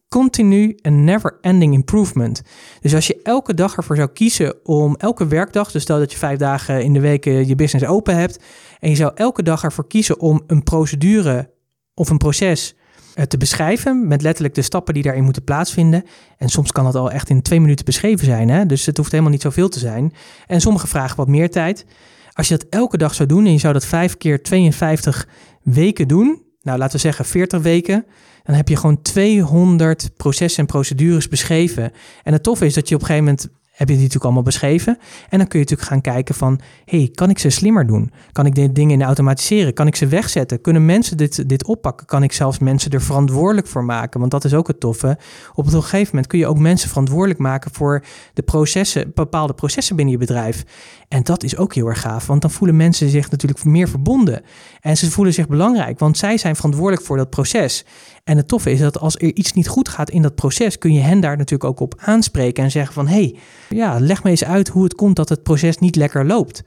continu 0.09 0.79
en 0.83 1.05
never-ending 1.05 1.75
improvement. 1.75 2.43
Dus 2.81 2.95
als 2.95 3.07
je 3.07 3.21
elke 3.23 3.55
dag 3.55 3.77
ervoor 3.77 3.97
zou 3.97 4.09
kiezen 4.09 4.67
om 4.67 4.97
elke 4.97 5.27
werkdag, 5.27 5.71
dus 5.71 5.83
stel 5.83 5.99
dat 5.99 6.13
je 6.13 6.19
vijf 6.19 6.39
dagen 6.39 6.83
in 6.83 6.93
de 6.93 7.01
week 7.01 7.27
eh, 7.27 7.49
je 7.49 7.55
business 7.55 7.87
open 7.87 8.17
hebt, 8.17 8.43
en 8.79 8.91
je 8.91 8.97
zou 8.97 9.13
elke 9.15 9.43
dag 9.43 9.65
ervoor 9.65 9.87
kiezen 9.87 10.21
om 10.21 10.43
een 10.47 10.63
procedure 10.63 11.51
of 11.95 12.11
een 12.11 12.19
proces 12.19 12.75
eh, 13.15 13.25
te 13.25 13.37
beschrijven 13.37 14.07
met 14.09 14.23
letterlijk 14.23 14.55
de 14.55 14.63
stappen 14.63 14.95
die 14.95 15.03
daarin 15.03 15.25
moeten 15.25 15.45
plaatsvinden. 15.45 16.05
En 16.37 16.49
soms 16.49 16.73
kan 16.73 16.85
dat 16.85 16.95
al 16.95 17.11
echt 17.11 17.29
in 17.29 17.43
twee 17.43 17.61
minuten 17.61 17.85
beschreven 17.85 18.25
zijn, 18.25 18.49
hè? 18.49 18.67
dus 18.67 18.87
het 18.87 18.97
hoeft 18.97 19.11
helemaal 19.11 19.33
niet 19.33 19.43
zoveel 19.43 19.69
te 19.69 19.79
zijn. 19.79 20.13
En 20.47 20.61
sommige 20.61 20.87
vragen 20.87 21.17
wat 21.17 21.29
meer 21.29 21.51
tijd. 21.51 21.87
Als 22.33 22.49
je 22.49 22.57
dat 22.57 22.67
elke 22.71 22.97
dag 22.97 23.15
zou 23.15 23.29
doen 23.29 23.45
en 23.45 23.53
je 23.53 23.59
zou 23.59 23.73
dat 23.73 23.85
vijf 23.85 24.17
keer 24.17 24.43
52 24.43 25.29
weken 25.63 26.09
doen, 26.09 26.43
nou 26.63 26.79
laten 26.79 26.95
we 26.95 27.01
zeggen 27.01 27.25
40 27.25 27.63
weken, 27.63 28.07
dan 28.43 28.55
heb 28.55 28.69
je 28.69 28.77
gewoon 28.77 29.03
200 29.03 30.11
processen 30.17 30.61
en 30.61 30.67
procedures 30.67 31.29
beschreven. 31.29 31.93
En 32.23 32.33
het 32.33 32.43
toffe 32.43 32.67
is 32.67 32.75
dat 32.75 32.89
je 32.89 32.95
op 32.95 33.01
een 33.01 33.07
gegeven 33.07 33.29
moment 33.29 33.51
heb 33.73 33.89
je 33.89 33.95
die 33.95 33.97
natuurlijk 33.97 34.25
allemaal 34.25 34.43
beschreven. 34.43 34.99
En 35.29 35.39
dan 35.39 35.49
kun 35.49 35.59
je 35.59 35.65
natuurlijk 35.65 35.89
gaan 35.89 36.01
kijken 36.01 36.35
van, 36.35 36.61
hey, 36.85 37.11
kan 37.15 37.31
ik 37.31 37.39
ze 37.39 37.51
slimmer 37.51 37.87
doen? 37.87 38.13
Kan 38.33 38.47
ik 38.47 38.55
dit 38.55 38.75
dingen 38.75 39.01
in 39.01 39.07
automatiseren? 39.07 39.75
Kan 39.75 39.87
ik 39.87 39.97
ze 39.97 40.07
wegzetten? 40.07 40.61
Kunnen 40.61 40.85
mensen 40.85 41.17
dit, 41.17 41.49
dit 41.49 41.65
oppakken? 41.65 42.07
Kan 42.07 42.23
ik 42.23 42.33
zelfs 42.33 42.59
mensen 42.59 42.91
er 42.91 43.03
verantwoordelijk 43.03 43.67
voor 43.67 43.85
maken? 43.85 44.21
Want 44.21 44.33
dat 44.33 44.45
is 44.45 44.55
ook 44.55 44.67
het 44.67 44.81
toffe. 44.81 45.19
Op 45.55 45.67
een 45.67 45.73
gegeven 45.73 46.07
moment 46.07 46.27
kun 46.27 46.39
je 46.39 46.47
ook 46.47 46.59
mensen 46.59 46.89
verantwoordelijk 46.89 47.41
maken 47.41 47.71
voor 47.73 48.05
de 48.35 48.43
processen, 48.43 49.11
bepaalde 49.15 49.55
processen 49.55 49.97
binnen 49.97 50.15
je 50.15 50.21
bedrijf. 50.21 50.65
En 51.13 51.23
dat 51.23 51.43
is 51.43 51.57
ook 51.57 51.75
heel 51.75 51.87
erg 51.87 52.01
gaaf, 52.01 52.27
want 52.27 52.41
dan 52.41 52.51
voelen 52.51 52.77
mensen 52.77 53.09
zich 53.09 53.31
natuurlijk 53.31 53.65
meer 53.65 53.89
verbonden. 53.89 54.43
En 54.81 54.97
ze 54.97 55.11
voelen 55.11 55.35
zich 55.35 55.49
belangrijk, 55.49 55.99
want 55.99 56.19
zij 56.19 56.39
zijn 56.39 56.57
verantwoordelijk 56.57 57.07
voor 57.07 57.17
dat 57.17 57.31
proces. 57.31 57.85
En 58.25 58.37
het 58.37 58.49
toffe 58.49 58.71
is 58.71 58.79
dat 58.79 58.99
als 58.99 59.17
er 59.17 59.35
iets 59.35 59.53
niet 59.53 59.69
goed 59.69 59.89
gaat 59.89 60.11
in 60.11 60.23
dat 60.23 60.35
proces, 60.35 60.79
kun 60.79 60.93
je 60.93 61.01
hen 61.01 61.21
daar 61.21 61.37
natuurlijk 61.37 61.71
ook 61.71 61.81
op 61.81 61.95
aanspreken 62.05 62.65
en 62.65 62.71
zeggen 62.71 62.95
van, 62.95 63.09
hey, 63.09 63.37
ja, 63.69 63.99
leg 64.01 64.23
me 64.23 64.31
eens 64.31 64.45
uit 64.45 64.69
hoe 64.69 64.85
het 64.85 64.95
komt 64.95 65.17
dat 65.17 65.29
het 65.29 65.43
proces 65.43 65.79
niet 65.79 65.97
lekker 65.97 66.27
loopt. 66.27 66.63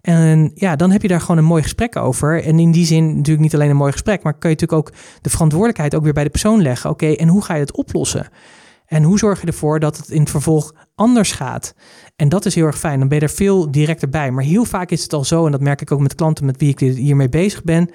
En 0.00 0.50
ja, 0.54 0.76
dan 0.76 0.90
heb 0.90 1.02
je 1.02 1.08
daar 1.08 1.20
gewoon 1.20 1.38
een 1.38 1.44
mooi 1.44 1.62
gesprek 1.62 1.96
over. 1.96 2.44
En 2.44 2.58
in 2.58 2.72
die 2.72 2.86
zin 2.86 3.06
natuurlijk 3.06 3.40
niet 3.40 3.54
alleen 3.54 3.70
een 3.70 3.76
mooi 3.76 3.92
gesprek, 3.92 4.22
maar 4.22 4.38
kun 4.38 4.50
je 4.50 4.56
natuurlijk 4.60 4.88
ook 4.88 4.94
de 5.20 5.30
verantwoordelijkheid 5.30 5.94
ook 5.94 6.02
weer 6.02 6.12
bij 6.12 6.24
de 6.24 6.30
persoon 6.30 6.62
leggen. 6.62 6.90
Oké, 6.90 7.12
en 7.12 7.28
hoe 7.28 7.42
ga 7.42 7.54
je 7.54 7.60
het 7.60 7.76
oplossen? 7.76 8.28
En 8.86 9.02
hoe 9.02 9.18
zorg 9.18 9.40
je 9.40 9.46
ervoor 9.46 9.80
dat 9.80 9.96
het 9.96 10.10
in 10.10 10.20
het 10.20 10.30
vervolg 10.30 10.74
anders 10.94 11.32
gaat? 11.32 11.74
En 12.16 12.28
dat 12.28 12.44
is 12.44 12.54
heel 12.54 12.66
erg 12.66 12.78
fijn. 12.78 12.98
Dan 12.98 13.08
ben 13.08 13.18
je 13.18 13.24
er 13.24 13.30
veel 13.30 13.70
directer 13.70 14.08
bij. 14.08 14.30
Maar 14.30 14.44
heel 14.44 14.64
vaak 14.64 14.90
is 14.90 15.02
het 15.02 15.12
al 15.12 15.24
zo, 15.24 15.46
en 15.46 15.52
dat 15.52 15.60
merk 15.60 15.80
ik 15.80 15.92
ook 15.92 16.00
met 16.00 16.14
klanten 16.14 16.44
met 16.44 16.56
wie 16.56 16.68
ik 16.68 16.80
hiermee 16.80 17.28
bezig 17.28 17.64
ben 17.64 17.90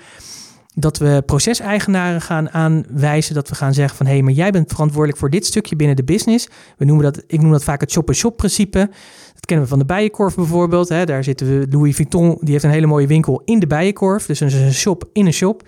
dat 0.74 0.98
we 0.98 1.24
proceseigenaren 1.26 2.22
gaan 2.22 2.50
aanwijzen. 2.50 3.36
Dat 3.36 3.50
we 3.50 3.56
gaan 3.56 3.74
zeggen 3.74 3.98
van 3.98 4.06
hé, 4.06 4.12
hey, 4.12 4.22
maar 4.22 4.34
jij 4.34 4.52
bent 4.52 4.72
verantwoordelijk 4.72 5.20
voor 5.20 5.30
dit 5.30 5.46
stukje 5.46 5.76
binnen 5.76 5.96
de 5.96 6.04
business. 6.04 6.50
We 6.78 6.86
noemen 6.86 7.04
dat, 7.04 7.24
ik 7.28 7.42
noem 7.42 7.52
dat 7.52 7.64
vaak 7.64 7.82
het 7.82 7.92
shop-and-shop 7.92 8.38
principe. 8.38 8.90
Dat 9.34 9.46
kennen 9.46 9.66
we 9.66 9.72
van 9.72 9.80
de 9.80 9.86
Bijenkorf 9.86 10.36
bijvoorbeeld. 10.36 10.90
Hè. 10.90 11.06
Daar 11.06 11.24
zitten 11.24 11.48
we, 11.48 11.68
Louis 11.70 11.96
Vuitton, 11.96 12.38
die 12.42 12.52
heeft 12.52 12.64
een 12.64 12.70
hele 12.70 12.88
mooie 12.88 13.08
winkel 13.08 13.42
in 13.46 13.60
de 13.60 13.68
Bijenkorf. 13.68 14.26
Dus 14.26 14.40
een 14.40 14.74
shop 14.74 15.10
in 15.14 15.26
een 15.26 15.34
shop. 15.34 15.64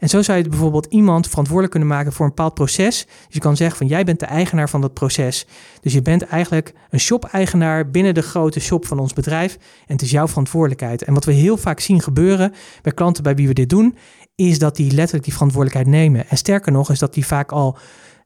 En 0.00 0.08
zo 0.08 0.22
zou 0.22 0.38
je 0.38 0.48
bijvoorbeeld 0.48 0.86
iemand 0.86 1.28
verantwoordelijk 1.28 1.72
kunnen 1.72 1.88
maken 1.90 2.12
voor 2.12 2.24
een 2.24 2.32
bepaald 2.34 2.54
proces. 2.54 3.06
Dus 3.06 3.26
je 3.28 3.40
kan 3.40 3.56
zeggen 3.56 3.76
van 3.76 3.86
jij 3.86 4.04
bent 4.04 4.20
de 4.20 4.26
eigenaar 4.26 4.68
van 4.68 4.80
dat 4.80 4.94
proces. 4.94 5.46
Dus 5.80 5.92
je 5.92 6.02
bent 6.02 6.22
eigenlijk 6.22 6.74
een 6.90 7.00
shop-eigenaar 7.00 7.90
binnen 7.90 8.14
de 8.14 8.22
grote 8.22 8.60
shop 8.60 8.86
van 8.86 8.98
ons 8.98 9.12
bedrijf. 9.12 9.54
En 9.86 9.92
het 9.92 10.02
is 10.02 10.10
jouw 10.10 10.28
verantwoordelijkheid. 10.28 11.02
En 11.02 11.14
wat 11.14 11.24
we 11.24 11.32
heel 11.32 11.56
vaak 11.56 11.80
zien 11.80 12.02
gebeuren 12.02 12.52
bij 12.82 12.92
klanten 12.92 13.22
bij 13.22 13.34
wie 13.34 13.48
we 13.48 13.54
dit 13.54 13.68
doen, 13.68 13.96
is 14.34 14.58
dat 14.58 14.76
die 14.76 14.92
letterlijk 14.92 15.24
die 15.24 15.32
verantwoordelijkheid 15.32 15.96
nemen. 15.96 16.28
En 16.28 16.36
sterker 16.36 16.72
nog, 16.72 16.90
is 16.90 16.98
dat 16.98 17.14
die 17.14 17.26
vaak 17.26 17.52
al 17.52 17.78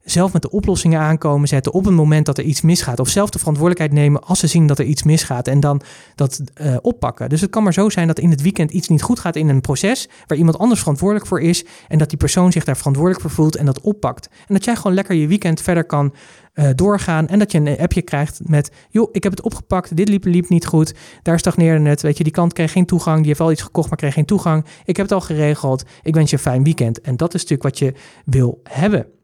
zelf 0.05 0.33
met 0.33 0.41
de 0.41 0.49
oplossingen 0.49 0.99
aankomen 0.99 1.47
zetten 1.47 1.73
op 1.73 1.85
het 1.85 1.93
moment 1.93 2.25
dat 2.25 2.37
er 2.37 2.43
iets 2.43 2.61
misgaat. 2.61 2.99
Of 2.99 3.09
zelf 3.09 3.29
de 3.29 3.39
verantwoordelijkheid 3.39 4.01
nemen 4.01 4.23
als 4.23 4.39
ze 4.39 4.47
zien 4.47 4.67
dat 4.67 4.79
er 4.79 4.85
iets 4.85 5.03
misgaat 5.03 5.47
en 5.47 5.59
dan 5.59 5.81
dat 6.15 6.41
uh, 6.61 6.75
oppakken. 6.81 7.29
Dus 7.29 7.41
het 7.41 7.49
kan 7.49 7.63
maar 7.63 7.73
zo 7.73 7.89
zijn 7.89 8.07
dat 8.07 8.19
in 8.19 8.29
het 8.29 8.41
weekend 8.41 8.71
iets 8.71 8.87
niet 8.87 9.01
goed 9.01 9.19
gaat 9.19 9.35
in 9.35 9.49
een 9.49 9.61
proces 9.61 10.09
waar 10.27 10.37
iemand 10.37 10.57
anders 10.57 10.79
verantwoordelijk 10.79 11.27
voor 11.27 11.41
is 11.41 11.65
en 11.87 11.97
dat 11.97 12.09
die 12.09 12.17
persoon 12.17 12.51
zich 12.51 12.63
daar 12.63 12.77
verantwoordelijk 12.77 13.21
voor 13.21 13.31
voelt 13.31 13.55
en 13.55 13.65
dat 13.65 13.81
oppakt. 13.81 14.29
En 14.47 14.53
dat 14.53 14.63
jij 14.63 14.75
gewoon 14.75 14.93
lekker 14.93 15.15
je 15.15 15.27
weekend 15.27 15.61
verder 15.61 15.85
kan 15.85 16.13
uh, 16.55 16.69
doorgaan 16.75 17.27
en 17.27 17.39
dat 17.39 17.51
je 17.51 17.57
een 17.57 17.77
appje 17.77 18.01
krijgt 18.01 18.39
met, 18.43 18.71
joh, 18.89 19.09
ik 19.11 19.23
heb 19.23 19.31
het 19.31 19.41
opgepakt, 19.41 19.95
dit 19.95 20.09
liep, 20.09 20.25
liep 20.25 20.49
niet 20.49 20.65
goed, 20.65 20.93
daar 21.21 21.39
stagneerde 21.39 21.89
het, 21.89 22.01
weet 22.01 22.17
je, 22.17 22.23
die 22.23 22.33
klant 22.33 22.53
kreeg 22.53 22.71
geen 22.71 22.85
toegang, 22.85 23.17
die 23.17 23.27
heeft 23.27 23.39
wel 23.39 23.51
iets 23.51 23.61
gekocht, 23.61 23.89
maar 23.89 23.97
kreeg 23.97 24.13
geen 24.13 24.25
toegang. 24.25 24.65
Ik 24.85 24.97
heb 24.97 25.05
het 25.05 25.15
al 25.15 25.21
geregeld, 25.21 25.83
ik 26.03 26.13
wens 26.13 26.29
je 26.29 26.35
een 26.35 26.41
fijn 26.41 26.63
weekend. 26.63 27.01
En 27.01 27.17
dat 27.17 27.33
is 27.33 27.41
natuurlijk 27.41 27.69
wat 27.69 27.79
je 27.79 27.93
wil 28.25 28.59
hebben. 28.63 29.14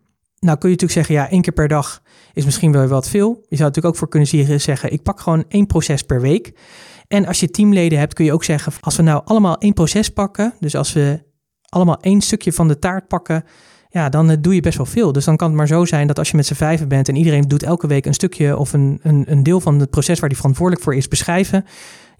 Nou 0.45 0.57
kun 0.57 0.69
je 0.69 0.75
natuurlijk 0.75 0.91
zeggen, 0.91 1.15
ja, 1.15 1.29
één 1.29 1.41
keer 1.41 1.53
per 1.53 1.67
dag 1.67 2.01
is 2.33 2.45
misschien 2.45 2.71
wel 2.71 2.87
wat 2.87 3.09
veel. 3.09 3.27
Je 3.27 3.55
zou 3.55 3.67
natuurlijk 3.67 3.85
ook 3.85 3.95
voor 3.95 4.07
kunnen 4.07 4.59
zeggen, 4.61 4.91
ik 4.91 5.03
pak 5.03 5.19
gewoon 5.19 5.45
één 5.47 5.65
proces 5.65 6.01
per 6.03 6.21
week. 6.21 6.53
En 7.07 7.25
als 7.25 7.39
je 7.39 7.49
teamleden 7.49 7.99
hebt, 7.99 8.13
kun 8.13 8.25
je 8.25 8.33
ook 8.33 8.43
zeggen, 8.43 8.73
als 8.79 8.95
we 8.95 9.03
nou 9.03 9.21
allemaal 9.25 9.57
één 9.57 9.73
proces 9.73 10.09
pakken, 10.09 10.53
dus 10.59 10.75
als 10.75 10.93
we 10.93 11.23
allemaal 11.69 11.99
één 11.99 12.21
stukje 12.21 12.53
van 12.53 12.67
de 12.67 12.79
taart 12.79 13.07
pakken, 13.07 13.43
ja, 13.89 14.09
dan 14.09 14.29
eh, 14.29 14.37
doe 14.39 14.55
je 14.55 14.61
best 14.61 14.77
wel 14.77 14.85
veel. 14.85 15.11
Dus 15.11 15.25
dan 15.25 15.35
kan 15.37 15.47
het 15.47 15.57
maar 15.57 15.67
zo 15.67 15.85
zijn 15.85 16.07
dat 16.07 16.17
als 16.17 16.29
je 16.29 16.35
met 16.35 16.45
z'n 16.45 16.53
vijven 16.53 16.87
bent 16.87 17.09
en 17.09 17.15
iedereen 17.15 17.47
doet 17.47 17.63
elke 17.63 17.87
week 17.87 18.05
een 18.05 18.13
stukje 18.13 18.57
of 18.57 18.73
een, 18.73 18.99
een, 19.03 19.23
een 19.27 19.43
deel 19.43 19.59
van 19.59 19.79
het 19.79 19.89
proces 19.89 20.19
waar 20.19 20.29
die 20.29 20.37
verantwoordelijk 20.37 20.85
voor 20.85 20.95
is 20.95 21.07
beschrijven, 21.07 21.65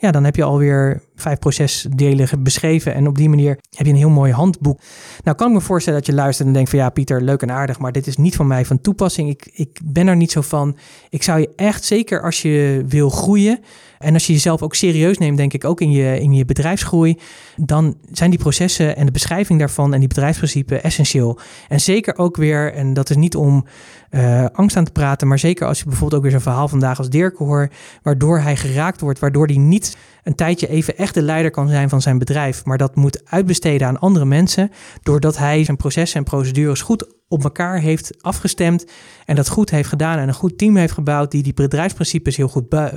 ja, 0.01 0.11
dan 0.11 0.23
heb 0.23 0.35
je 0.35 0.43
alweer 0.43 1.01
vijf 1.15 1.39
procesdelen 1.39 2.43
beschreven. 2.43 2.93
En 2.93 3.07
op 3.07 3.17
die 3.17 3.29
manier 3.29 3.57
heb 3.69 3.85
je 3.85 3.91
een 3.91 3.97
heel 3.97 4.09
mooi 4.09 4.31
handboek. 4.31 4.79
Nou, 5.23 5.37
kan 5.37 5.47
ik 5.47 5.53
me 5.53 5.61
voorstellen 5.61 5.99
dat 5.99 6.07
je 6.07 6.15
luistert 6.15 6.47
en 6.47 6.53
denkt 6.53 6.69
van 6.69 6.79
ja, 6.79 6.89
Pieter, 6.89 7.21
leuk 7.21 7.41
en 7.41 7.51
aardig, 7.51 7.79
maar 7.79 7.91
dit 7.91 8.07
is 8.07 8.17
niet 8.17 8.35
van 8.35 8.47
mij 8.47 8.65
van 8.65 8.81
toepassing. 8.81 9.29
Ik, 9.29 9.49
ik 9.53 9.79
ben 9.83 10.07
er 10.07 10.15
niet 10.15 10.31
zo 10.31 10.41
van. 10.41 10.77
Ik 11.09 11.23
zou 11.23 11.39
je 11.39 11.49
echt, 11.55 11.83
zeker 11.83 12.21
als 12.21 12.41
je 12.41 12.83
wil 12.87 13.09
groeien, 13.09 13.59
en 14.01 14.13
als 14.13 14.27
je 14.27 14.33
jezelf 14.33 14.61
ook 14.61 14.75
serieus 14.75 15.17
neemt, 15.17 15.37
denk 15.37 15.53
ik 15.53 15.65
ook 15.65 15.81
in 15.81 15.91
je, 15.91 16.19
in 16.19 16.33
je 16.33 16.45
bedrijfsgroei, 16.45 17.19
dan 17.55 17.97
zijn 18.11 18.29
die 18.29 18.39
processen 18.39 18.95
en 18.95 19.05
de 19.05 19.11
beschrijving 19.11 19.59
daarvan 19.59 19.93
en 19.93 19.99
die 19.99 20.07
bedrijfsprincipes 20.07 20.81
essentieel. 20.81 21.39
En 21.67 21.79
zeker 21.79 22.17
ook 22.17 22.35
weer, 22.35 22.73
en 22.73 22.93
dat 22.93 23.09
is 23.09 23.15
niet 23.15 23.35
om 23.35 23.65
uh, 24.11 24.45
angst 24.51 24.77
aan 24.77 24.83
te 24.83 24.91
praten, 24.91 25.27
maar 25.27 25.39
zeker 25.39 25.67
als 25.67 25.79
je 25.79 25.85
bijvoorbeeld 25.85 26.15
ook 26.15 26.21
weer 26.21 26.31
zo'n 26.31 26.41
verhaal 26.41 26.67
vandaag 26.67 26.97
als 26.97 27.09
Dirk 27.09 27.37
hoort, 27.37 27.73
waardoor 28.03 28.39
hij 28.39 28.55
geraakt 28.55 29.01
wordt, 29.01 29.19
waardoor 29.19 29.45
hij 29.45 29.57
niet 29.57 29.90
een 30.23 30.35
tijdje 30.35 30.67
even 30.67 30.97
echt 30.97 31.13
de 31.13 31.21
leider 31.21 31.51
kan 31.51 31.69
zijn 31.69 31.89
van 31.89 32.01
zijn 32.01 32.17
bedrijf, 32.17 32.65
maar 32.65 32.77
dat 32.77 32.95
moet 32.95 33.21
uitbesteden 33.25 33.87
aan 33.87 33.99
andere 33.99 34.25
mensen, 34.25 34.71
doordat 35.03 35.37
hij 35.37 35.63
zijn 35.63 35.77
processen 35.77 36.17
en 36.17 36.23
procedures 36.23 36.81
goed 36.81 37.19
op 37.31 37.43
elkaar 37.43 37.79
heeft 37.79 38.13
afgestemd 38.21 38.85
en 39.25 39.35
dat 39.35 39.49
goed 39.49 39.69
heeft 39.69 39.89
gedaan 39.89 40.17
en 40.17 40.27
een 40.27 40.33
goed 40.33 40.57
team 40.57 40.75
heeft 40.75 40.93
gebouwd 40.93 41.31
die 41.31 41.43
die 41.43 41.53
bedrijfsprincipes 41.53 42.37
heel 42.37 42.47
goed 42.47 42.73
uh, 42.73 42.87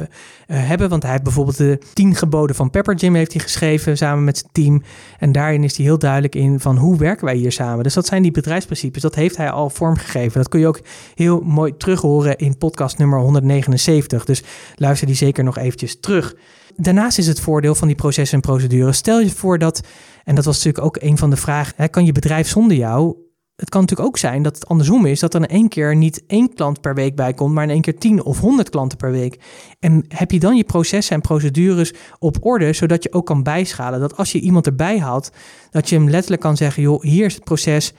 hebben. 0.47 0.89
Want 0.89 1.03
hij 1.03 1.11
heeft 1.11 1.23
bijvoorbeeld 1.23 1.57
de 1.57 1.79
tien 1.93 2.15
geboden 2.15 2.57
van 2.57 2.71
Pepper 2.71 2.99
Gym 2.99 3.15
heeft 3.15 3.33
hij 3.33 3.43
geschreven 3.43 3.97
samen 3.97 4.25
met 4.25 4.39
zijn 4.39 4.51
team 4.53 4.83
en 5.19 5.33
daarin 5.33 5.65
is 5.65 5.77
hij 5.77 5.87
heel 5.87 5.99
duidelijk 5.99 6.35
in 6.35 6.61
van 6.61 6.77
hoe 6.77 6.99
werken 6.99 7.25
wij 7.25 7.37
hier 7.37 7.53
samen. 7.53 7.85
Dus 7.85 7.95
dat 7.95 8.07
zijn 8.07 8.23
die 8.23 8.31
bedrijfsprincipes, 8.31 9.03
dat 9.03 9.15
heeft 9.15 9.37
hij 9.37 9.51
al 9.51 9.71
vormgegeven. 9.71 10.39
Dat 10.39 10.49
kun 10.49 10.61
je 10.61 10.67
ook 10.67 10.81
heel 11.15 11.41
mooi 11.41 11.77
terug 11.77 12.01
horen 12.01 12.37
in 12.37 12.59
podcast 12.59 12.99
nummer 12.99 13.19
179. 13.19 14.25
Dus 14.25 14.43
luister 14.77 15.07
die 15.07 15.17
zeker 15.17 15.45
nog 15.45 15.59
eventjes 15.59 16.01
terug. 16.01 16.35
Daarnaast 16.77 17.19
is 17.19 17.27
het 17.27 17.41
voordeel 17.41 17.75
van 17.75 17.87
die 17.87 17.97
processen 17.97 18.37
en 18.37 18.49
procedures. 18.49 18.97
Stel 18.97 19.21
je 19.21 19.31
voor 19.31 19.59
dat, 19.59 19.81
en 20.25 20.35
dat 20.35 20.45
was 20.45 20.57
natuurlijk 20.57 20.85
ook 20.85 21.03
een 21.03 21.19
van 21.19 21.31
de 21.31 21.37
vragen, 21.37 21.91
kan 21.91 22.05
je 22.05 22.13
bedrijf 22.13 22.49
zonder 22.49 22.77
jou? 22.77 23.17
Het 23.57 23.69
kan 23.69 23.81
natuurlijk 23.81 24.09
ook 24.09 24.19
zijn 24.19 24.43
dat 24.43 24.55
het 24.55 24.69
andersom 24.69 25.07
is, 25.07 25.21
dat 25.21 25.35
er 25.35 25.41
in 25.41 25.47
één 25.47 25.69
keer 25.69 25.97
niet 25.97 26.25
één 26.27 26.55
klant 26.55 26.81
per 26.81 26.95
week 26.95 27.17
bij 27.17 27.35
komt, 27.35 27.55
maar 27.55 27.65
in 27.65 27.71
één 27.71 27.81
keer 27.81 27.99
tien 27.99 28.25
of 28.25 28.41
honderd 28.41 28.71
klanten 28.71 28.99
per 28.99 29.11
week. 29.11 29.41
En 29.81 30.05
heb 30.09 30.31
je 30.31 30.39
dan 30.39 30.57
je 30.57 30.65
processen 30.65 31.15
en 31.15 31.21
procedures 31.21 31.93
op 32.19 32.37
orde, 32.41 32.73
zodat 32.73 33.03
je 33.03 33.13
ook 33.13 33.27
kan 33.27 33.43
bijschalen? 33.43 34.01
Dat 34.01 34.17
als 34.17 34.33
je 34.33 34.41
iemand 34.41 34.67
erbij 34.67 34.99
haalt, 34.99 35.31
dat 35.71 35.89
je 35.89 35.97
hem 35.97 36.11
letterlijk 36.11 36.43
kan 36.43 36.57
zeggen, 36.57 36.83
joh, 36.83 37.03
hier 37.03 37.25
is 37.25 37.35
het 37.35 37.45
proces, 37.45 37.93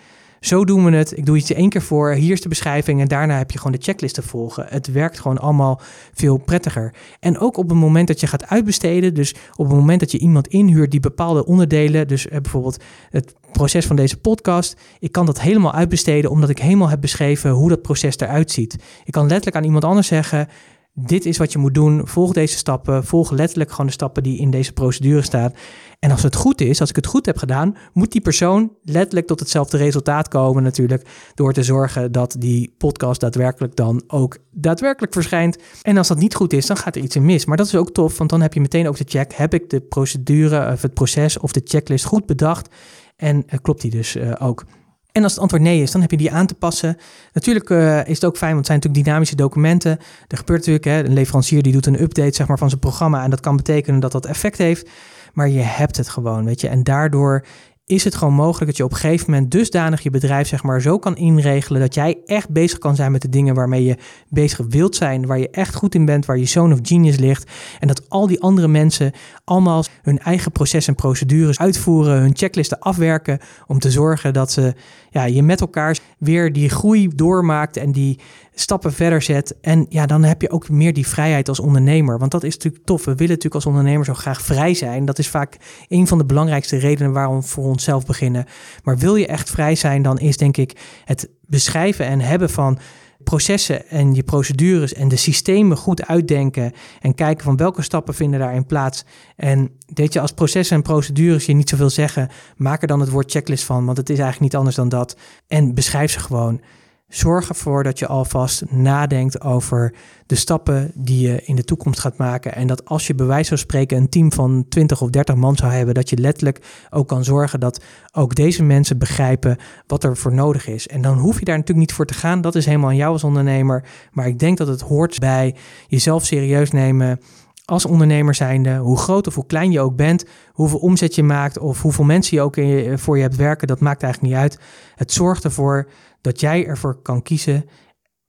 zo 0.46 0.66
doen 0.66 0.86
we 0.86 0.92
het. 0.92 1.18
Ik 1.18 1.26
doe 1.26 1.38
het 1.38 1.48
je 1.48 1.56
één 1.56 1.70
keer 1.70 1.82
voor. 1.82 2.12
Hier 2.12 2.32
is 2.32 2.42
de 2.42 2.50
beschrijving. 2.50 3.02
En 3.02 3.08
daarna 3.08 3.38
heb 3.38 3.52
je 3.52 3.58
gewoon 3.58 3.74
de 3.74 3.84
checklist 3.84 4.16
te 4.16 4.22
volgen. 4.22 4.66
Het 4.70 4.92
werkt 4.92 5.20
gewoon 5.20 5.38
allemaal 5.38 5.82
veel 6.14 6.38
prettiger. 6.38 6.94
En 7.20 7.40
ook 7.40 7.58
op 7.58 7.70
het 7.70 7.78
moment 7.78 8.08
dat 8.08 8.20
je 8.20 8.28
gaat 8.28 8.48
uitbesteden. 8.48 9.14
Dus 9.14 9.36
op 9.56 9.68
het 9.68 9.76
moment 9.76 10.00
dat 10.00 10.12
je 10.12 10.18
iemand 10.18 10.48
inhuurt 10.48 10.92
die 10.92 11.00
bepaalde 11.00 11.46
onderdelen. 11.46 12.08
Dus 12.08 12.28
eh, 12.28 12.42
bijvoorbeeld 12.42 12.84
het 13.10 13.34
proces 13.52 13.86
van 13.86 13.96
deze 13.96 14.18
podcast. 14.18 14.76
Ik 15.00 15.12
kan 15.12 15.26
dat 15.26 15.42
helemaal 15.42 15.74
uitbesteden 15.74 16.32
omdat 16.32 16.50
ik 16.50 16.60
helemaal 16.60 16.90
heb 16.90 17.02
beschreven 17.02 17.52
hoe 17.52 17.70
dat 17.70 17.82
proces 17.82 18.18
eruit 18.18 18.52
ziet. 18.52 18.76
Ik 19.04 19.14
kan 19.14 19.28
letterlijk 19.28 19.56
aan 19.56 19.64
iemand 19.64 19.84
anders 19.84 20.08
zeggen 20.08 20.48
dit 20.96 21.26
is 21.26 21.38
wat 21.38 21.52
je 21.52 21.58
moet 21.58 21.74
doen. 21.74 22.08
Volg 22.08 22.34
deze 22.34 22.58
stappen. 22.58 23.06
Volg 23.06 23.32
letterlijk 23.32 23.70
gewoon 23.70 23.86
de 23.86 23.92
stappen 23.92 24.24
die 24.24 24.40
in 24.40 24.52
deze 24.52 24.74
procedure 24.74 25.22
staan. 25.22 25.54
En 26.00 26.12
als 26.12 26.24
het 26.24 26.36
goed 26.36 26.62
is, 26.62 26.80
als 26.80 26.90
ik 26.90 26.96
het 26.96 27.06
goed 27.06 27.26
heb 27.26 27.38
gedaan, 27.38 27.76
moet 27.94 28.12
die 28.12 28.22
persoon 28.22 28.72
letterlijk 28.84 29.28
tot 29.28 29.40
hetzelfde 29.40 29.78
resultaat 29.78 30.28
komen 30.28 30.64
natuurlijk. 30.64 31.08
Door 31.34 31.54
te 31.54 31.64
zorgen 31.64 32.12
dat 32.12 32.36
die 32.40 32.76
podcast 32.78 33.20
daadwerkelijk 33.20 33.76
dan 33.76 34.04
ook 34.08 34.38
daadwerkelijk 34.52 35.14
verschijnt. 35.14 35.58
En 35.82 35.98
als 35.98 36.08
dat 36.08 36.18
niet 36.18 36.36
goed 36.36 36.54
is, 36.54 36.66
dan 36.66 36.78
gaat 36.78 36.96
er 36.96 37.02
iets 37.02 37.16
in 37.16 37.26
mis. 37.26 37.46
Maar 37.46 37.58
dat 37.58 37.66
is 37.66 37.76
ook 37.76 37.92
tof, 37.92 38.18
want 38.18 38.30
dan 38.30 38.42
heb 38.42 38.54
je 38.54 38.62
meteen 38.62 38.88
ook 38.88 38.98
de 38.98 39.06
check. 39.08 39.34
Heb 39.34 39.54
ik 39.54 39.70
de 39.70 39.82
procedure 39.82 40.72
of 40.72 40.82
het 40.82 40.94
proces 40.94 41.40
of 41.40 41.52
de 41.52 41.62
checklist 41.64 42.06
goed 42.06 42.26
bedacht? 42.26 42.70
En 43.16 43.38
uh, 43.38 43.60
klopt 43.62 43.82
die 43.82 43.92
dus 43.92 44.16
uh, 44.16 44.32
ook? 44.40 44.66
En 45.16 45.24
als 45.24 45.32
het 45.32 45.42
antwoord 45.42 45.64
nee 45.64 45.82
is, 45.82 45.92
dan 45.92 46.02
heb 46.02 46.12
je 46.12 46.18
die 46.18 46.32
aan 46.32 46.46
te 46.46 46.54
passen. 46.54 46.98
Natuurlijk 47.34 47.70
uh, 47.70 48.08
is 48.08 48.16
het 48.16 48.26
ook 48.26 48.38
fijn, 48.38 48.54
want 48.54 48.58
het 48.58 48.66
zijn 48.66 48.78
natuurlijk 48.78 49.06
dynamische 49.06 49.36
documenten. 49.36 49.92
Er 50.28 50.38
gebeurt 50.38 50.60
natuurlijk, 50.60 50.86
hè, 50.86 51.04
een 51.04 51.14
leverancier 51.14 51.62
die 51.62 51.74
doet 51.74 51.86
een 51.86 52.02
update 52.02 52.36
zeg 52.36 52.48
maar, 52.48 52.58
van 52.58 52.70
zijn 52.70 52.80
programma. 52.80 53.24
En 53.24 53.30
dat 53.30 53.40
kan 53.40 53.56
betekenen 53.56 54.00
dat 54.00 54.12
dat 54.12 54.26
effect 54.26 54.58
heeft. 54.58 54.90
Maar 55.34 55.50
je 55.50 55.60
hebt 55.60 55.98
het 55.98 56.10
gewoon, 56.10 56.46
weet 56.46 56.62
je. 56.62 56.68
En 56.68 56.84
daardoor 56.84 57.46
is 57.88 58.04
het 58.04 58.16
gewoon 58.16 58.34
mogelijk 58.34 58.66
dat 58.66 58.78
je 58.78 58.84
op 58.84 58.92
een 58.92 58.98
gegeven 58.98 59.32
moment 59.32 59.52
dusdanig 59.52 60.02
je 60.02 60.10
bedrijf 60.10 60.48
zeg 60.48 60.64
maar 60.64 60.82
zo 60.82 61.00
kan 61.00 61.16
inregelen 61.16 61.82
dat 61.82 61.94
jij 61.94 62.18
echt 62.26 62.50
bezig 62.50 62.78
kan 62.78 62.96
zijn 62.96 63.12
met 63.12 63.22
de 63.22 63.30
dingen 63.30 63.56
waarmee 63.56 63.84
je 63.84 63.98
bezig 64.30 64.66
wilt 64.70 64.96
zijn, 64.96 65.26
waar 65.26 65.40
je 65.40 65.50
echt 65.50 65.76
goed 65.76 65.96
in 65.96 66.06
bent, 66.06 66.26
waar 66.26 66.38
je 66.38 66.46
zone 66.46 66.74
of 66.74 66.80
genius 66.82 67.18
ligt. 67.18 67.52
En 67.80 67.88
dat 67.88 68.10
al 68.10 68.28
die 68.28 68.42
andere 68.42 68.68
mensen 68.68 69.12
allemaal 69.44 69.84
hun 70.02 70.20
eigen 70.20 70.52
proces 70.52 70.88
en 70.88 70.96
procedures 70.96 71.60
uitvoeren, 71.60 72.20
hun 72.20 72.36
checklisten 72.36 72.80
afwerken 72.80 73.40
om 73.68 73.80
te 73.80 73.92
zorgen 73.92 74.34
dat 74.34 74.52
ze 74.52 74.74
ja, 75.10 75.24
je 75.26 75.44
met 75.44 75.62
elkaar 75.62 75.98
weer 76.18 76.54
die 76.54 76.70
groei 76.70 77.08
doormaakt 77.16 77.78
en 77.78 77.92
die 77.92 78.20
stappen 78.56 78.94
verder 78.94 79.22
zet. 79.22 79.56
En 79.62 79.86
ja, 79.90 80.06
dan 80.06 80.24
heb 80.24 80.42
je 80.42 80.50
ook 80.50 80.70
meer 80.70 80.94
die 80.94 81.08
vrijheid 81.08 81.50
als 81.50 81.60
ondernemer. 81.60 82.20
Want 82.20 82.32
dat 82.32 82.44
is 82.44 82.54
natuurlijk 82.54 82.86
tof. 82.86 83.06
We 83.06 83.12
willen 83.12 83.28
natuurlijk 83.28 83.56
als 83.56 83.66
ondernemer 83.66 84.06
zo 84.06 84.14
graag 84.14 84.42
vrij 84.42 84.74
zijn. 84.74 85.06
Dat 85.06 85.20
is 85.20 85.28
vaak 85.28 85.58
een 85.88 86.08
van 86.08 86.18
de 86.18 86.26
belangrijkste 86.26 86.78
redenen 86.78 87.12
waarom 87.12 87.40
we 87.40 87.48
voor 87.48 87.66
onszelf 87.66 88.06
beginnen. 88.06 88.46
Maar 88.84 88.98
wil 88.98 89.16
je 89.16 89.28
echt 89.28 89.50
vrij 89.50 89.76
zijn, 89.76 90.02
dan 90.02 90.20
is 90.20 90.38
denk 90.38 90.58
ik 90.58 91.02
het 91.06 91.30
beschrijven 91.48 92.06
en 92.06 92.20
hebben 92.20 92.50
van 92.50 92.80
processen 93.24 93.90
en 93.90 94.14
je 94.14 94.24
procedures 94.24 94.94
en 94.94 95.08
de 95.08 95.16
systemen 95.16 95.78
goed 95.78 96.08
uitdenken 96.08 96.72
en 97.02 97.16
kijken 97.16 97.44
van 97.44 97.58
welke 97.58 97.82
stappen 97.82 98.14
vinden 98.14 98.40
daarin 98.40 98.66
plaats. 98.66 99.06
En 99.36 99.70
weet 99.94 100.14
je, 100.14 100.20
als 100.20 100.32
processen 100.32 100.76
en 100.76 100.82
procedures 100.82 101.46
je 101.46 101.54
niet 101.54 101.70
zoveel 101.70 101.90
zeggen, 101.90 102.30
maak 102.58 102.82
er 102.82 102.88
dan 102.88 103.00
het 103.00 103.10
woord 103.10 103.32
checklist 103.32 103.64
van, 103.64 103.86
want 103.86 103.98
het 103.98 104.10
is 104.10 104.20
eigenlijk 104.20 104.44
niet 104.44 104.56
anders 104.56 104.76
dan 104.76 104.90
dat. 104.90 105.18
En 105.48 105.74
beschrijf 105.74 106.12
ze 106.12 106.20
gewoon. 106.20 106.62
Zorg 107.08 107.50
ervoor 107.50 107.84
dat 107.84 108.00
je 108.00 108.08
alvast 108.08 108.72
nadenkt 108.72 109.42
over 109.42 109.94
de 110.26 110.36
stappen 110.36 110.92
die 110.96 111.28
je 111.28 111.42
in 111.44 111.56
de 111.56 111.64
toekomst 111.64 112.00
gaat 112.00 112.18
maken. 112.18 112.56
En 112.56 112.68
dat 112.68 112.86
als 112.86 113.08
je 113.08 113.16
bij 113.16 113.26
wijze 113.26 113.50
van 113.50 113.58
spreken 113.58 113.98
een 113.98 114.10
team 114.10 114.32
van 114.32 114.66
20 114.70 115.02
of 115.02 115.10
30 115.10 115.36
man 115.36 115.56
zou 115.56 115.72
hebben, 115.72 115.94
dat 115.94 116.10
je 116.10 116.18
letterlijk 116.18 116.86
ook 116.90 117.08
kan 117.08 117.24
zorgen 117.24 117.60
dat 117.60 117.84
ook 118.12 118.36
deze 118.36 118.64
mensen 118.64 118.98
begrijpen 118.98 119.58
wat 119.88 120.04
er 120.04 120.18
voor 120.18 120.34
nodig 120.34 120.68
is. 120.68 120.88
En 120.88 121.02
dan 121.02 121.18
hoef 121.18 121.40
je 121.40 121.46
daar 121.46 121.58
natuurlijk 121.58 121.88
niet 121.88 121.96
voor 121.96 122.06
te 122.06 122.14
gaan. 122.14 122.42
Dat 122.42 122.56
is 122.56 122.66
helemaal 122.66 122.90
aan 122.90 122.96
jou 122.96 123.12
als 123.12 123.24
ondernemer. 123.24 123.86
Maar 124.12 124.28
ik 124.28 124.40
denk 124.40 124.58
dat 124.58 124.68
het 124.68 124.82
hoort 124.82 125.20
bij 125.20 125.56
jezelf 125.88 126.26
serieus 126.26 126.72
nemen 126.72 127.20
als 127.66 127.86
ondernemer 127.86 128.36
zijnde, 128.36 128.76
hoe 128.76 128.98
groot 128.98 129.28
of 129.28 129.36
hoe 129.36 129.46
klein 129.46 129.72
je 129.72 129.80
ook 129.80 129.96
bent, 129.96 130.26
hoeveel 130.52 130.80
omzet 130.80 131.16
je 131.16 131.24
maakt 131.24 131.58
of 131.60 131.82
hoeveel 131.82 132.04
mensen 132.04 132.38
je 132.38 132.44
ook 132.44 132.56
voor 133.00 133.16
je 133.16 133.22
hebt 133.22 133.36
werken, 133.36 133.68
dat 133.68 133.80
maakt 133.80 134.04
eigenlijk 134.04 134.34
niet 134.34 134.42
uit. 134.42 134.60
Het 134.96 135.12
zorgt 135.12 135.44
ervoor 135.44 135.88
dat 136.26 136.40
jij 136.40 136.66
ervoor 136.66 137.02
kan 137.02 137.22
kiezen 137.22 137.66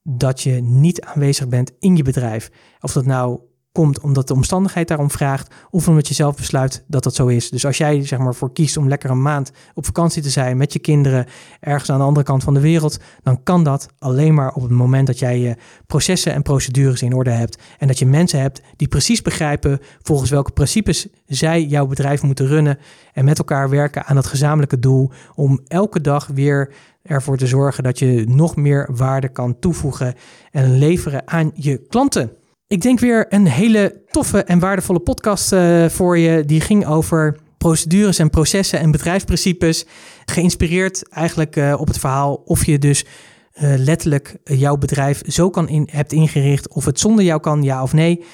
dat 0.03 0.41
je 0.41 0.53
niet 0.53 1.01
aanwezig 1.01 1.49
bent 1.49 1.73
in 1.79 1.97
je 1.97 2.03
bedrijf. 2.03 2.51
Of 2.81 2.93
dat 2.93 3.07
nou 3.07 3.41
komt 3.73 4.01
omdat 4.01 4.29
de 4.29 4.35
omstandigheid 4.35 4.89
daarom 4.89 5.11
vraagt, 5.11 5.55
of 5.71 5.89
omdat 5.89 6.09
je 6.09 6.15
zelf 6.15 6.37
besluit 6.37 6.85
dat 6.87 7.03
dat 7.03 7.15
zo 7.15 7.27
is. 7.27 7.51
Dus 7.51 7.67
als 7.67 7.77
jij 7.77 8.07
zeg 8.07 8.19
maar 8.19 8.35
voor 8.35 8.53
kiest 8.53 8.77
om 8.77 8.89
lekker 8.89 9.11
een 9.11 9.23
maand 9.23 9.51
op 9.75 9.87
vakantie 9.87 10.23
te 10.23 10.31
zijn 10.31 10.57
met 10.57 10.73
je 10.73 10.79
kinderen 10.79 11.27
ergens 11.61 11.91
aan 11.91 11.99
de 11.99 12.05
andere 12.05 12.27
kant 12.27 12.43
van 12.45 12.55
de 12.55 12.61
wereld, 12.61 12.99
dan 13.23 13.43
kan 13.43 13.65
dat 13.65 13.89
alleen 13.99 14.35
maar 14.35 14.53
op 14.53 14.63
het 14.63 14.71
moment 14.71 15.07
dat 15.07 15.19
jij 15.19 15.39
je 15.39 15.57
processen 15.87 16.33
en 16.33 16.43
procedures 16.43 17.03
in 17.03 17.15
orde 17.15 17.31
hebt 17.31 17.63
en 17.79 17.87
dat 17.87 17.99
je 17.99 18.07
mensen 18.07 18.41
hebt 18.41 18.61
die 18.77 18.89
precies 18.89 19.23
begrijpen 19.23 19.79
volgens 20.03 20.31
welke 20.31 20.53
principes 20.53 21.09
zij 21.27 21.65
jouw 21.65 21.87
bedrijf 21.87 22.23
moeten 22.23 22.47
runnen 22.47 22.79
en 23.13 23.25
met 23.25 23.39
elkaar 23.39 23.71
werken 23.71 24.05
aan 24.05 24.17
het 24.17 24.27
gezamenlijke 24.27 24.79
doel 24.79 25.11
om 25.35 25.61
elke 25.67 26.01
dag 26.01 26.27
weer 26.27 26.73
ervoor 27.07 27.37
te 27.37 27.47
zorgen 27.47 27.83
dat 27.85 27.99
je 27.99 28.25
nog 28.29 28.57
meer 28.57 28.89
waarde 28.97 29.29
kan 29.29 29.59
toevoegen 29.59 30.15
en 30.51 30.79
leveren 30.79 31.23
aan 31.25 31.51
je 31.55 31.87
klanten. 31.89 32.31
Ik 32.67 32.81
denk 32.83 33.01
weer 33.01 33.27
een 33.29 33.47
hele 33.47 34.03
toffe 34.11 34.45
en 34.45 34.59
waardevolle 34.59 35.01
podcast 35.01 35.53
uh, 35.53 35.89
voor 35.89 36.19
je. 36.19 36.45
Die 36.45 36.61
ging 36.61 36.87
over 36.87 37.37
procedures 37.59 38.19
en 38.19 38.31
processen 38.31 38.79
en 38.79 38.91
bedrijfsprincipes. 38.91 39.87
Geïnspireerd 40.25 41.09
eigenlijk 41.09 41.57
uh, 41.57 41.75
op 41.79 41.87
het 41.87 41.99
verhaal 41.99 42.35
of 42.35 42.67
je 42.67 42.79
dus 42.79 43.05
uh, 43.05 43.75
letterlijk 43.77 44.37
jouw 44.45 44.77
bedrijf 44.77 45.23
zo 45.27 45.51
kan 45.51 45.69
in, 45.69 45.89
hebt 45.91 46.13
ingericht. 46.13 46.69
Of 46.69 46.85
het 46.85 47.01
zonder 47.01 47.25
jou 47.25 47.41
kan, 47.41 47.63
ja 47.63 47.83
of 47.83 47.93
nee. 47.93 48.25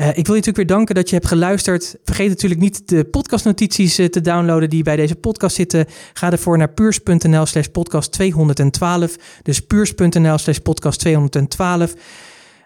Uh, 0.00 0.08
ik 0.08 0.14
wil 0.14 0.24
je 0.24 0.30
natuurlijk 0.30 0.56
weer 0.56 0.66
danken 0.66 0.94
dat 0.94 1.08
je 1.08 1.14
hebt 1.14 1.28
geluisterd. 1.28 1.96
Vergeet 2.04 2.28
natuurlijk 2.28 2.60
niet 2.60 2.88
de 2.88 3.04
podcastnotities 3.04 3.98
uh, 3.98 4.06
te 4.06 4.20
downloaden 4.20 4.70
die 4.70 4.82
bij 4.82 4.96
deze 4.96 5.14
podcast 5.14 5.56
zitten. 5.56 5.86
Ga 6.12 6.30
ervoor 6.30 6.58
naar 6.58 6.72
puurs.nl 6.72 7.46
slash 7.46 7.66
podcast 7.66 8.12
212. 8.12 9.16
Dus 9.42 9.60
puurs.nl 9.60 10.38
slash 10.38 10.58
podcast 10.58 11.00
212. 11.00 11.94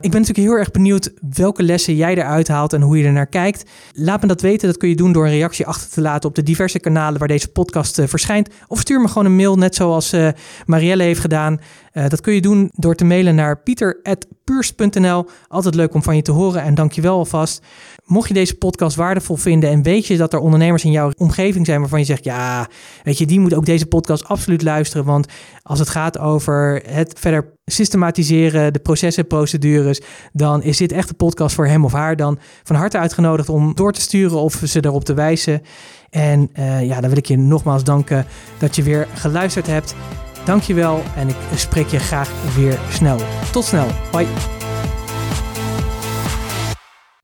Ik 0.05 0.11
ben 0.11 0.21
natuurlijk 0.21 0.49
heel 0.49 0.59
erg 0.59 0.71
benieuwd 0.71 1.13
welke 1.31 1.63
lessen 1.63 1.97
jij 1.97 2.15
eruit 2.15 2.49
haalt 2.49 2.73
en 2.73 2.81
hoe 2.81 2.99
je 2.99 3.05
er 3.05 3.13
naar 3.13 3.27
kijkt. 3.27 3.71
Laat 3.93 4.21
me 4.21 4.27
dat 4.27 4.41
weten. 4.41 4.69
Dat 4.69 4.77
kun 4.77 4.89
je 4.89 4.97
doen 4.97 5.13
door 5.13 5.25
een 5.25 5.31
reactie 5.31 5.67
achter 5.67 5.91
te 5.91 6.01
laten 6.01 6.29
op 6.29 6.35
de 6.35 6.43
diverse 6.43 6.79
kanalen 6.79 7.19
waar 7.19 7.29
deze 7.29 7.49
podcast 7.49 7.99
uh, 7.99 8.07
verschijnt. 8.07 8.49
Of 8.67 8.81
stuur 8.81 9.01
me 9.01 9.09
gewoon 9.09 9.25
een 9.25 9.37
mail, 9.37 9.57
net 9.57 9.75
zoals 9.75 10.15
uh, 10.15 10.29
Marielle 10.67 11.03
heeft 11.03 11.21
gedaan. 11.21 11.61
Uh, 11.93 12.09
dat 12.09 12.21
kun 12.21 12.35
je 12.35 12.41
doen 12.41 12.71
door 12.73 12.95
te 12.95 13.05
mailen 13.05 13.35
naar 13.35 13.59
pieter.puurs.nl. 13.59 15.27
Altijd 15.49 15.75
leuk 15.75 15.95
om 15.95 16.03
van 16.03 16.17
je 16.17 16.23
te 16.23 16.33
horen 16.33 16.63
en 16.63 16.75
dankjewel 16.75 17.17
alvast. 17.17 17.63
Mocht 18.05 18.29
je 18.29 18.35
deze 18.35 18.55
podcast 18.55 18.97
waardevol 18.97 19.37
vinden 19.37 19.71
en 19.71 19.83
weet 19.83 20.07
je 20.07 20.17
dat 20.17 20.33
er 20.33 20.39
ondernemers 20.39 20.85
in 20.85 20.91
jouw 20.91 21.11
omgeving 21.17 21.67
zijn 21.67 21.81
waarvan 21.81 21.99
je 21.99 22.05
zegt, 22.05 22.25
ja, 22.25 22.69
weet 23.03 23.19
je, 23.19 23.27
die 23.27 23.41
moet 23.41 23.55
ook 23.55 23.67
deze 23.67 23.87
podcast 23.87 24.25
absoluut 24.25 24.63
luisteren. 24.63 25.05
Want 25.05 25.27
als 25.63 25.79
het 25.79 25.89
gaat 25.89 26.19
over 26.19 26.83
het 26.87 27.19
verder 27.19 27.54
systematiseren, 27.65 28.73
de 28.73 28.79
processen, 28.79 29.27
procedures, 29.27 30.01
dan 30.33 30.63
is 30.63 30.77
dit 30.77 30.93
echt 30.93 31.09
een 31.09 31.17
podcast 31.17 31.55
voor 31.55 31.67
hem 31.67 31.85
of 31.85 31.93
haar. 31.93 32.17
Dan 32.17 32.39
van 32.63 32.77
harte 32.77 32.99
uitgenodigd 32.99 33.49
om 33.49 33.75
door 33.75 33.93
te 33.93 34.01
sturen 34.01 34.39
of 34.39 34.61
ze 34.65 34.85
erop 34.85 35.05
te 35.05 35.15
wijzen. 35.15 35.63
En 36.11 36.51
uh, 36.59 36.85
ja, 36.85 37.01
dan 37.01 37.09
wil 37.09 37.19
ik 37.19 37.27
je 37.27 37.37
nogmaals 37.37 37.85
danken 37.85 38.27
dat 38.59 38.77
je 38.77 38.83
weer 38.83 39.09
geluisterd 39.15 39.67
hebt. 39.67 39.95
Dankjewel 40.45 41.03
en 41.17 41.29
ik 41.29 41.37
spreek 41.55 41.87
je 41.87 41.99
graag 41.99 42.31
weer 42.57 42.79
snel. 42.91 43.19
Tot 43.53 43.65
snel. 43.65 43.87
Bye. 44.13 44.64